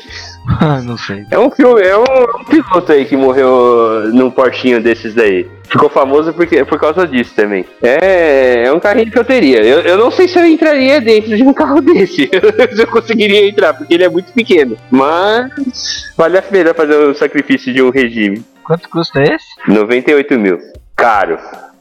não 0.84 0.98
sei. 0.98 1.26
É 1.32 1.40
um 1.40 1.50
filme, 1.50 1.82
é 1.82 1.98
um, 1.98 2.04
um 2.40 2.44
piloto 2.44 2.92
aí 2.92 3.06
que 3.06 3.18
morreu 3.18 4.12
num 4.14 4.30
portinho 4.30 4.82
desses 4.82 5.14
daí. 5.14 5.48
Ficou 5.68 5.90
famoso 5.90 6.32
porque, 6.34 6.64
por 6.64 6.80
causa 6.80 7.08
disso 7.08 7.34
também. 7.36 7.66
É, 7.82 8.66
é 8.68 8.72
um 8.72 8.80
carrinho 8.80 9.10
que 9.12 9.18
eu 9.18 9.26
teria. 9.26 9.64
Eu, 9.64 9.80
eu 9.82 9.98
não 9.98 10.12
sei 10.12 10.28
se 10.28 10.38
eu 10.38 10.46
entraria 10.46 11.02
dentro 11.02 11.36
de 11.36 11.42
um 11.42 11.52
carro 11.54 11.82
desse. 11.82 12.30
se 12.30 12.82
eu 12.82 12.88
conseguiria 12.88 13.48
entrar, 13.48 13.74
porque 13.74 13.94
ele 13.96 14.04
é 14.04 14.10
muito 14.10 14.32
pequeno. 14.32 14.78
Mas 14.92 15.50
vale 16.16 16.38
a 16.38 16.42
pena 16.44 16.74
fazer 16.74 16.96
o 16.96 17.16
sacrifício 17.16 17.74
de 17.74 17.82
um 17.82 17.90
regime. 17.90 18.44
Quanto 18.64 18.88
custa 18.90 19.22
esse? 19.24 19.46
98 19.68 20.40
mil. 20.40 20.60
Caro. 20.96 21.40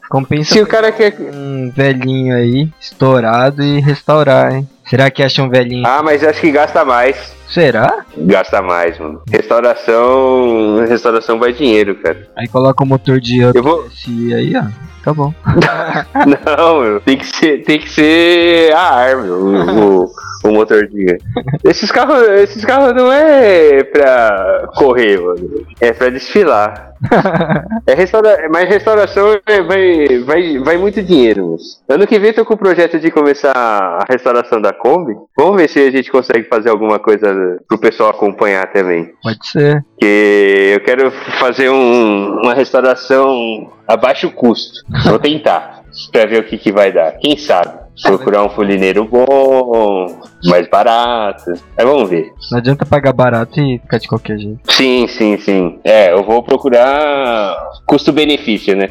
Compensa 0.09 0.53
Se 0.53 0.61
o 0.61 0.67
cara 0.67 0.91
quer. 0.91 1.15
um 1.19 1.71
velhinho 1.71 2.35
aí, 2.35 2.69
estourado 2.79 3.63
e 3.63 3.79
restaurar, 3.79 4.53
hein? 4.55 4.67
Será 4.89 5.09
que 5.09 5.23
acha 5.23 5.41
um 5.41 5.49
velhinho? 5.49 5.85
Ah, 5.87 6.01
mas 6.03 6.23
acho 6.23 6.39
que 6.41 6.51
gasta 6.51 6.85
mais. 6.85 7.33
Será? 7.49 8.05
Gasta 8.17 8.61
mais, 8.61 8.97
mano. 8.99 9.21
Restauração. 9.31 10.85
Restauração 10.87 11.39
vai 11.39 11.53
dinheiro, 11.53 11.95
cara. 11.95 12.27
Aí 12.37 12.47
coloca 12.47 12.83
o 12.83 12.87
motor 12.87 13.19
de 13.19 13.43
outro 13.43 13.59
Eu 13.59 13.63
vou. 13.63 13.85
esse 13.87 14.33
aí, 14.33 14.53
ó. 14.55 14.63
Tá 15.03 15.13
bom. 15.13 15.31
Não, 16.57 16.81
meu. 16.81 16.99
Tem 17.01 17.17
que 17.17 17.25
ser, 17.27 17.63
tem 17.63 17.79
que 17.79 17.89
ser 17.89 18.73
a 18.73 18.79
ar, 18.81 19.17
meu, 19.17 19.35
o, 19.35 20.03
o, 20.03 20.11
o 20.45 20.51
motorzinho. 20.51 21.17
Esses 21.63 21.91
carros, 21.91 22.27
esses 22.39 22.65
carros 22.65 22.91
não 22.95 23.11
é 23.11 23.83
pra 23.83 24.67
correr, 24.75 25.19
mano. 25.21 25.65
É 25.79 25.91
pra 25.93 26.09
desfilar. 26.09 26.93
É 27.87 27.93
restaura... 27.93 28.47
Mas 28.51 28.67
restauração 28.67 29.39
é- 29.45 29.61
vai, 29.61 30.19
vai, 30.25 30.57
vai 30.57 30.77
muito 30.77 31.03
dinheiro, 31.03 31.49
moço. 31.49 31.79
Ano 31.87 32.07
que 32.07 32.17
vem 32.17 32.33
tô 32.33 32.43
com 32.43 32.55
o 32.55 32.57
projeto 32.57 32.99
de 32.99 33.11
começar 33.11 33.51
a 33.55 34.05
restauração 34.09 34.59
da 34.59 34.73
Kombi. 34.75 35.13
Vamos 35.37 35.55
ver 35.57 35.69
se 35.69 35.79
a 35.79 35.91
gente 35.91 36.11
consegue 36.11 36.47
fazer 36.47 36.69
alguma 36.69 36.99
coisa 36.99 37.57
pro 37.67 37.77
pessoal 37.77 38.09
acompanhar 38.11 38.71
também. 38.71 39.11
Pode 39.23 39.47
ser. 39.47 39.83
Que 39.99 40.73
eu 40.75 40.83
quero 40.83 41.11
fazer 41.39 41.69
um- 41.69 42.39
uma 42.43 42.53
restauração 42.53 43.71
a 43.87 43.97
baixo 43.97 44.29
custo. 44.31 44.79
Vou 45.05 45.19
tentar. 45.19 45.83
Pra 46.11 46.25
ver 46.25 46.41
o 46.41 46.43
que, 46.43 46.57
que 46.57 46.73
vai 46.73 46.91
dar. 46.91 47.13
Quem 47.19 47.37
sabe? 47.37 47.71
Procurar 48.03 48.43
um 48.43 48.49
fulineiro 48.49 49.05
bom, 49.05 50.07
mais 50.43 50.67
barato. 50.69 51.53
Mas 51.77 51.85
vamos 51.87 52.09
ver. 52.09 52.33
Não 52.51 52.57
adianta 52.57 52.85
pagar 52.85 53.13
barato 53.13 53.61
e 53.61 53.79
ficar 53.79 53.97
de 53.99 54.07
qualquer 54.09 54.37
jeito. 54.37 54.59
Sim, 54.73 55.07
sim, 55.07 55.37
sim. 55.37 55.79
É, 55.85 56.11
eu 56.11 56.21
vou 56.21 56.43
procurar 56.43 57.55
custo-benefício, 57.87 58.75
né? 58.75 58.89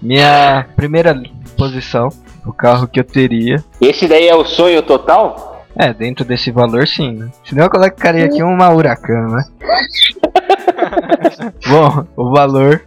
Minha 0.00 0.66
primeira 0.74 1.14
posição, 1.58 2.08
o 2.44 2.52
carro 2.52 2.86
que 2.86 3.00
eu 3.00 3.04
teria. 3.04 3.62
Esse 3.80 4.06
daí 4.06 4.28
é 4.28 4.34
o 4.34 4.44
sonho 4.44 4.82
total? 4.82 5.64
É, 5.76 5.92
dentro 5.92 6.24
desse 6.24 6.50
valor 6.52 6.86
sim, 6.86 7.12
né? 7.14 7.30
Senão 7.44 7.64
eu 7.64 7.70
colocaria 7.70 8.24
aqui 8.26 8.42
uma 8.42 8.70
Huracan, 8.70 9.28
né? 9.28 9.44
Bom, 11.66 12.06
o 12.16 12.30
valor. 12.30 12.82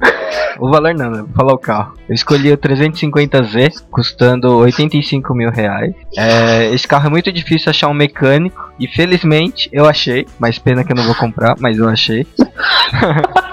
O 0.60 0.70
valor 0.70 0.94
não, 0.94 1.12
né? 1.12 1.18
Vou 1.20 1.30
falar 1.36 1.54
o 1.54 1.58
carro. 1.58 1.94
Eu 2.08 2.16
escolhi 2.16 2.52
o 2.52 2.58
350Z, 2.58 3.84
custando 3.92 4.58
85 4.58 5.34
mil 5.34 5.52
reais. 5.52 5.94
É, 6.18 6.74
esse 6.74 6.88
carro 6.88 7.08
é 7.08 7.10
muito 7.10 7.32
difícil 7.32 7.70
achar 7.70 7.88
um 7.88 7.94
mecânico. 7.94 8.72
E 8.80 8.88
felizmente 8.88 9.70
eu 9.72 9.86
achei. 9.86 10.26
Mas 10.40 10.58
pena 10.58 10.84
que 10.84 10.92
eu 10.92 10.96
não 10.96 11.04
vou 11.04 11.16
comprar, 11.16 11.56
mas 11.60 11.78
eu 11.78 11.88
achei. 11.88 12.26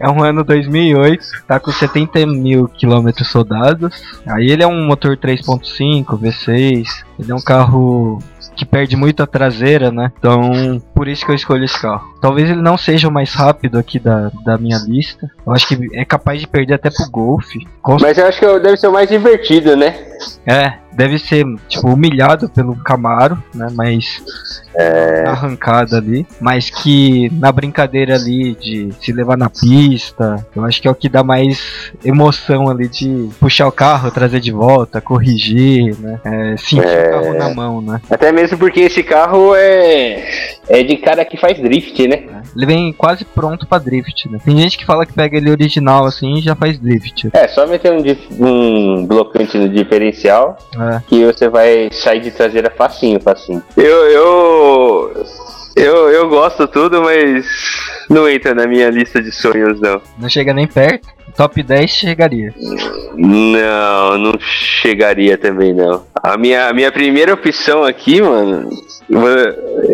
É 0.00 0.08
um 0.08 0.22
ano 0.22 0.42
2008, 0.42 1.44
tá 1.46 1.60
com 1.60 1.70
70 1.70 2.26
mil 2.26 2.66
quilômetros 2.66 3.30
rodados. 3.32 4.02
Aí 4.26 4.50
ele 4.50 4.62
é 4.62 4.66
um 4.66 4.86
motor 4.86 5.14
3.5, 5.14 6.18
V6. 6.18 6.86
Ele 7.18 7.30
é 7.30 7.34
um 7.34 7.40
carro 7.40 8.18
que 8.60 8.64
perde 8.66 8.94
muito 8.94 9.22
a 9.22 9.26
traseira, 9.26 9.90
né? 9.90 10.12
Então, 10.18 10.82
por 10.94 11.08
isso 11.08 11.24
que 11.24 11.30
eu 11.30 11.34
escolho 11.34 11.64
esse 11.64 11.80
carro. 11.80 12.14
Talvez 12.20 12.50
ele 12.50 12.60
não 12.60 12.76
seja 12.76 13.08
o 13.08 13.12
mais 13.12 13.32
rápido 13.32 13.78
aqui 13.78 13.98
da, 13.98 14.30
da 14.44 14.58
minha 14.58 14.76
lista. 14.86 15.30
Eu 15.46 15.52
acho 15.54 15.66
que 15.66 15.98
é 15.98 16.04
capaz 16.04 16.40
de 16.40 16.46
perder 16.46 16.74
até 16.74 16.90
pro 16.90 17.10
Golf. 17.10 17.54
Com 17.80 17.96
Mas 17.98 18.18
eu 18.18 18.26
acho 18.26 18.38
que 18.38 18.58
deve 18.60 18.76
ser 18.76 18.88
o 18.88 18.92
mais 18.92 19.08
divertido, 19.08 19.74
né? 19.74 19.94
é, 20.46 20.74
deve 21.00 21.18
ser, 21.18 21.46
tipo, 21.66 21.88
humilhado 21.88 22.50
pelo 22.50 22.76
Camaro, 22.76 23.42
né? 23.54 23.68
Mas 23.74 24.22
na 25.24 25.30
arrancada 25.30 25.96
ali. 25.96 26.26
Mas 26.40 26.68
que 26.70 27.30
na 27.32 27.50
brincadeira 27.50 28.14
ali 28.14 28.54
de 28.54 28.90
se 29.00 29.12
levar 29.12 29.36
na 29.36 29.48
pista, 29.48 30.44
eu 30.54 30.64
acho 30.64 30.80
que 30.80 30.86
é 30.86 30.90
o 30.90 30.94
que 30.94 31.08
dá 31.08 31.22
mais 31.24 31.92
emoção 32.04 32.68
ali 32.68 32.86
de 32.88 33.28
puxar 33.38 33.66
o 33.66 33.72
carro, 33.72 34.10
trazer 34.10 34.40
de 34.40 34.52
volta, 34.52 35.00
corrigir, 35.00 35.96
né? 35.98 36.20
É, 36.24 36.56
sentir 36.56 36.84
É. 36.84 37.08
o 37.08 37.10
carro 37.22 37.34
na 37.38 37.54
mão, 37.54 37.80
né? 37.80 38.00
Até 38.10 38.30
mesmo 38.32 38.58
porque 38.58 38.80
esse 38.80 39.02
carro 39.02 39.54
é. 39.54 40.50
É 40.68 40.82
de 40.84 40.96
cara 40.98 41.24
que 41.24 41.36
faz 41.36 41.58
drift, 41.60 42.06
né? 42.06 42.24
Ele 42.54 42.66
vem 42.66 42.92
quase 42.92 43.24
pronto 43.24 43.66
pra 43.66 43.78
drift, 43.78 44.28
né? 44.30 44.38
Tem 44.44 44.56
gente 44.56 44.78
que 44.78 44.86
fala 44.86 45.04
que 45.04 45.12
pega 45.12 45.36
ele 45.36 45.50
original 45.50 46.04
assim 46.04 46.34
e 46.38 46.42
já 46.42 46.54
faz 46.54 46.78
drift. 46.78 47.28
É, 47.32 47.48
só 47.48 47.66
meter 47.66 47.90
um, 47.92 48.02
um 48.46 49.06
blocante 49.06 49.56
no 49.58 49.68
diferencial 49.68 50.56
É. 50.78 50.89
que 51.06 51.24
você 51.24 51.48
vai 51.48 51.88
sair 51.92 52.20
de 52.20 52.30
traseira 52.30 52.70
facinho, 52.70 53.20
facinho. 53.20 53.62
Eu, 53.76 54.10
eu, 54.10 55.26
eu, 55.76 56.08
eu 56.10 56.28
gosto 56.28 56.66
tudo, 56.66 57.02
mas 57.02 57.46
não 58.08 58.28
entra 58.28 58.54
na 58.54 58.66
minha 58.66 58.90
lista 58.90 59.22
de 59.22 59.30
sonhos, 59.30 59.80
não. 59.80 60.00
Não 60.18 60.28
chega 60.28 60.52
nem 60.52 60.66
perto. 60.66 61.08
Top 61.36 61.62
10 61.62 61.90
chegaria. 61.90 62.52
Não, 63.14 64.18
não 64.18 64.32
chegaria 64.40 65.38
também, 65.38 65.72
não. 65.72 66.04
A 66.22 66.36
minha, 66.36 66.68
a 66.68 66.72
minha 66.72 66.90
primeira 66.90 67.34
opção 67.34 67.84
aqui, 67.84 68.20
mano, 68.20 68.68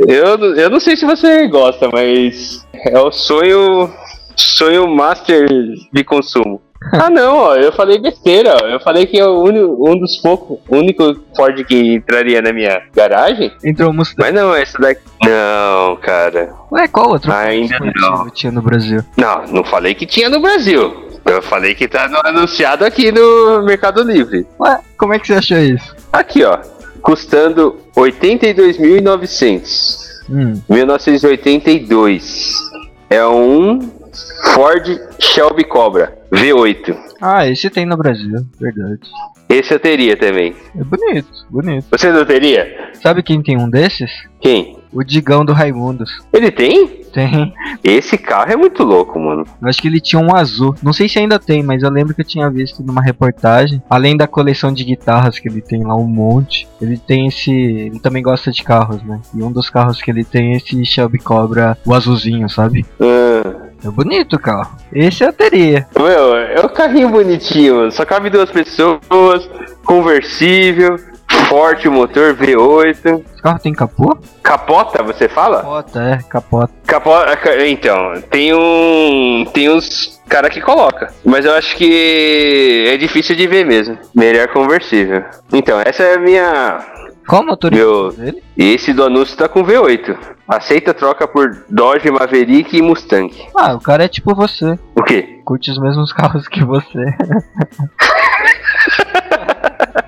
eu, 0.08 0.54
eu 0.56 0.70
não 0.70 0.80
sei 0.80 0.96
se 0.96 1.04
você 1.04 1.46
gosta, 1.46 1.88
mas 1.92 2.66
é 2.86 2.98
o 2.98 3.12
sonho, 3.12 3.90
sonho 4.34 4.88
master 4.88 5.46
de 5.92 6.04
consumo. 6.04 6.60
Ah 7.06 7.10
não, 7.10 7.36
ó, 7.36 7.56
eu 7.56 7.72
falei 7.72 7.98
besteira, 7.98 8.56
ó. 8.62 8.66
Eu 8.66 8.78
falei 8.80 9.06
que 9.06 9.18
é 9.18 9.26
o 9.26 9.42
uni- 9.42 9.60
um 9.62 9.98
dos 9.98 10.16
poucos, 10.18 10.58
único 10.68 11.16
Ford 11.36 11.64
que 11.64 11.94
entraria 11.94 12.40
na 12.40 12.52
minha 12.52 12.80
garagem. 12.94 13.52
Entrou 13.64 13.90
o 13.90 13.94
Mustang. 13.94 14.22
Mas 14.22 14.32
não, 14.34 14.56
esse 14.56 14.78
daqui. 14.80 15.00
Não, 15.24 15.96
cara. 15.96 16.54
Ué, 16.72 16.86
qual 16.88 17.10
outro 17.10 17.32
Ainda 17.32 17.76
não. 17.96 18.30
tinha 18.30 18.52
no 18.52 18.62
Brasil? 18.62 19.00
Não, 19.16 19.44
não 19.48 19.64
falei 19.64 19.94
que 19.94 20.06
tinha 20.06 20.28
no 20.30 20.40
Brasil. 20.40 21.04
Eu 21.24 21.42
falei 21.42 21.74
que 21.74 21.88
tá 21.88 22.08
anunciado 22.24 22.84
aqui 22.84 23.10
no 23.10 23.62
Mercado 23.64 24.02
Livre. 24.02 24.46
Ué, 24.60 24.78
como 24.96 25.12
é 25.14 25.18
que 25.18 25.26
você 25.26 25.34
achou 25.34 25.58
isso? 25.58 25.92
Aqui, 26.12 26.44
ó. 26.44 26.58
Custando 27.02 27.76
82.900. 27.96 30.06
Hum, 30.30 30.60
1982. 30.68 32.54
É 33.10 33.26
um 33.26 33.80
Ford 34.54 34.86
Shelby 35.20 35.64
Cobra 35.64 36.16
V8. 36.32 36.96
Ah, 37.20 37.46
esse 37.46 37.70
tem 37.70 37.86
no 37.86 37.96
Brasil, 37.96 38.46
verdade. 38.60 39.00
Esse 39.48 39.74
eu 39.74 39.78
teria 39.78 40.16
também. 40.16 40.54
É 40.76 40.82
bonito, 40.82 41.28
bonito. 41.48 41.86
Você 41.90 42.10
não 42.10 42.24
teria? 42.24 42.90
Sabe 42.94 43.22
quem 43.22 43.42
tem 43.42 43.56
um 43.56 43.70
desses? 43.70 44.10
Quem? 44.40 44.76
O 44.92 45.04
Digão 45.04 45.44
do 45.44 45.52
Raimundos. 45.52 46.10
Ele 46.32 46.50
tem? 46.50 47.04
Tem. 47.12 47.54
Esse 47.82 48.18
carro 48.18 48.52
é 48.52 48.56
muito 48.56 48.82
louco, 48.82 49.18
mano. 49.18 49.44
Eu 49.62 49.68
acho 49.68 49.80
que 49.80 49.88
ele 49.88 50.00
tinha 50.00 50.20
um 50.20 50.34
azul. 50.34 50.74
Não 50.82 50.92
sei 50.92 51.08
se 51.08 51.18
ainda 51.18 51.38
tem, 51.38 51.62
mas 51.62 51.82
eu 51.82 51.90
lembro 51.90 52.14
que 52.14 52.20
eu 52.20 52.26
tinha 52.26 52.50
visto 52.50 52.82
numa 52.82 53.00
reportagem. 53.00 53.82
Além 53.88 54.16
da 54.16 54.26
coleção 54.26 54.72
de 54.72 54.84
guitarras 54.84 55.38
que 55.38 55.48
ele 55.48 55.60
tem 55.60 55.82
lá, 55.82 55.96
um 55.96 56.06
monte. 56.06 56.68
Ele 56.80 56.98
tem 56.98 57.26
esse. 57.28 57.50
Ele 57.50 58.00
também 58.00 58.22
gosta 58.22 58.50
de 58.50 58.62
carros, 58.62 59.02
né? 59.02 59.20
E 59.34 59.42
um 59.42 59.52
dos 59.52 59.70
carros 59.70 60.02
que 60.02 60.10
ele 60.10 60.24
tem 60.24 60.54
é 60.54 60.56
esse 60.56 60.84
Shelby 60.84 61.18
Cobra, 61.18 61.78
o 61.86 61.94
azulzinho, 61.94 62.48
sabe? 62.48 62.84
Ah, 63.00 63.65
É 63.84 63.88
bonito 63.88 64.36
o 64.36 64.38
carro. 64.38 64.76
Esse 64.92 65.24
eu 65.24 65.32
teria. 65.32 65.86
meu, 65.96 66.36
é 66.36 66.60
um 66.64 66.68
carrinho 66.68 67.08
bonitinho. 67.08 67.90
Só 67.92 68.04
cabe 68.04 68.30
duas 68.30 68.50
pessoas, 68.50 69.48
conversível. 69.84 70.96
forte 71.48 71.86
o 71.88 71.92
motor 71.92 72.34
V8. 72.34 73.22
Esse 73.24 73.42
carro 73.42 73.58
tem 73.58 73.72
capô? 73.72 74.16
Capota, 74.42 75.02
você 75.02 75.28
fala? 75.28 75.58
Capota, 75.58 76.00
é, 76.02 76.18
capota. 76.28 76.72
Capota, 76.86 77.66
então, 77.66 78.14
tem 78.30 78.52
um. 78.54 79.44
Tem 79.52 79.68
uns 79.70 80.20
cara 80.28 80.48
que 80.50 80.60
coloca. 80.60 81.12
Mas 81.24 81.44
eu 81.44 81.54
acho 81.54 81.76
que 81.76 82.86
é 82.88 82.96
difícil 82.96 83.36
de 83.36 83.46
ver 83.46 83.64
mesmo. 83.64 83.96
Melhor 84.14 84.48
conversível. 84.48 85.22
Então, 85.52 85.80
essa 85.80 86.02
é 86.02 86.14
a 86.14 86.18
minha. 86.18 86.78
Qual 87.28 87.44
motorista 87.44 87.84
Meu, 87.84 88.12
dele? 88.12 88.42
esse 88.56 88.92
do 88.92 89.04
anúncio 89.04 89.36
tá 89.36 89.48
com 89.48 89.64
V8. 89.64 90.16
Aceita 90.48 90.94
troca 90.94 91.26
por 91.26 91.64
Dodge 91.68 92.08
Maverick 92.10 92.76
e 92.76 92.82
Mustang. 92.82 93.34
Ah, 93.56 93.74
o 93.74 93.80
cara 93.80 94.04
é 94.04 94.08
tipo 94.08 94.32
você. 94.34 94.78
O 94.94 95.02
quê? 95.02 95.40
Curte 95.44 95.72
os 95.72 95.78
mesmos 95.78 96.12
carros 96.12 96.46
que 96.46 96.64
você. 96.64 97.04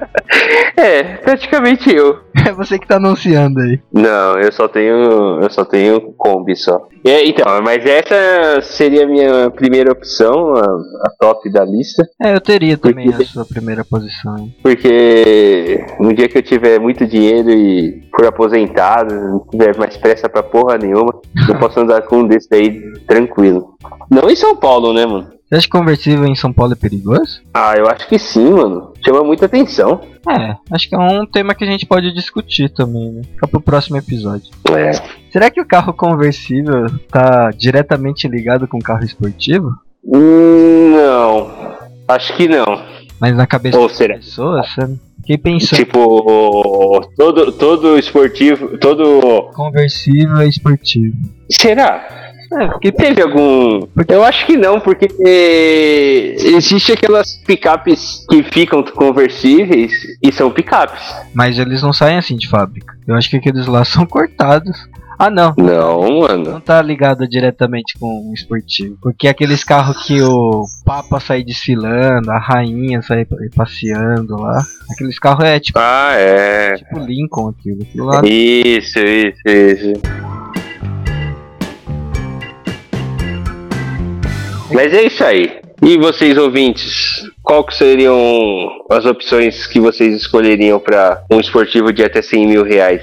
É, 0.79 1.03
praticamente 1.17 1.93
eu. 1.93 2.21
É 2.47 2.53
você 2.53 2.79
que 2.79 2.87
tá 2.87 2.97
anunciando 2.97 3.59
aí. 3.61 3.81
Não, 3.93 4.39
eu 4.39 4.53
só 4.53 4.69
tenho. 4.69 5.41
Eu 5.43 5.51
só 5.51 5.65
tenho 5.65 6.01
Kombi 6.17 6.55
só. 6.55 6.87
É, 7.05 7.25
então, 7.27 7.47
mas 7.65 7.85
essa 7.85 8.61
seria 8.63 9.03
a 9.05 9.07
minha 9.09 9.51
primeira 9.51 9.91
opção, 9.91 10.55
a, 10.55 10.61
a 10.61 11.11
top 11.19 11.51
da 11.51 11.65
lista. 11.65 12.09
É, 12.23 12.33
eu 12.35 12.41
teria 12.41 12.77
também 12.79 13.07
Porque- 13.11 13.25
a 13.25 13.27
sua 13.27 13.45
primeira 13.45 13.85
posição. 13.85 14.37
hein? 14.39 14.55
Porque 14.63 15.85
no 15.99 16.15
dia 16.15 16.29
que 16.29 16.39
eu 16.39 16.43
tiver 16.43 16.79
muito 16.79 17.07
dinheiro 17.07 17.51
e 17.51 18.09
for 18.15 18.27
aposentado, 18.27 19.13
não 19.15 19.41
tiver 19.51 19.77
mais 19.77 19.97
pressa 19.97 20.29
pra 20.29 20.43
porra 20.45 20.79
nenhuma, 20.79 21.13
eu 21.49 21.59
posso 21.59 21.81
andar 21.81 22.03
com 22.03 22.19
um 22.19 22.27
desse 22.29 22.49
aí 22.55 22.81
tranquilo. 23.07 23.75
Não 24.11 24.31
em 24.31 24.37
São 24.37 24.55
Paulo, 24.57 24.93
né, 24.93 25.05
mano? 25.07 25.29
Você 25.49 25.57
acha 25.57 25.67
que 25.67 25.73
conversível 25.79 26.27
em 26.27 26.35
São 26.35 26.53
Paulo 26.53 26.75
é 26.75 26.77
perigoso? 26.77 27.41
Ah, 27.55 27.75
eu 27.75 27.89
acho 27.89 28.07
que 28.07 28.19
sim, 28.19 28.51
mano. 28.51 28.93
Chama 29.03 29.25
muita 29.25 29.47
atenção. 29.47 30.01
É, 30.29 30.55
acho 30.71 30.89
que 30.89 30.95
é 30.95 30.99
um 30.99 31.25
tema 31.25 31.55
que 31.55 31.65
a 31.65 31.67
gente 31.67 31.87
pode 31.87 32.13
discutir 32.13 32.69
também, 32.69 33.11
né? 33.13 33.23
Fica 33.33 33.49
pro 33.49 33.61
próximo 33.61 33.97
episódio. 33.97 34.51
É. 34.71 34.93
Será 35.33 35.51
que 35.51 35.61
o 35.61 35.67
carro 35.67 35.95
conversível 35.95 36.87
tá 37.11 37.51
diretamente 37.51 38.29
ligado 38.29 38.69
com 38.69 38.77
o 38.77 38.83
carro 38.83 39.05
esportivo? 39.05 39.71
Hum, 40.05 40.95
não. 40.95 41.51
Acho 42.07 42.37
que 42.37 42.47
não. 42.47 42.67
Mas 43.19 43.35
na 43.35 43.47
cabeça 43.47 43.79
Ou 43.79 43.89
das 43.89 43.97
será? 43.97 44.17
pessoas, 44.17 44.71
sabe? 44.75 44.99
Fiquei 45.21 45.39
pensando. 45.39 45.79
Tipo, 45.79 47.11
todo, 47.17 47.53
todo 47.53 47.99
esportivo, 47.99 48.77
todo. 48.79 49.51
Conversível 49.55 50.37
é 50.39 50.47
esportivo. 50.47 51.17
Será? 51.51 52.28
É, 52.53 52.73
fiquei 52.75 52.93
Teve 52.93 53.23
algum. 53.23 53.87
Eu 54.09 54.25
acho 54.25 54.47
que 54.47 54.57
não, 54.57 54.81
porque 54.81 55.09
eh, 55.25 56.35
existe 56.57 56.93
aquelas 56.93 57.37
picapes 57.47 58.25
que 58.29 58.43
ficam 58.43 58.83
conversíveis 58.83 59.93
e 60.23 60.33
são 60.33 60.51
picapes. 60.51 61.01
Mas 61.35 61.59
eles 61.59 61.83
não 61.83 61.93
saem 61.93 62.19
assim 62.19 62.37
de 62.37 62.49
fábrica. 62.49 62.95
Eu 63.07 63.15
acho 63.15 63.29
que 63.31 63.37
aqueles 63.37 63.67
lá 63.67 63.85
são 63.87 64.07
cortados. 64.07 64.77
Ah, 65.21 65.31
não. 65.31 65.53
Não, 65.59 66.21
mano. 66.21 66.45
Não 66.53 66.61
tá 66.61 66.81
ligado 66.81 67.27
diretamente 67.27 67.95
com 67.99 68.31
o 68.31 68.33
esportivo. 68.33 68.97
Porque 69.03 69.27
aqueles 69.27 69.65
carros 69.65 70.07
que 70.07 70.23
o 70.23 70.63
Papa 70.85 71.19
sai 71.19 71.43
desfilando, 71.43 72.31
a 72.31 72.39
rainha 72.39 73.03
sai 73.03 73.27
passeando 73.53 74.37
lá. 74.41 74.63
Aqueles 74.93 75.19
carros 75.19 75.45
é 75.45 75.59
tipo, 75.59 75.77
Ah, 75.81 76.13
é. 76.13 76.75
tipo 76.77 77.01
Lincoln 77.01 77.49
aquilo. 77.49 77.83
Aquilo 77.83 78.07
lá 78.07 78.21
Isso, 78.25 79.01
isso, 79.01 79.41
isso. 79.45 80.28
Mas 84.71 84.93
é 84.93 85.03
isso 85.05 85.25
aí. 85.25 85.61
E 85.83 85.97
vocês 85.97 86.37
ouvintes, 86.37 87.23
qual 87.43 87.65
que 87.65 87.75
seriam 87.75 88.85
as 88.91 89.07
opções 89.07 89.67
que 89.67 89.79
vocês 89.79 90.15
escolheriam 90.15 90.81
para 90.81 91.25
um 91.31 91.41
esportivo 91.41 91.93
de 91.93 92.05
até 92.05 92.21
100 92.21 92.47
mil 92.47 92.65
reais? 92.65 93.03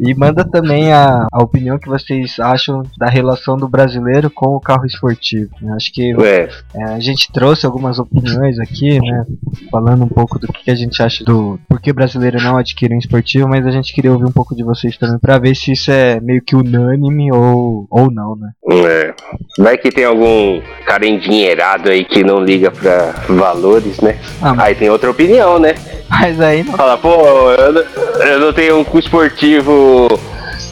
E 0.00 0.14
manda 0.14 0.44
também 0.44 0.92
a, 0.92 1.26
a 1.32 1.42
opinião 1.42 1.78
que 1.78 1.88
vocês 1.88 2.38
acham 2.38 2.82
da 2.96 3.08
relação 3.08 3.56
do 3.56 3.68
brasileiro 3.68 4.30
com 4.30 4.54
o 4.54 4.60
carro 4.60 4.86
esportivo. 4.86 5.50
né? 5.60 5.74
Acho 5.74 5.92
que 5.92 6.14
É, 6.22 6.48
é, 6.74 6.84
a 6.84 7.00
gente 7.00 7.30
trouxe 7.32 7.66
algumas 7.66 7.98
opiniões 7.98 8.58
aqui, 8.58 9.00
né? 9.00 9.26
Falando 9.70 10.04
um 10.04 10.08
pouco 10.08 10.38
do 10.38 10.46
que, 10.46 10.70
a 10.70 10.74
gente 10.74 11.02
acha 11.02 11.24
do 11.24 11.58
por 11.68 11.80
que 11.80 11.90
o 11.90 11.94
brasileiro 11.94 12.40
não 12.40 12.56
adquire 12.56 12.94
um 12.94 12.98
esportivo, 12.98 13.48
mas 13.48 13.66
a 13.66 13.70
gente 13.70 13.92
queria 13.92 14.12
ouvir 14.12 14.26
um 14.26 14.32
pouco 14.32 14.54
de 14.54 14.62
vocês 14.62 14.96
também 14.96 15.18
pra 15.18 15.38
ver 15.38 15.54
se 15.54 15.72
isso 15.72 15.90
é 15.90 16.20
meio 16.20 16.42
que 16.42 16.54
unânime 16.54 17.32
ou, 17.32 17.86
ou 17.90 18.10
não, 18.10 18.36
né? 18.36 18.50
é. 18.86 19.14
Vai 19.58 19.76
que 19.76 19.90
tem 19.90 20.04
algum 20.04 20.60
cara 20.86 21.06
endinheirado 21.06 21.88
aí 21.88 22.04
que 22.04 22.22
não 22.22 22.38
liga 22.42 22.70
pra 22.70 23.10
valores, 23.28 24.00
né? 24.00 24.18
Ah, 24.40 24.54
mas, 24.54 24.68
Aí 24.68 24.74
tem 24.74 24.90
outra 24.90 25.10
opinião, 25.10 25.58
né? 25.58 25.74
Mas 26.08 26.40
aí 26.40 26.62
não. 26.62 26.74
Fala, 26.76 26.96
pô, 26.96 27.52
eu 27.52 27.72
não, 27.72 27.82
eu 28.22 28.40
não 28.40 28.52
tenho 28.52 28.78
um 28.78 28.84
cu 28.84 28.98
esportivo 28.98 30.08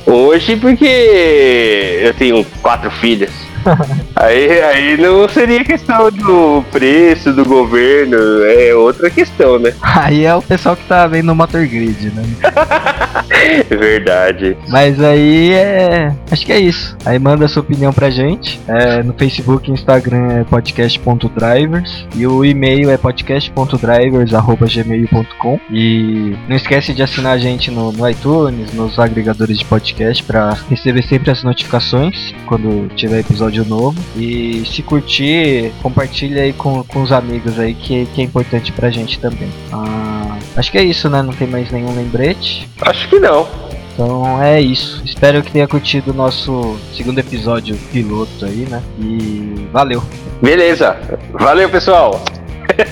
hoje 0.06 0.56
porque 0.56 2.00
eu 2.02 2.14
tenho 2.14 2.44
quatro 2.62 2.90
filhas. 2.90 3.30
Aí, 4.14 4.62
aí 4.62 4.96
não 4.96 5.28
seria 5.28 5.64
questão 5.64 6.10
do 6.10 6.64
preço 6.70 7.32
do 7.32 7.44
governo, 7.44 8.16
é 8.44 8.72
outra 8.74 9.10
questão, 9.10 9.58
né? 9.58 9.74
Aí 9.82 10.24
é 10.24 10.34
o 10.34 10.40
pessoal 10.40 10.76
que 10.76 10.84
tá 10.84 11.06
vendo 11.06 11.32
o 11.32 11.34
Motor 11.34 11.66
Grid, 11.66 12.12
né? 12.14 12.22
Verdade. 13.68 14.56
Mas 14.68 15.02
aí 15.02 15.52
é. 15.52 16.14
Acho 16.30 16.46
que 16.46 16.52
é 16.52 16.60
isso. 16.60 16.96
Aí 17.04 17.18
manda 17.18 17.48
sua 17.48 17.62
opinião 17.62 17.92
pra 17.92 18.08
gente. 18.10 18.60
É, 18.68 19.02
no 19.02 19.12
Facebook 19.14 19.68
Instagram 19.70 20.40
é 20.40 20.44
podcast.drivers. 20.44 22.06
E 22.14 22.24
o 22.26 22.44
e-mail 22.44 22.90
é 22.90 22.96
podcast.drivers.gmail.com. 22.96 25.60
E 25.70 26.36
não 26.48 26.56
esquece 26.56 26.94
de 26.94 27.02
assinar 27.02 27.32
a 27.32 27.38
gente 27.38 27.70
no, 27.70 27.92
no 27.92 28.08
iTunes, 28.08 28.72
nos 28.72 28.98
agregadores 28.98 29.58
de 29.58 29.64
podcast, 29.64 30.22
pra 30.22 30.56
receber 30.68 31.02
sempre 31.02 31.30
as 31.30 31.42
notificações 31.42 32.34
quando 32.46 32.88
tiver 32.94 33.20
episódio 33.20 33.64
novo. 33.64 33.98
E 34.16 34.62
se 34.66 34.82
curtir, 34.82 35.72
compartilha 35.82 36.42
aí 36.42 36.52
com, 36.52 36.84
com 36.84 37.02
os 37.02 37.10
amigos 37.12 37.58
aí, 37.58 37.74
que, 37.74 38.06
que 38.06 38.20
é 38.20 38.24
importante 38.24 38.72
pra 38.72 38.90
gente 38.90 39.18
também. 39.18 39.48
Ah, 39.72 40.15
acho 40.56 40.70
que 40.70 40.78
é 40.78 40.82
isso, 40.84 41.08
né? 41.10 41.22
Não 41.22 41.32
tem 41.32 41.46
mais 41.48 41.70
nenhum 41.70 41.94
lembrete. 41.94 42.68
Acho 42.80 43.08
que 43.08 43.18
não. 43.18 43.46
Então 43.94 44.42
é 44.42 44.60
isso. 44.60 45.02
Espero 45.04 45.42
que 45.42 45.50
tenha 45.52 45.66
curtido 45.66 46.10
o 46.10 46.14
nosso 46.14 46.76
segundo 46.94 47.18
episódio 47.18 47.76
piloto 47.92 48.44
aí, 48.44 48.66
né? 48.70 48.82
E 48.98 49.68
valeu. 49.72 50.02
Beleza. 50.42 50.96
Valeu, 51.32 51.68
pessoal. 51.70 52.22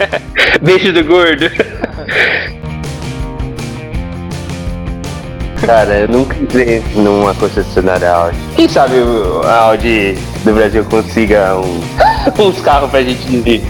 Beijo 0.63 0.93
do 0.93 1.05
gordo. 1.05 1.45
Cara, 5.67 5.95
eu 6.01 6.09
nunca 6.09 6.37
entrei 6.37 6.83
numa 6.95 7.35
concessionária 7.35 8.11
Audi. 8.11 8.37
Quem 8.57 8.69
sabe 8.69 8.97
o- 8.97 9.41
a 9.45 9.61
Audi 9.61 10.15
do 10.45 10.53
Brasil 10.53 10.85
consiga 10.85 11.57
um- 11.57 11.81
uns 12.43 12.61
carros 12.61 12.91
pra 12.91 13.03
gente 13.03 13.63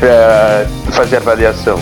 pra 0.00 0.66
fazer 0.92 1.18
avaliação. 1.18 1.78